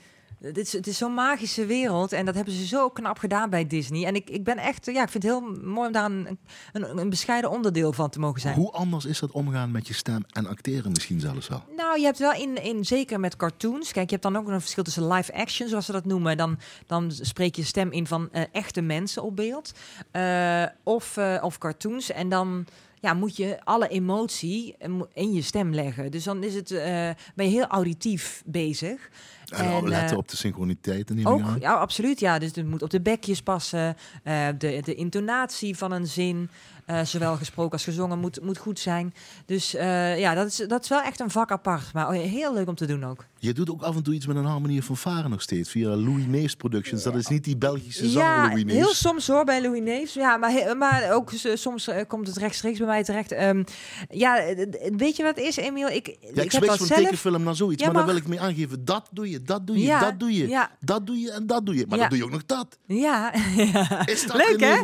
Het 0.46 0.58
is, 0.58 0.74
het 0.74 0.88
is 0.88 0.98
zo'n 0.98 1.14
magische 1.14 1.66
wereld 1.66 2.12
en 2.12 2.26
dat 2.26 2.36
hebben 2.36 2.54
ze 2.54 2.66
zo 2.66 2.89
knap 2.89 3.18
gedaan 3.18 3.50
bij 3.50 3.68
Disney. 3.68 4.06
En 4.06 4.16
ik, 4.16 4.30
ik 4.30 4.43
ben 4.43 4.58
echt, 4.58 4.86
ja, 4.86 5.04
ik 5.04 5.10
vind 5.10 5.24
het 5.24 5.32
heel 5.32 5.41
mooi 5.64 5.88
om 5.88 5.93
daar 5.93 6.06
een, 6.06 6.39
een, 6.74 6.98
een 6.98 7.10
bescheiden 7.10 7.50
onderdeel 7.50 7.93
van 7.93 8.10
te 8.10 8.20
mogen 8.20 8.41
zijn. 8.41 8.56
Hoe 8.56 8.72
anders 8.72 9.06
is 9.06 9.20
dat 9.20 9.32
omgaan 9.32 9.72
met 9.72 9.88
je 9.88 9.93
stem 9.93 10.24
en 10.32 10.48
acteren 10.48 10.91
misschien 10.91 11.20
zelfs 11.20 11.48
wel? 11.48 11.64
Nou, 11.76 12.00
je 12.00 12.06
hebt 12.06 12.20
wel 12.20 12.34
in, 12.34 12.64
in 12.64 12.86
zeker 12.86 13.20
met 13.20 13.36
cartoons. 13.36 13.91
Kijk, 13.91 14.10
je 14.10 14.16
hebt 14.16 14.34
dan 14.34 14.38
ook 14.38 14.48
een 14.48 14.62
verschil 14.62 14.84
tussen 14.84 15.08
live 15.08 15.34
action, 15.34 15.68
zoals 15.70 15.86
ze 15.86 15.91
dat 15.91 16.06
noemen. 16.06 16.38
Dan, 16.38 16.60
dan 16.88 17.12
spreek 17.12 17.56
je 17.56 17.64
stem 17.64 17.91
in 17.91 18.08
van 18.08 18.30
eh, 18.32 18.43
echte 18.52 18.82
mensen 18.82 19.24
op 19.24 19.36
beeld. 19.36 19.72
Eh, 20.12 20.64
of, 20.84 21.18
eh, 21.18 21.38
of 21.41 21.58
cartoons. 21.58 22.12
En 22.12 22.30
dan 22.30 22.66
ja, 23.00 23.14
moet 23.14 23.38
je 23.38 23.60
alle 23.64 23.88
emotie 23.88 24.76
mo- 24.88 25.08
in 25.14 25.34
je 25.34 25.41
stem 25.41 25.74
leggen. 25.74 26.12
Dus 26.12 26.24
dan 26.24 26.43
is 26.43 26.54
het, 26.56 26.70
ben 27.36 27.46
je 27.46 27.52
heel 27.52 27.68
auditief 27.68 28.43
bezig. 28.46 29.10
En, 29.50 29.66
En, 29.66 29.88
letten 29.88 30.12
eh, 30.12 30.18
op 30.18 30.30
de 30.30 30.38
synchroniteit 30.38 31.10
en 31.10 31.16
die 31.16 31.28
Ook, 31.28 31.41
ja, 31.60 31.74
absoluut. 31.74 32.20
Ja, 32.20 32.39
dus 32.39 32.56
het 32.56 32.68
moet 32.68 32.82
op 32.82 32.89
de 32.89 33.02
bekjes 33.02 33.41
passen. 33.41 33.96
eh, 34.24 34.48
de, 34.58 34.82
de 34.84 34.96
intonatie 34.96 35.78
van 35.78 35.91
een 35.91 36.08
zin, 36.08 36.50
eh, 36.86 37.01
zowel 37.03 37.36
gesproken 37.36 37.71
als 37.71 37.83
gezongen, 37.83 38.19
moet, 38.19 38.41
moet 38.41 38.57
goed 38.57 38.79
zijn. 38.79 39.13
Dus 39.45 39.75
eh, 39.75 40.19
ja, 40.19 40.33
dat 40.33 40.47
is, 40.47 40.55
dat 40.67 40.83
is 40.83 40.89
wel 40.89 41.01
echt 41.01 41.19
een 41.19 41.29
vak 41.31 41.51
apart. 41.51 41.93
Maar 41.93 42.11
heel 42.11 42.53
leuk 42.53 42.67
om 42.67 42.75
te 42.75 42.86
doen 42.86 43.05
ook. 43.05 43.25
Je 43.39 43.53
doet 43.53 43.69
ook 43.69 43.81
af 43.81 43.95
en 43.95 44.03
toe 44.03 44.13
iets 44.13 44.25
met 44.25 44.36
een 44.36 44.45
harmonie 44.45 44.83
van 44.83 44.97
varen 44.97 45.29
nog 45.29 45.41
steeds. 45.41 45.69
Via 45.69 45.89
Louis 45.95 46.25
Neefs 46.27 46.55
Productions. 46.55 47.03
Dat 47.03 47.15
is 47.15 47.27
niet 47.27 47.43
die 47.43 47.57
Belgische 47.57 48.09
zanger 48.09 48.27
Ja, 48.27 48.47
Louis 48.47 48.63
heel 48.67 48.86
Neefs. 48.86 48.99
soms 48.99 49.27
hoor 49.27 49.43
bij 49.45 49.61
Louis 49.61 49.81
Neefs. 49.81 50.13
Ja, 50.13 50.38
maar, 50.38 50.77
maar 50.77 51.11
ook 51.11 51.31
soms 51.53 51.88
eh, 51.88 52.01
komt 52.07 52.27
het 52.27 52.38
rechtstreeks 52.38 52.77
bij 52.77 52.88
mij 52.88 53.03
terecht. 53.03 53.31
Ehm, 53.31 53.63
ja, 54.09 54.43
weet 54.97 55.15
je 55.15 55.23
wat 55.23 55.36
het 55.36 55.45
is, 55.45 55.55
Emiel? 55.57 55.88
Ik, 55.88 56.07
Ja, 56.33 56.41
ik, 56.41 56.53
ik 56.53 56.63
van 56.63 56.77
zelf... 56.88 56.99
tekenfilm 57.01 57.43
naar 57.43 57.55
zoiets. 57.55 57.81
Ja, 57.83 57.86
maar 57.91 57.95
daar 57.95 58.05
maar- 58.05 58.13
wil 58.13 58.23
ik 58.23 58.29
mee 58.29 58.41
aangeven. 58.41 58.86
Dat 58.86 59.07
doe 59.11 59.29
je, 59.29 59.41
dat 59.41 59.67
doe 59.67 59.77
je, 59.77 59.83
Ja, 59.86 59.99
dat 59.99 60.19
doe 60.19 60.33
je. 60.33 60.67
Dat 60.79 61.07
doe 61.07 61.19
je 61.19 61.31
en 61.31 61.47
dat 61.47 61.65
doe 61.65 61.75
je. 61.75 61.86
Maar 61.89 61.97
dan 61.97 62.09
doe 62.09 62.17
je 62.17 62.23
ook 62.23 62.31
nog 62.31 62.45
dat. 62.45 62.77
Ja, 62.86 63.33
Is 64.05 64.25
dat 64.27 64.36
Leuk, 64.36 64.59
hè? 64.59 64.75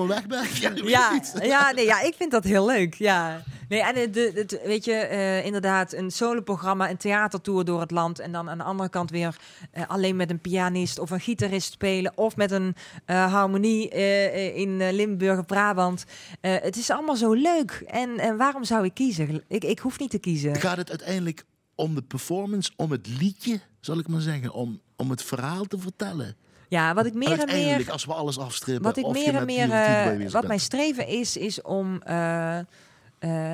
Ja, 0.62 0.86
ja, 0.86 1.22
ja, 1.44 1.72
nee, 1.72 1.86
ja, 1.92 2.02
ik 2.02 2.14
vind 2.16 2.32
dat 2.32 2.44
heel 2.44 2.66
leuk. 2.66 2.94
Ja. 2.94 3.44
Nee, 3.70 3.84
en 3.84 3.94
de, 3.96 4.10
de, 4.10 4.46
de- 4.46 4.62
weet 4.66 4.86
je, 4.86 4.94
eh, 4.94 5.46
inderdaad, 5.46 5.94
een 5.94 6.12
soloprogramma, 6.12 6.90
een 6.90 6.98
theatertour 6.98 7.66
door 7.66 7.80
het 7.80 7.92
land. 7.92 8.20
En 8.20 8.32
dan 8.32 8.50
aan 8.50 8.58
de 8.58 8.64
andere 8.64 8.90
kant 8.90 9.10
weer 9.10 9.36
eh, 9.72 9.84
alleen 9.88 10.16
met 10.16 10.30
een 10.30 10.40
pianist 10.40 11.00
of 11.00 11.10
een 11.10 11.20
gitarist 11.20 11.72
spelen. 11.72 12.12
Of 12.16 12.36
met 12.36 12.52
een 12.52 12.76
eh, 13.06 13.34
harmonie 13.34 13.90
eh, 13.90 14.26
eh, 14.26 14.56
in 14.58 14.82
eh, 14.82 14.94
Limburg 14.94 15.46
Brabant. 15.46 16.06
Eh, 16.42 16.56
het 16.62 16.76
is 16.78 16.90
allemaal 16.90 17.16
zo 17.16 17.34
leuk. 17.34 17.84
En, 17.88 18.20
en 18.20 18.38
waarom 18.38 18.64
zou 18.64 18.86
ik 18.86 18.94
kiezen? 18.94 19.44
Ik, 19.48 19.64
ik 19.64 19.80
hoef 19.80 20.00
niet 20.00 20.10
te 20.12 20.20
kiezen. 20.20 20.56
Gaat 20.56 20.78
het 20.78 20.90
uiteindelijk 20.90 21.44
om 21.76 21.96
de 21.96 22.02
performance, 22.02 22.72
om 22.76 22.92
het 22.92 23.08
liedje, 23.20 23.60
zal 23.80 24.00
ik 24.00 24.08
maar 24.08 24.22
zeggen, 24.22 24.54
om, 24.54 24.82
om 24.96 25.10
het 25.10 25.24
verhaal 25.24 25.64
te 25.64 25.80
vertellen? 25.80 26.36
Ja, 26.72 26.94
wat 26.94 27.06
ik 27.06 27.14
meer 27.14 27.40
en 27.40 27.56
meer... 27.56 27.92
als 27.92 28.06
we 28.06 28.14
alles 28.14 28.40
afstrippen. 28.40 28.84
Wat 28.84 28.98
ik 28.98 29.06
of 29.06 29.18
je 29.18 29.24
meer 29.24 29.36
en 29.36 29.46
meer, 29.46 29.72
eh, 29.72 30.22
wat 30.22 30.32
bent. 30.32 30.48
mijn 30.48 30.60
streven 30.60 31.08
is, 31.08 31.38
is 31.38 31.62
om. 31.62 32.02
eh, 32.02 32.58
eh, 32.58 32.66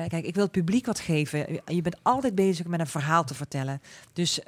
kijk, 0.08 0.24
ik 0.24 0.34
wil 0.34 0.42
het 0.42 0.52
publiek 0.52 0.86
wat 0.86 1.00
geven. 1.00 1.60
Je 1.64 1.82
bent 1.82 1.96
altijd 2.02 2.34
bezig 2.34 2.66
met 2.66 2.80
een 2.80 2.86
verhaal 2.86 3.24
te 3.24 3.34
vertellen. 3.34 3.80
Dus 4.12 4.40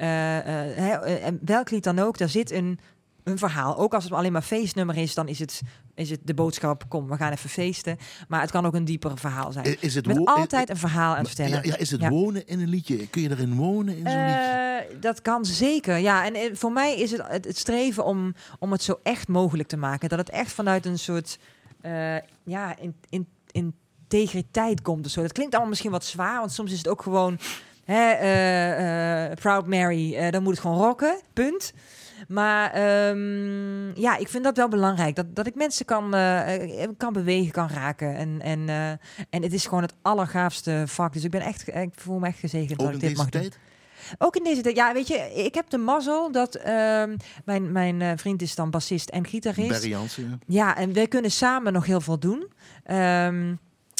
welk 1.40 1.70
lied 1.70 1.84
dan 1.84 1.98
ook, 1.98 2.18
daar 2.18 2.28
zit 2.28 2.50
een, 2.50 2.80
een 3.24 3.38
verhaal. 3.38 3.76
Ook 3.76 3.94
als 3.94 4.04
het 4.04 4.12
alleen 4.12 4.32
maar 4.32 4.42
feestnummer 4.42 4.96
is, 4.96 5.14
dan 5.14 5.28
is 5.28 5.38
het, 5.38 5.60
is 6.00 6.10
het 6.10 6.20
de 6.24 6.34
boodschap: 6.34 6.84
kom, 6.88 7.08
we 7.08 7.16
gaan 7.16 7.32
even 7.32 7.50
feesten. 7.50 7.96
Maar 8.28 8.40
het 8.40 8.50
kan 8.50 8.66
ook 8.66 8.74
een 8.74 8.84
dieper 8.84 9.18
verhaal 9.18 9.52
zijn. 9.52 9.76
Is 9.80 9.94
het 9.94 10.06
Met 10.06 10.24
altijd 10.24 10.70
een 10.70 10.76
verhaal 10.76 11.12
aan 11.12 11.18
het 11.18 11.26
vertellen. 11.26 11.52
Ja, 11.52 11.60
ja, 11.62 11.76
is 11.76 11.90
het 11.90 12.00
Ja. 12.00 12.08
wonen 12.08 12.46
in 12.46 12.60
een 12.60 12.68
liedje? 12.68 13.06
Kun 13.06 13.22
je 13.22 13.30
erin 13.30 13.54
wonen 13.56 13.96
in 13.96 14.10
zo'n 14.10 14.24
liedje? 14.24 14.84
Eh, 14.90 15.00
dat 15.00 15.22
kan 15.22 15.44
zeker. 15.44 15.96
Ja, 15.96 16.30
en 16.30 16.56
voor 16.56 16.72
mij 16.72 16.96
is 16.96 17.10
het 17.10 17.22
het, 17.28 17.44
het 17.44 17.58
streven 17.58 18.04
om, 18.04 18.34
om 18.58 18.72
het 18.72 18.82
zo 18.82 19.00
echt 19.02 19.28
mogelijk 19.28 19.68
te 19.68 19.76
maken. 19.76 20.08
Dat 20.08 20.18
het 20.18 20.30
echt 20.30 20.52
vanuit 20.52 20.86
een 20.86 20.98
soort 20.98 21.38
eh, 21.80 22.16
ja, 22.44 22.76
in, 22.78 22.94
in, 23.08 23.26
integriteit 23.50 24.82
komt 24.82 25.06
of 25.06 25.10
zo. 25.12 25.22
Dat 25.22 25.32
klinkt 25.32 25.52
allemaal 25.52 25.70
misschien 25.70 25.90
wat 25.90 26.04
zwaar, 26.04 26.38
want 26.38 26.52
soms 26.52 26.72
is 26.72 26.78
het 26.78 26.88
ook 26.88 27.02
gewoon 27.02 27.38
hè, 27.84 28.10
eh, 28.10 29.36
Proud 29.36 29.66
Mary, 29.66 30.30
dan 30.30 30.42
moet 30.42 30.52
het 30.52 30.60
gewoon 30.60 30.78
rocken, 30.78 31.20
punt. 31.32 31.72
Maar 32.28 32.72
ehm, 32.72 34.00
ja, 34.00 34.16
ik 34.16 34.28
vind 34.28 34.44
dat 34.44 34.56
wel 34.56 34.68
belangrijk. 34.68 35.16
Dat, 35.16 35.36
dat 35.36 35.46
ik 35.46 35.54
mensen 35.54 35.84
kan, 35.84 36.14
eh, 36.14 36.82
eh, 36.82 36.90
kan 36.96 37.12
bewegen, 37.12 37.52
kan 37.52 37.68
raken. 37.68 38.16
En, 38.16 38.40
en, 38.40 38.68
eh, 38.68 38.90
en 39.30 39.42
het 39.42 39.52
is 39.52 39.64
gewoon 39.64 39.82
het 39.82 39.94
allergaafste 40.02 40.82
vak. 40.86 41.12
Dus 41.12 41.24
ik 41.24 41.30
ben 41.30 41.40
echt, 41.40 41.68
ik 41.68 41.92
voel 41.94 42.18
me 42.18 42.26
echt 42.26 42.38
gezegend 42.38 42.80
Ook 42.80 42.86
dat 42.86 42.94
ik 42.94 43.00
dit 43.00 43.00
deze 43.00 43.22
mag 43.22 43.30
doen. 43.30 43.40
tijd? 43.40 43.58
Ook 44.18 44.36
in 44.36 44.44
deze 44.44 44.60
tijd. 44.60 44.76
Ja, 44.76 44.92
weet 44.92 45.08
je, 45.08 45.32
ik 45.34 45.54
heb 45.54 45.70
de 45.70 45.78
mazzel 45.78 46.32
dat 46.32 46.54
ehm, 46.54 47.16
mijn, 47.44 47.72
mijn 47.72 48.18
vriend 48.18 48.42
is 48.42 48.54
dan 48.54 48.70
bassist 48.70 49.08
en 49.08 49.26
gitarist. 49.26 49.68
Barry 49.68 49.88
Jansen, 49.88 50.28
ja. 50.28 50.38
Ja, 50.46 50.76
en 50.76 50.92
wij 50.92 51.06
kunnen 51.08 51.30
samen 51.30 51.72
nog 51.72 51.86
heel 51.86 52.00
veel 52.00 52.18
doen. 52.18 52.52
Ehm, 52.84 53.54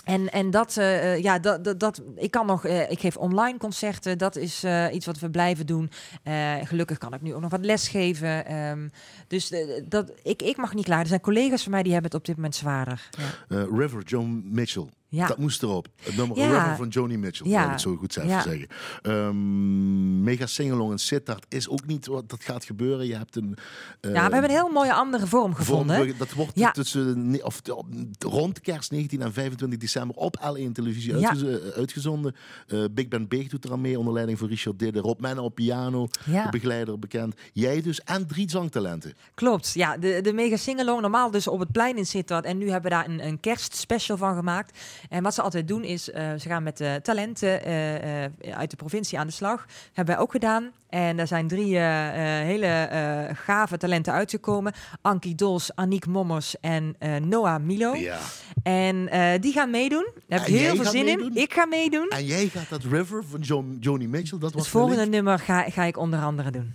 en, 0.04 0.30
en 0.30 0.50
dat, 0.50 0.76
eh, 0.76 1.12
eh, 1.12 1.22
ja, 1.22 1.38
dat, 1.38 1.80
dat, 1.80 2.02
ik 2.16 2.30
kan 2.30 2.46
nog, 2.46 2.64
eh, 2.64 2.90
ik 2.90 3.00
geef 3.00 3.16
online 3.16 3.58
concerten. 3.58 4.18
Dat 4.18 4.36
is 4.36 4.64
iets 4.92 5.06
wat 5.06 5.18
we 5.18 5.30
blijven 5.30 5.66
doen. 5.66 5.90
Gelukkig 6.64 6.98
kan 6.98 7.14
ik 7.14 7.22
nu 7.22 7.34
ook 7.34 7.40
nog 7.40 7.50
wat 7.50 7.64
lesgeven. 7.64 8.46
Ehm, 8.46 8.88
dus 9.28 9.52
dat, 9.88 10.12
ik, 10.22 10.42
ik 10.42 10.56
mag 10.56 10.74
niet 10.74 10.84
klaar. 10.84 11.00
Er 11.00 11.06
zijn 11.06 11.20
collega's 11.20 11.62
van 11.62 11.72
mij 11.72 11.82
die 11.82 11.92
hebben 11.92 12.10
het 12.10 12.20
op 12.20 12.26
dit 12.26 12.36
moment 12.36 12.54
zwaarder. 12.54 13.08
Ja. 13.48 13.66
River, 13.72 14.02
John 14.02 14.42
Mitchell. 14.44 14.88
Ja. 15.10 15.26
Dat 15.26 15.38
moest 15.38 15.62
erop. 15.62 15.88
Het 16.02 16.16
nummer 16.16 16.36
Ja. 16.38 16.46
River 16.48 16.76
van 16.76 16.88
Joni 16.88 17.16
Mitchell, 17.18 17.46
Ja. 17.50 17.64
ik 17.64 17.70
het 17.70 17.80
zo 17.80 17.96
goed 17.96 18.12
zelf 18.12 18.28
Ja. 18.28 18.42
zeggen. 18.42 18.66
Ehm, 19.02 20.22
mega 20.22 20.46
Singalong 20.46 20.90
en 20.90 20.98
Sittard 20.98 21.46
is 21.48 21.68
ook 21.68 21.86
niet 21.86 22.06
wat 22.06 22.28
dat 22.28 22.44
gaat 22.44 22.64
gebeuren. 22.64 23.06
Je 23.06 23.16
hebt 23.16 23.36
een... 23.36 23.56
eh, 24.00 24.12
ja, 24.12 24.26
we 24.26 24.32
hebben 24.32 24.44
een 24.50 24.56
heel 24.56 24.68
mooie 24.68 24.92
andere 24.92 25.26
vorm 25.26 25.54
gevonden. 25.54 25.96
vorm- 25.96 26.18
Dat 26.18 26.32
wordt 26.32 26.74
tussen, 26.74 27.38
of, 27.42 27.60
rond 28.18 28.60
kerst 28.60 28.90
19 28.90 29.22
en 29.22 29.32
25 29.32 29.78
december 29.78 30.16
op 30.16 30.36
L1 30.40 30.72
televisie 30.72 31.18
Ja. 31.18 31.28
uitgez- 31.28 31.42
eh, 31.42 31.68
uitgezonden. 31.76 32.34
Eh, 32.66 32.84
Big 32.90 33.08
Ben 33.08 33.28
Beeg 33.28 33.48
doet 33.48 33.64
er 33.64 33.72
aan 33.72 33.80
mee 33.80 33.98
onder 33.98 34.12
leiding 34.12 34.38
van 34.38 34.48
Richard 34.48 34.78
Didde. 34.78 35.00
Rob 35.00 35.20
Menno 35.20 35.42
op 35.44 35.54
piano, 35.54 36.08
de 36.24 36.46
begeleider 36.50 36.98
bekend. 36.98 37.34
Jij 37.52 37.82
dus 37.82 38.02
en 38.02 38.26
drie 38.26 38.50
zangtalenten. 38.50 39.14
Klopt, 39.34 39.72
ja. 39.74 39.96
De, 39.96 40.20
de 40.22 40.32
Mega 40.32 40.56
Singalong, 40.56 41.00
normaal 41.00 41.30
dus 41.30 41.46
op 41.48 41.58
het 41.60 41.72
plein 41.72 41.96
in 41.96 42.06
Sittard. 42.06 42.44
En 42.44 42.58
nu 42.58 42.70
hebben 42.70 42.90
we 42.90 42.96
daar 42.96 43.08
een, 43.08 43.26
een 43.26 43.40
kerstspecial 43.40 44.16
van 44.16 44.34
gemaakt. 44.34 44.78
En 45.08 45.22
wat 45.22 45.34
ze 45.34 45.42
altijd 45.42 45.68
doen 45.68 45.84
is, 45.84 46.10
eh, 46.10 46.30
ze 46.38 46.48
gaan 46.48 46.62
met 46.62 46.82
talenten 47.02 47.64
eh, 47.64 48.24
eh, 48.24 48.30
uit 48.54 48.70
de 48.70 48.76
provincie 48.76 49.18
aan 49.18 49.26
de 49.26 49.32
slag. 49.32 49.66
Hebben 49.92 50.14
wij 50.14 50.24
ook 50.24 50.30
gedaan. 50.30 50.70
En 50.88 51.16
daar 51.16 51.26
zijn 51.26 51.48
drie 51.48 51.78
hele 51.78 52.88
gave 53.34 53.76
talenten 53.76 54.12
uitgekomen. 54.12 54.72
Ankie 55.02 55.34
Dols, 55.34 55.74
Aniek 55.74 56.06
Mommers 56.06 56.60
en 56.60 56.96
Noah 57.22 57.62
Milo. 57.62 57.94
Ja. 57.94 58.18
En 58.62 59.08
die 59.40 59.52
gaan 59.52 59.70
meedoen. 59.70 60.06
Daar 60.28 60.38
heb 60.38 60.48
ik 60.48 60.54
heel 60.54 60.76
veel 60.76 60.84
zin 60.84 61.04
meedoen? 61.04 61.34
in. 61.34 61.42
Ik 61.42 61.52
ga 61.52 61.66
meedoen. 61.66 62.08
En 62.08 62.24
jij 62.24 62.46
gaat 62.48 62.68
dat 62.68 62.82
River 62.82 63.24
van 63.24 63.40
John, 63.40 63.76
Joni 63.80 64.08
Mitchell, 64.08 64.38
dat 64.38 64.52
was 64.52 64.62
Het 64.62 64.70
volgende 64.70 65.06
nummer 65.06 65.38
ga, 65.38 65.62
ga 65.70 65.84
ik 65.84 65.96
onder 65.96 66.20
andere 66.20 66.50
doen. 66.50 66.74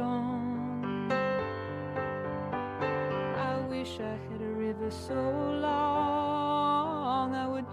Wish 3.91 3.99
I 3.99 4.17
had 4.31 4.41
a 4.41 4.51
river 4.51 4.89
so 4.89 5.13
long. 5.61 7.35
I 7.35 7.47
would 7.47 7.65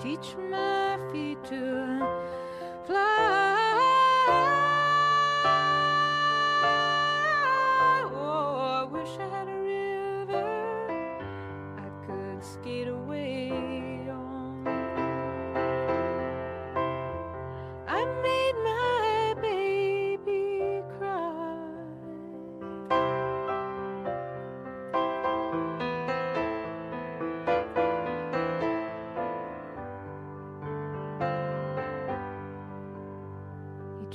teach 0.00 0.36
my 0.50 0.98
feet 1.12 1.42
to 1.44 2.15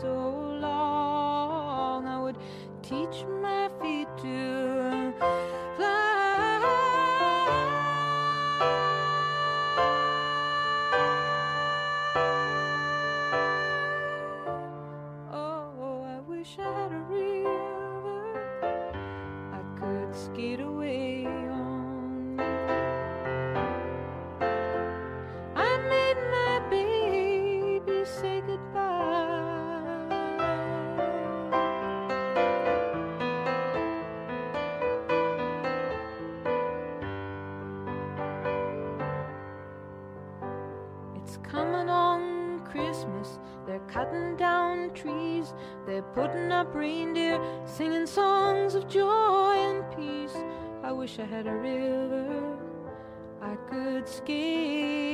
so 0.00 0.14
long. 0.60 2.06
I 2.06 2.20
would 2.20 2.36
teach 2.82 3.24
my 3.42 3.43
Coming 41.42 41.88
on 41.88 42.60
Christmas. 42.64 43.38
They're 43.66 43.80
cutting 43.80 44.36
down 44.36 44.92
trees. 44.94 45.54
They're 45.86 46.02
putting 46.02 46.52
up 46.52 46.74
reindeer, 46.74 47.40
singing 47.66 48.06
songs 48.06 48.74
of 48.74 48.88
joy 48.88 49.54
and 49.56 49.84
peace. 49.96 50.36
I 50.82 50.92
wish 50.92 51.18
I 51.18 51.24
had 51.24 51.46
a 51.46 51.54
river 51.54 52.58
I 53.40 53.56
could 53.68 54.08
skate 54.08 55.13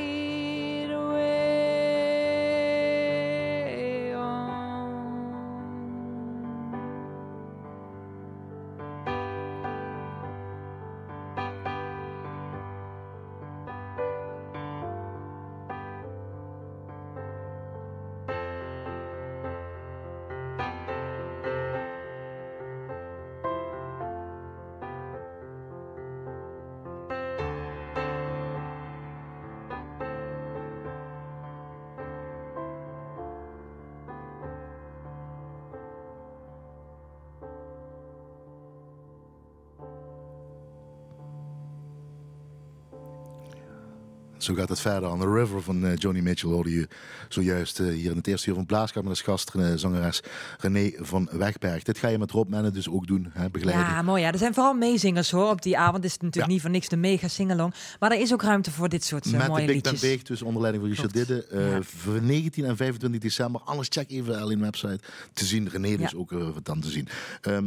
Zo 44.43 44.55
gaat 44.55 44.69
het 44.69 44.81
verder. 44.81 45.11
On 45.11 45.21
the 45.21 45.33
River 45.33 45.63
van 45.63 45.87
eh, 45.87 45.97
Johnny 45.97 46.21
Mitchell 46.21 46.51
hoorde 46.51 46.71
je 46.71 46.89
zojuist 47.35 47.81
eh, 47.81 47.87
hier 47.87 48.11
in 48.11 48.17
het 48.17 48.27
eerste 48.27 48.49
uur 48.49 48.55
van 48.55 48.67
Blaaskap 48.67 49.03
met 49.03 49.11
als 49.11 49.23
gast 49.23 49.55
eh, 49.55 49.73
zangeres 49.75 50.21
René 50.59 50.91
van 50.97 51.29
Wegberg. 51.33 51.83
Dit 51.83 51.99
ga 51.99 52.09
je 52.09 52.19
met 52.19 52.31
Rob 52.31 52.49
Menne 52.49 52.71
dus 52.71 52.89
ook 52.89 53.07
doen, 53.07 53.31
hè, 53.33 53.51
begeleiden. 53.51 53.87
Ja, 53.87 54.03
mooi. 54.03 54.23
Ja. 54.23 54.33
Er 54.33 54.39
zijn 54.39 54.55
vooral 54.55 54.75
meezingers 54.75 55.31
hoor. 55.31 55.51
Op 55.51 55.63
die 55.63 55.79
avond 55.79 56.05
is 56.05 56.13
het 56.13 56.23
natuurlijk 56.23 56.47
Ja. 56.47 56.53
niet 56.53 56.63
voor 56.63 56.71
niks 56.71 56.89
de 56.89 56.97
mega 56.97 57.29
singalong. 57.29 57.75
Maar 57.99 58.11
er 58.13 58.21
is 58.21 58.33
ook 58.33 58.43
ruimte 58.43 58.71
voor 58.71 58.89
dit 58.89 59.05
soort 59.05 59.25
eh, 59.27 59.33
Met 59.33 59.41
de 59.43 59.49
mooie 59.49 59.65
Big 59.67 59.75
liedjes. 59.75 60.01
Beeg, 60.01 60.23
dus 60.23 60.43
onder 60.43 60.61
leiding 60.63 60.85
van 60.85 60.93
Richard. 60.95 61.13
Didde. 61.15 61.47
Ja. 61.53 61.83
Voor 61.83 62.23
19 62.23 62.65
en 62.65 62.77
25 62.77 63.21
december. 63.21 63.61
Alles 63.65 63.87
check 63.91 64.11
even 64.11 64.49
de 64.49 64.57
L1 64.57 64.61
website 64.61 64.99
te 65.33 65.45
zien. 65.45 65.69
René 65.69 65.97
dus 65.97 66.11
Ja. 66.11 66.19
ook 66.19 66.31
wat 66.31 66.65
dan 66.65 66.81
te 66.81 66.91
zien. 66.91 67.09
Eh, 67.41 67.59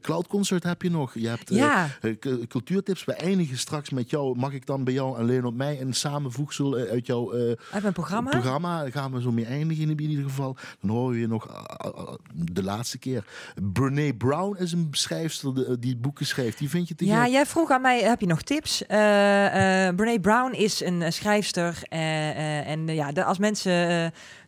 Cloud 0.00 0.26
Concert 0.26 0.62
heb 0.62 0.82
je 0.82 0.90
nog. 0.90 1.14
Je 1.14 1.28
hebt 1.28 1.50
Ja. 1.54 1.88
cu- 2.20 2.46
cultuurtips. 2.46 3.04
We 3.04 3.12
eindigen 3.12 3.58
straks 3.58 3.90
met 3.90 4.10
jou. 4.10 4.38
Mag 4.38 4.52
ik 4.52 4.66
dan 4.66 4.84
bij 4.84 4.94
jou 4.94 5.18
alleen 5.18 5.44
op 5.44 5.54
mij 5.54 5.80
een 5.80 5.94
samenvoegsel 5.94 6.74
uit 6.76 7.06
jouw 7.06 7.32
Uit 7.72 7.82
mijn 7.82 7.92
programma. 7.92 8.30
programma? 8.30 8.82
Daar 8.82 8.90
gaan 9.12 9.20
we 9.22 9.28
zo 9.28 9.32
mee 9.34 9.44
eindigen 9.46 9.90
in 9.90 10.00
ieder 10.10 10.24
geval. 10.24 10.56
Dan 10.80 10.90
horen 10.90 11.14
we 11.14 11.20
je 11.20 11.26
nog 11.26 11.48
eh, 11.48 11.88
eh, 11.90 12.14
de 12.32 12.62
laatste 12.62 12.98
keer. 12.98 13.24
Brené 13.72 14.12
Brown 14.14 14.56
is 14.58 14.72
een 14.72 14.88
schrijfster 14.90 15.54
de- 15.54 15.78
die 15.78 15.96
boeken 15.96 16.26
schrijft. 16.26 16.58
Die 16.58 16.68
vind 16.70 16.88
je 16.88 16.94
te 16.94 17.04
Ja, 17.06 17.28
jij 17.28 17.46
vroeg 17.46 17.70
aan 17.70 17.80
mij, 17.80 18.00
heb 18.02 18.20
je 18.20 18.26
nog 18.26 18.42
tips? 18.42 18.86
Eh 18.86 19.86
eh 19.88 19.94
Brene 19.94 20.20
Brown 20.20 20.52
is 20.54 20.80
een 20.80 21.02
eh, 21.02 21.10
schrijfster. 21.10 21.78
eh, 21.88 22.30
eh, 22.30 22.68
en 22.68 22.88
eh, 22.88 22.94
ja, 22.94 23.12
de, 23.12 23.24
als 23.24 23.38
mensen 23.38 23.72
eh, 23.72 24.04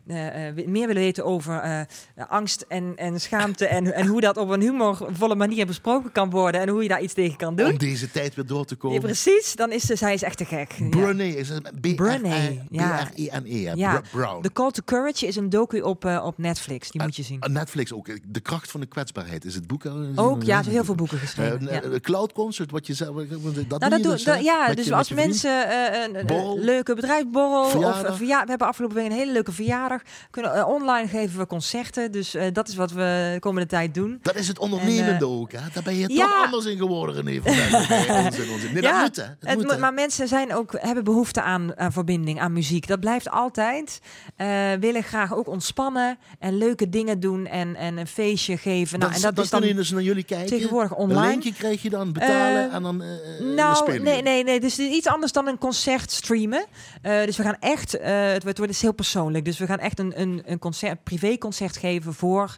eh, 0.07 0.47
eh, 0.47 0.67
meer 0.67 0.87
willen 0.87 1.01
weten 1.01 1.25
over 1.25 1.59
eh, 1.59 1.81
angst 2.29 2.65
en, 2.67 2.93
en 2.95 3.19
schaamte... 3.21 3.67
en, 3.67 3.93
en 3.93 4.07
hoe 4.07 4.21
dat 4.21 4.37
op 4.37 4.49
een 4.49 4.61
humorvolle 4.61 5.35
manier 5.35 5.65
besproken 5.65 6.11
kan 6.11 6.29
worden... 6.29 6.61
en 6.61 6.69
hoe 6.69 6.81
je 6.83 6.87
daar 6.89 7.01
iets 7.01 7.13
tegen 7.13 7.37
kan 7.37 7.55
doen. 7.55 7.71
Om 7.71 7.77
deze 7.77 8.11
tijd 8.11 8.35
weer 8.35 8.45
door 8.45 8.65
te 8.65 8.73
Ja, 8.73 8.79
komen. 8.79 9.01
precies, 9.01 9.55
dan 9.55 9.71
is 9.71 9.85
ze, 9.85 9.95
zij 9.95 10.13
is 10.13 10.21
echt 10.23 10.37
te 10.37 10.45
gek. 10.45 10.71
Ja. 10.91 11.09
Is 11.15 11.49
het 11.49 11.81
Brené, 11.95 12.59
ja. 12.69 13.09
B-R-E-N-E. 13.13 13.63
hè? 13.65 13.71
Ja, 13.75 13.99
Br- 13.99 14.17
Brown. 14.17 14.41
The 14.41 14.49
Call 14.55 14.71
to 14.71 14.81
Courage 14.85 15.27
is 15.27 15.35
een 15.35 15.49
docu 15.49 15.81
op, 15.81 16.05
eh, 16.05 16.23
op 16.25 16.37
Netflix. 16.37 16.91
Die 16.91 17.01
moet 17.03 17.15
je 17.15 17.23
zien. 17.23 17.39
Uh, 17.47 17.53
Netflix 17.53 17.93
ook. 17.93 18.07
eh, 18.07 18.15
De 18.27 18.39
kracht 18.39 18.71
van 18.71 18.79
de 18.79 18.85
kwetsbaarheid 18.85 19.45
is 19.45 19.55
het 19.55 19.67
boek. 19.67 19.85
eh, 19.85 19.93
Ook, 20.15 20.39
ja, 20.43 20.45
ze 20.47 20.53
hebben 20.53 20.71
heel 20.73 20.83
veel 20.83 20.95
boeken 20.95 21.17
geschreven. 21.17 21.67
Eh, 21.67 21.73
ja. 21.75 21.81
eh, 21.81 21.99
Cloud 21.99 22.33
Concert, 22.33 22.71
wat 22.71 22.87
je 22.87 22.93
zei. 22.93 23.27
Dat 23.67 23.79
Nou, 23.79 23.91
dat 23.91 24.03
doe, 24.03 24.11
dus, 24.11 24.23
dat- 24.23 24.43
ja, 24.43 24.73
dus 24.73 24.85
je- 24.85 24.95
als 24.95 25.09
mensen 25.09 25.69
eh, 25.69 26.03
een, 26.03 26.25
Borrel. 26.25 26.59
leuke 26.59 26.95
bedrijfsborrel 26.95 27.63
of 27.63 27.71
Verjaardag. 27.71 28.03
eh, 28.03 28.15
verja- 28.15 28.43
we 28.43 28.49
hebben 28.49 28.67
afgelopen 28.67 28.97
week 28.97 29.05
een 29.05 29.11
hele 29.11 29.31
leuke 29.31 29.51
verjaardag. 29.51 30.01
Kunnen 30.31 30.53
eh, 30.55 30.67
online 30.67 31.07
geven 31.07 31.39
we 31.39 31.47
concerten, 31.47 32.11
dus 32.11 32.33
eh, 32.35 32.53
dat 32.53 32.67
is 32.67 32.75
wat 32.75 32.91
we 32.91 33.29
de 33.33 33.37
komende 33.39 33.67
tijd 33.67 33.93
doen. 33.93 34.19
Dat 34.21 34.35
is 34.35 34.47
het 34.47 34.59
ondernemende 34.59 35.11
En, 35.11 35.17
eh, 35.19 35.29
ook. 35.39 35.51
Hè? 35.51 35.59
Daar 35.73 35.83
ben 35.83 35.95
je 35.95 36.07
toch 36.07 36.17
ja. 36.17 36.43
anders 36.43 36.65
in 36.65 36.77
geworden, 36.77 37.15
René. 37.15 37.39
Nee, 37.45 38.73
dat 38.73 38.83
Ja, 38.83 39.01
moet, 39.01 39.15
hè. 39.15 39.23
Het 39.49 39.61
moet, 39.63 39.79
maar 39.79 39.93
mensen 39.93 40.27
zijn 40.27 40.53
ook, 40.55 40.75
hebben 40.79 41.03
behoefte 41.03 41.41
aan, 41.41 41.77
aan 41.77 41.91
verbinding, 41.91 42.39
aan 42.39 42.53
muziek. 42.53 42.87
Dat 42.87 42.99
blijft 42.99 43.29
altijd. 43.29 43.99
Eh, 44.45 44.79
willen 44.79 45.03
graag 45.03 45.35
ook 45.35 45.47
ontspannen 45.47 46.17
en 46.39 46.57
leuke 46.57 46.89
dingen 46.89 47.19
doen 47.19 47.45
en, 47.45 47.75
en 47.75 47.97
een 47.97 48.07
feestje 48.07 48.57
geven. 48.57 48.99
Nou, 48.99 49.13
en 49.13 49.21
dat 49.21 49.35
dan 49.35 49.43
is 49.43 49.49
dan 49.49 49.61
dus 49.61 49.91
naar 49.91 50.01
jullie 50.01 50.23
kijken. 50.23 50.47
tegenwoordig 50.47 50.91
Een 50.91 50.97
online. 50.97 51.27
linkje 51.27 51.53
krijg 51.53 51.81
je 51.81 51.89
dan, 51.89 52.13
betalen 52.13 52.69
Eh, 52.69 52.75
en 52.75 52.83
dan 52.83 53.01
eh 53.01 53.39
Nou, 53.55 53.99
nee, 53.99 54.21
nee, 54.21 54.43
nee. 54.43 54.59
Dus 54.59 54.77
het 54.77 54.87
is 54.87 54.95
iets 54.95 55.07
anders 55.07 55.31
dan 55.31 55.47
een 55.47 55.57
concert 55.57 56.11
streamen. 56.11 56.65
Dus 57.01 57.37
we 57.37 57.43
gaan 57.43 57.57
echt, 57.59 57.91
het 57.91 58.01
wordt, 58.01 58.43
het 58.43 58.57
wordt 58.57 58.71
dus 58.71 58.81
heel 58.81 58.93
persoonlijk. 58.93 59.45
Dus 59.45 59.57
we 59.57 59.65
gaan 59.65 59.79
echt 59.79 59.99
een, 59.99 60.21
een, 60.21 60.41
een 60.45 60.59
concert, 60.59 60.91
een 60.91 61.03
privéconcert 61.03 61.77
geven 61.77 62.13
voor, 62.13 62.55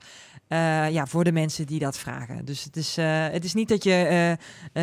eh, 0.48 0.89
ja, 0.91 1.06
voor 1.06 1.24
de 1.24 1.32
mensen 1.32 1.66
die 1.66 1.80
dat 1.80 1.98
vragen. 1.98 2.45
Dus 2.45 2.64
het 2.64 2.76
is, 2.76 2.98
eh, 2.98 3.28
het 3.30 3.43
is 3.43 3.54
niet 3.54 3.70
dat 3.70 3.84
je 3.84 3.91
eh, 3.93 4.30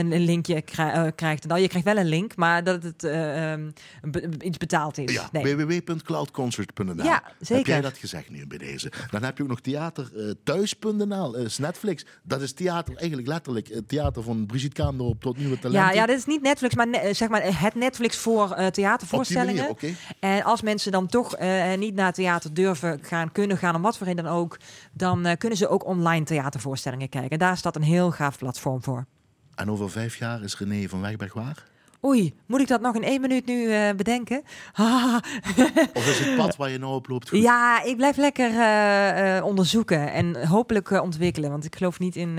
een, 0.00 0.12
een 0.12 0.24
linkje 0.24 0.62
krij- 0.62 0.92
eh, 0.92 1.06
krijgt. 1.14 1.46
Nou, 1.46 1.60
je 1.60 1.68
krijgt 1.68 1.86
wel 1.86 1.96
een 1.96 2.06
link, 2.08 2.36
maar 2.36 2.64
dat 2.64 2.82
het 2.82 3.04
eh, 3.04 3.52
ehm, 3.52 3.70
be- 4.02 4.30
iets 4.40 4.56
betaald 4.58 4.98
is. 4.98 5.12
Ja, 5.12 5.28
nee. 5.32 5.56
www.cloudconcert.nl. 5.56 7.04
Ja, 7.04 7.22
Heb 7.46 7.66
jij 7.66 7.80
dat 7.80 7.98
gezegd 7.98 8.30
nu 8.30 8.46
bij 8.46 8.58
deze? 8.58 8.92
Dan 9.10 9.22
heb 9.22 9.36
je 9.36 9.42
ook 9.42 9.48
nog 9.48 9.60
theater 9.60 10.10
thuis.nl, 10.44 11.36
eh, 11.36 11.44
is 11.44 11.58
Netflix. 11.58 12.04
Dat 12.22 12.40
is 12.40 12.52
theater, 12.52 12.96
eigenlijk 12.96 13.28
letterlijk 13.28 13.68
het 13.68 13.88
theater 13.88 14.22
van 14.22 14.46
Brigitte 14.46 14.82
Kaandorp 14.82 15.20
tot 15.20 15.36
nieuwe 15.36 15.58
talenten. 15.58 15.88
Ja, 15.88 15.92
ja, 16.00 16.06
dit 16.06 16.18
is 16.18 16.24
niet 16.26 16.42
Netflix, 16.42 16.74
maar 16.74 16.88
ne- 16.88 17.14
zeg 17.14 17.28
maar 17.28 17.60
het 17.60 17.74
Netflix 17.74 18.16
voor 18.16 18.42
Op 18.56 18.72
theatervoorstellingen. 18.72 19.64
manier. 19.80 19.96
En 20.20 20.42
als 20.44 20.62
mensen 20.62 20.92
dan 20.92 21.06
toch 21.06 21.36
niet 21.78 21.94
naar 21.94 22.12
theater 22.12 22.54
durven 22.54 22.98
gaan, 23.02 23.32
kunnen 23.32 23.56
gaan, 23.58 23.74
om 23.74 23.82
wat 23.82 23.96
voor 23.98 24.06
reden 24.06 24.24
dan 24.24 24.32
ook, 24.32 24.58
dan 24.92 25.26
eh, 25.26 25.36
kunnen 25.58 25.78
ze 25.78 25.86
ook 25.86 25.96
online 25.96 26.24
theatervoorstellingen 26.24 27.08
kijken. 27.08 27.30
En 27.30 27.38
daar 27.38 27.56
staat 27.56 27.76
een 27.76 27.82
heel 27.82 28.10
gaaf 28.10 28.38
platform 28.38 28.82
voor. 28.82 29.06
En 29.54 29.70
over 29.70 29.90
vijf 29.90 30.16
jaar 30.16 30.42
is 30.42 30.58
René 30.58 30.88
van 30.88 31.00
Wegberg 31.00 31.34
waar? 31.34 31.64
Oei, 32.04 32.34
moet 32.46 32.60
ik 32.60 32.68
dat 32.68 32.80
nog 32.80 32.94
in 32.94 33.02
één 33.02 33.20
minuut 33.20 33.46
nu 33.46 33.72
eh, 33.72 33.94
bedenken? 33.96 34.42
Of 35.94 36.06
is 36.08 36.18
het 36.18 36.36
pad 36.36 36.56
waar 36.56 36.70
je 36.70 36.78
nou 36.78 36.94
op 36.94 37.08
loopt 37.08 37.28
goed? 37.28 37.38
ja, 37.38 37.82
ik 37.82 37.96
blijf 37.96 38.16
lekker 38.16 38.50
eh, 38.50 39.36
eh, 39.36 39.44
onderzoeken 39.44 40.12
en 40.12 40.46
hopelijk 40.46 40.90
ontwikkelen, 40.90 41.50
want 41.50 41.64
ik 41.64 41.76
geloof 41.76 41.98
niet 41.98 42.16
in, 42.16 42.38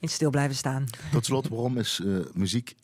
in 0.00 0.08
stil 0.08 0.30
blijven 0.30 0.56
staan. 0.56 0.84
Tot 1.12 1.24
slot, 1.24 1.48
waarom 1.48 1.78
is 1.78 2.02
muziek 2.34 2.74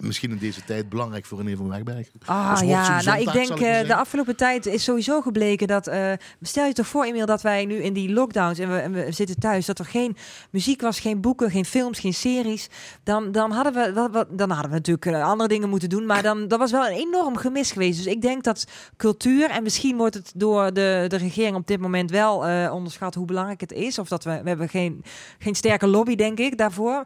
misschien 0.00 0.30
in 0.30 0.38
deze 0.38 0.64
tijd 0.64 0.88
belangrijk 0.88 1.24
voor 1.26 1.38
René 1.42 1.56
van 1.56 1.68
Wegberg? 1.68 2.08
Ah 2.24 2.60
ja, 2.64 3.02
nou 3.02 3.20
ik 3.20 3.32
denk 3.32 3.48
ik 3.50 3.60
eh, 3.60 3.86
de 3.86 3.94
afgelopen 3.94 4.36
tijd 4.36 4.66
is 4.66 4.84
sowieso 4.84 5.20
gebleken 5.20 5.66
dat. 5.66 5.86
eh, 5.86 6.12
stel 6.40 6.66
je 6.66 6.72
toch 6.72 6.86
voor, 6.86 7.04
Emiel, 7.04 7.26
dat 7.26 7.42
wij 7.42 7.64
nu 7.64 7.74
in 7.82 7.92
die 7.92 8.12
lockdowns 8.12 8.58
en 8.58 8.70
we, 8.72 8.78
en 8.78 8.92
we 8.92 9.12
zitten 9.12 9.38
thuis, 9.38 9.66
dat 9.66 9.78
er 9.78 9.84
geen 9.84 10.16
muziek 10.50 10.80
was, 10.80 11.00
geen 11.00 11.20
boeken, 11.20 11.50
geen 11.50 11.64
films, 11.64 11.98
geen 11.98 12.14
series. 12.14 12.68
Dan, 13.02 13.32
dan, 13.32 13.50
hadden, 13.50 13.72
we, 13.72 13.92
wat, 13.92 14.10
wat- 14.10 14.38
dan 14.38 14.50
hadden 14.50 14.70
we 14.70 14.76
natuurlijk 14.76 15.06
eh, 15.06 15.24
andere 15.24 15.48
dingen 15.48 15.68
moeten 15.68 15.88
doen. 15.88 16.06
Maar 16.06 16.22
dan, 16.22 16.48
dat 16.48 16.58
was 16.58 16.70
wel 16.70 16.86
een 16.86 16.96
enorm 16.96 17.36
gemis 17.36 17.72
geweest. 17.72 17.96
Dus 18.04 18.12
ik 18.12 18.22
denk 18.22 18.44
dat 18.44 18.66
cultuur, 18.96 19.50
en 19.50 19.62
misschien 19.62 19.96
wordt 19.96 20.14
het 20.14 20.32
door 20.34 20.72
de, 20.72 21.04
de 21.08 21.16
regering 21.16 21.56
op 21.56 21.66
dit 21.66 21.80
moment 21.80 22.10
wel 22.10 22.36
onderschat 22.72 23.14
hoe 23.14 23.26
belangrijk 23.26 23.60
het 23.60 23.72
is. 23.72 23.98
Of 23.98 24.08
dat 24.08 24.24
we, 24.24 24.40
we 24.42 24.48
hebben 24.48 24.68
geen, 24.68 25.04
geen 25.38 25.54
sterke 25.54 25.86
lobby, 25.86 26.14
denk 26.14 26.38
ik, 26.38 26.58
daarvoor. 26.58 27.04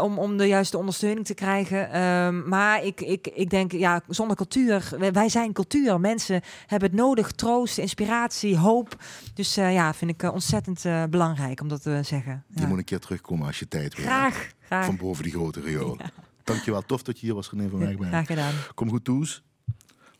om, 0.00 0.18
om 0.18 0.36
de 0.36 0.46
juiste 0.46 0.78
ondersteuning 0.78 1.26
te 1.26 1.34
krijgen. 1.34 1.90
Ehm, 2.26 2.48
maar 2.48 2.84
ik, 2.84 3.00
ik, 3.00 3.26
ik 3.26 3.50
denk, 3.50 3.72
ja, 3.72 4.02
zonder 4.08 4.36
cultuur, 4.36 4.90
wij, 5.12 5.28
zijn 5.28 5.52
cultuur. 5.52 6.00
Mensen 6.00 6.42
hebben 6.66 6.90
het 6.90 6.98
nodig, 6.98 7.32
troost, 7.32 7.78
inspiratie, 7.78 8.56
hoop. 8.56 8.96
Dus 9.34 9.56
eh, 9.56 9.72
ja, 9.72 9.94
vind 9.94 10.10
ik 10.10 10.22
eh, 10.22 10.32
ontzettend 10.32 10.84
eh, 10.84 11.04
belangrijk 11.10 11.60
om 11.60 11.68
dat 11.68 11.82
te 11.82 12.00
zeggen. 12.02 12.44
Ja. 12.54 12.66
moet 12.66 12.78
een 12.78 12.84
keer 12.84 12.98
terugkomen 12.98 13.46
als 13.46 13.58
je 13.58 13.68
tijd 13.68 13.94
wil. 13.96 14.04
Graag, 14.04 14.50
graag. 14.60 14.84
Van 14.84 14.96
boven 14.96 15.22
die 15.22 15.32
grote 15.32 15.60
riool. 15.60 15.96
Dankjewel, 16.44 16.82
tof 16.82 17.02
dat 17.02 17.20
je 17.20 17.26
hier 17.26 17.34
was 17.34 17.50
René 17.50 17.68
van 17.68 17.78
Wegberg. 17.78 18.08
Graag 18.08 18.26
gedaan. 18.26 18.52
Kom 18.74 18.90
goed 18.90 19.04
toes. 19.04 19.42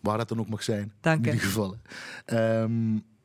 Waar 0.01 0.19
dat 0.19 0.29
dan 0.29 0.41
ook 0.41 0.49
mag 0.49 0.63
zijn. 0.63 0.93
Dank 1.01 1.19
In 1.19 1.25
je. 1.25 1.33
ieder 1.33 1.47
geval. 1.47 1.77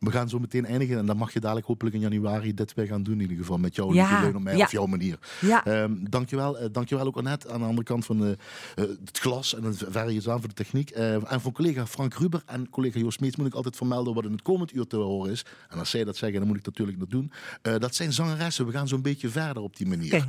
We 0.05 0.11
gaan 0.11 0.29
zo 0.29 0.39
meteen 0.39 0.65
eindigen. 0.65 0.97
En 0.97 1.05
dan 1.05 1.17
mag 1.17 1.33
je 1.33 1.39
dadelijk 1.39 1.67
hopelijk 1.67 1.95
in 1.95 2.01
januari 2.01 2.53
dit 2.53 2.73
weer 2.73 2.85
gaan 2.87 3.03
doen. 3.03 3.13
In 3.13 3.21
ieder 3.21 3.37
geval 3.37 3.57
met 3.57 3.75
jouw 3.75 3.93
Ja, 3.93 4.21
leun 4.21 4.35
op 4.35 4.41
mij. 4.41 4.57
ja. 4.57 4.63
Of 4.65 4.71
jouw 4.71 4.85
manier. 4.85 5.17
Ja. 5.41 5.65
Ehm, 5.65 5.91
dankjewel. 6.09 6.57
eh 6.57 6.67
dankjewel 6.71 7.05
ook 7.05 7.17
Annette 7.17 7.49
aan 7.51 7.59
de 7.59 7.65
andere 7.65 7.83
kant 7.87 8.05
van 8.05 8.17
de, 8.17 8.37
eh, 8.75 8.83
het 9.05 9.19
glas. 9.19 9.55
En 9.55 9.63
het 9.63 9.83
verre 9.89 10.31
aan 10.31 10.39
voor 10.39 10.47
de 10.49 10.53
techniek. 10.53 10.89
Eh, 10.89 11.31
en 11.31 11.41
voor 11.41 11.51
collega 11.51 11.85
Frank 11.87 12.13
Ruber 12.13 12.41
en 12.45 12.69
collega 12.69 12.99
Joost 12.99 13.19
Meets 13.19 13.35
moet 13.35 13.47
ik 13.47 13.53
altijd 13.53 13.75
vermelden 13.75 14.13
wat 14.13 14.25
in 14.25 14.31
het 14.31 14.41
komend 14.41 14.73
uur 14.73 14.87
te 14.87 14.95
horen 14.95 15.31
is. 15.31 15.45
En 15.69 15.79
als 15.79 15.89
zij 15.89 16.03
dat 16.03 16.17
zeggen, 16.17 16.39
dan 16.39 16.47
moet 16.47 16.57
ik 16.57 16.65
natuurlijk 16.65 16.99
dat 16.99 17.09
doen. 17.09 17.31
Eh, 17.61 17.75
dat 17.77 17.95
zijn 17.95 18.13
zangeressen. 18.13 18.65
We 18.65 18.71
gaan 18.71 18.87
zo'n 18.87 19.01
beetje 19.01 19.29
verder 19.29 19.63
op 19.63 19.75
die 19.77 19.87
manier. 19.87 20.25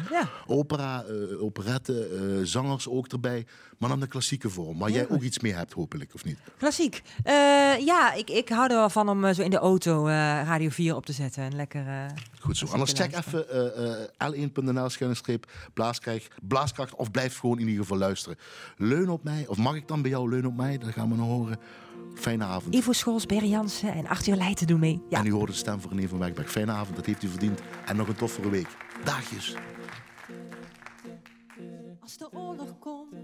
Opera, 0.46 1.02
eh 1.04 1.42
operette, 1.42 2.06
eh, 2.06 2.44
zangers 2.44 2.88
ook 2.88 3.06
erbij. 3.06 3.46
Maar 3.78 3.88
dan 3.88 4.00
de 4.00 4.06
klassieke 4.06 4.50
vorm. 4.50 4.78
Waar 4.78 4.90
jij 4.90 5.08
ook 5.08 5.22
iets 5.22 5.38
mee 5.38 5.52
hebt, 5.54 5.72
hopelijk, 5.72 6.14
of 6.14 6.24
niet? 6.24 6.38
Klassiek. 6.58 7.02
Eh, 7.22 7.32
ja, 7.84 8.12
ik, 8.12 8.30
ik 8.30 8.48
hou 8.48 8.70
er 8.70 8.76
wel 8.76 8.90
van 8.90 9.08
om 9.08 9.24
eh, 9.24 9.34
zo 9.34 9.42
in 9.42 9.50
de 9.50 9.60
auto 9.66 10.06
eh, 10.06 10.14
Radio 10.44 10.68
4 10.68 10.94
op 10.96 11.06
te 11.06 11.12
zetten. 11.12 11.42
En 11.42 11.54
lekker... 11.56 11.86
eh, 11.86 12.04
Goed 12.40 12.56
zo. 12.56 12.66
Anders 12.66 12.92
check 12.92 13.16
even 13.16 13.50
eh, 14.20 14.30
l1.nl 14.32 14.88
schuine 14.88 15.16
streep 15.16 15.50
blaaskracht, 15.74 16.28
blaaskracht 16.42 16.94
of 16.94 17.10
blijf 17.10 17.38
gewoon 17.38 17.58
in 17.58 17.66
ieder 17.66 17.82
geval 17.82 17.98
luisteren. 17.98 18.38
Leun 18.76 19.08
op 19.08 19.24
mij, 19.24 19.44
of 19.48 19.56
mag 19.56 19.74
ik 19.74 19.88
dan 19.88 20.02
bij 20.02 20.10
jou 20.10 20.28
leun 20.30 20.46
op 20.46 20.56
mij? 20.56 20.78
Dat 20.78 20.90
gaan 20.90 21.10
we 21.10 21.16
nog 21.16 21.26
horen. 21.28 21.58
Fijne 22.14 22.44
avond. 22.44 22.74
Ivo 22.74 22.92
Scholz, 22.92 23.24
Berry 23.24 23.48
Jansen 23.48 23.92
en 23.94 24.06
Arthur 24.06 24.36
Leijten 24.36 24.66
doen 24.66 24.80
mee. 24.80 25.02
Ja. 25.08 25.18
En 25.18 25.26
u 25.26 25.32
hoort 25.32 25.50
de 25.50 25.56
stem 25.56 25.80
van 25.80 25.90
René 25.90 26.08
van 26.08 26.18
Wegberg. 26.18 26.50
Fijne 26.50 26.72
avond, 26.72 26.96
dat 26.96 27.06
heeft 27.06 27.22
u 27.22 27.28
verdiend. 27.28 27.60
En 27.86 27.96
nog 27.96 28.08
een 28.08 28.14
toffere 28.14 28.50
week. 28.50 28.68
Daagjes. 29.04 29.54
Als 32.00 32.16
de 32.16 32.28
oorlog 32.32 32.78
komt 32.78 33.14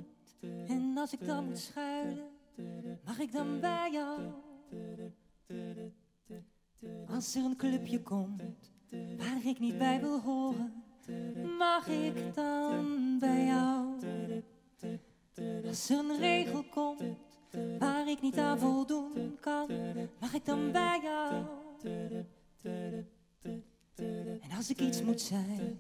en 0.69 0.93
als 0.97 1.13
ik 1.13 1.27
dan 1.27 1.45
moet 1.45 1.59
schuilen, 1.59 2.25
mag 3.05 3.19
ik 3.19 3.33
dan 3.33 3.61
bij 3.61 3.91
jou? 3.93 4.21
Als 7.09 7.35
er 7.35 7.45
een 7.45 7.57
clubje 7.57 8.03
komt 8.03 8.43
waar 9.19 9.47
ik 9.47 9.59
niet 9.59 9.79
bij 9.79 10.01
wil 10.01 10.21
horen, 10.21 10.83
mag 11.59 11.89
ik 11.89 12.35
dan 12.35 13.17
bij 13.19 13.45
jou? 13.45 13.87
Als 15.67 15.91
er 15.91 15.99
een 15.99 16.19
regel 16.19 16.65
komt 16.71 17.03
waar 17.79 18.09
ik 18.09 18.21
niet 18.23 18.39
aan 18.39 18.59
voldoen 18.59 19.37
kan, 19.41 19.69
mag 20.21 20.35
ik 20.35 20.45
dan 20.45 20.73
bij 20.73 21.01
jou? 21.03 21.45
En 24.41 24.57
als 24.57 24.71
ik 24.71 24.81
iets 24.81 25.03
moet 25.03 25.21
zijn 25.21 25.79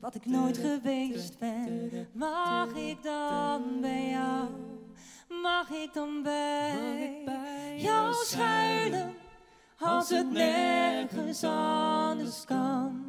wat 0.00 0.14
ik 0.14 0.26
nooit 0.26 0.58
geweest 0.58 1.38
ben, 1.38 1.90
mag 2.12 2.74
ik 2.74 3.02
dan 3.02 3.80
bij 3.80 4.08
jou? 4.08 4.48
Mag 5.42 5.70
ik 5.70 5.92
dan 5.92 6.22
bij, 6.22 7.22
jou 7.76 8.14
schuilen? 8.14 9.21
Als 9.84 10.08
het 10.08 10.30
nergens 10.30 11.44
anders 11.44 12.44
kan. 12.44 13.04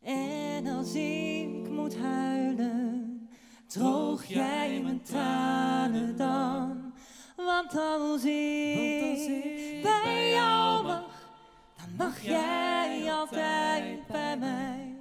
En 0.00 0.66
als 0.66 0.94
ik 0.94 1.68
moet 1.70 1.96
huilen, 1.96 3.28
droog 3.66 4.24
jij 4.24 4.80
mijn 4.82 5.02
tranen 5.02 6.16
dan. 6.16 6.92
Want 7.36 7.76
als 7.76 8.24
ik 8.24 9.80
bij 9.82 10.30
jou 10.30 10.84
mag, 10.84 11.32
dan 11.76 12.06
mag 12.06 12.20
jij 12.20 13.12
altijd 13.12 14.06
bij 14.06 14.36
mij. 14.38 14.96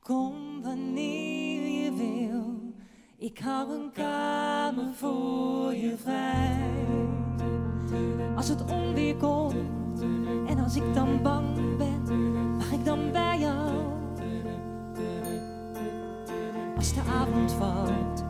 Kom 0.00 0.62
wanneer 0.62 1.68
je 1.82 1.92
wil, 1.92 2.74
ik 3.16 3.38
hou 3.38 3.74
een 3.74 3.92
kamer 3.92 4.94
voor 4.94 5.74
je 5.74 5.96
vrij. 5.96 7.15
Als 8.36 8.48
het 8.48 8.64
onweer 8.72 9.16
komt 9.16 9.54
en 10.46 10.58
als 10.58 10.76
ik 10.76 10.94
dan 10.94 11.22
bang 11.22 11.76
ben, 11.78 12.56
mag 12.56 12.72
ik 12.72 12.84
dan 12.84 13.12
bij 13.12 13.38
jou. 13.38 13.70
Als 16.76 16.94
de 16.94 17.00
avond 17.00 17.52
valt 17.52 18.24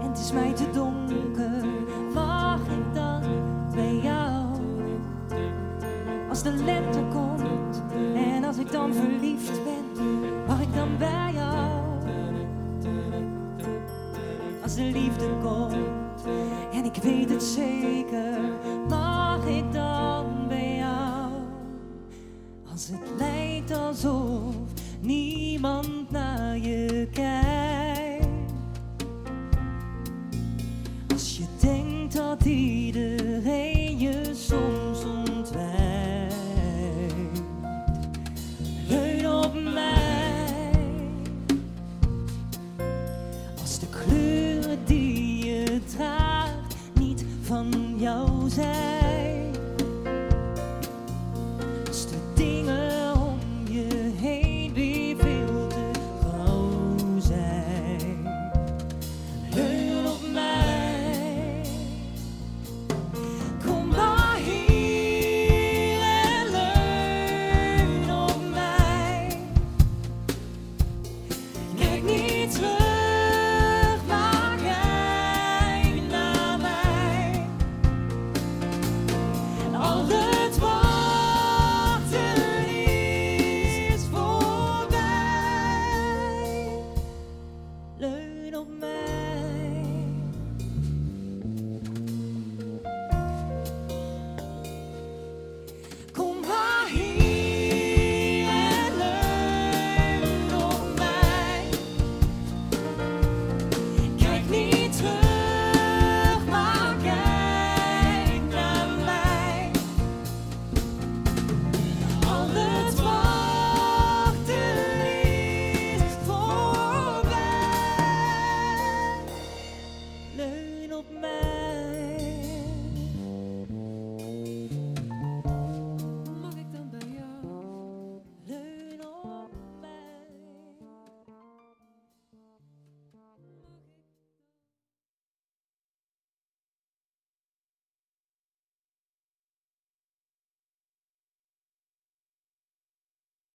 en 0.00 0.08
het 0.08 0.18
is 0.18 0.32
mij 0.32 0.52
te 0.52 0.70
donker, 0.72 1.64
mag 2.14 2.60
ik 2.60 2.94
dan 2.94 3.22
bij 3.74 3.96
jou. 4.02 4.46
Als 6.28 6.42
de 6.42 6.52
lente 6.52 7.04
komt 7.10 7.82
en 8.14 8.44
als 8.44 8.58
ik 8.58 8.72
dan 8.72 8.94
verliefd 8.94 9.60
ben, 9.64 10.06
mag 10.46 10.60
ik 10.60 10.74
dan 10.74 10.88
bij 10.98 11.32
jou. 11.32 11.70
Als 14.62 14.74
de 14.74 14.82
liefde 14.82 15.26
komt 15.42 16.01
en 16.72 16.84
ik 16.84 17.02
weet 17.02 17.30
het 17.30 17.42
zeker, 17.42 18.40
mag 18.88 19.46
ik 19.46 19.72
dan 19.72 20.48
bij 20.48 20.76
jou. 20.76 21.30
Als 22.70 22.88
het 22.88 23.18
lijkt 23.18 23.70
alsof 23.70 24.54
niemand 25.00 26.10
naar 26.10 26.58
je 26.58 27.08
kijkt. 27.12 28.26
Als 31.12 31.36
je 31.36 31.44
denkt 31.60 32.16
dat 32.16 32.44
iedereen 32.44 32.91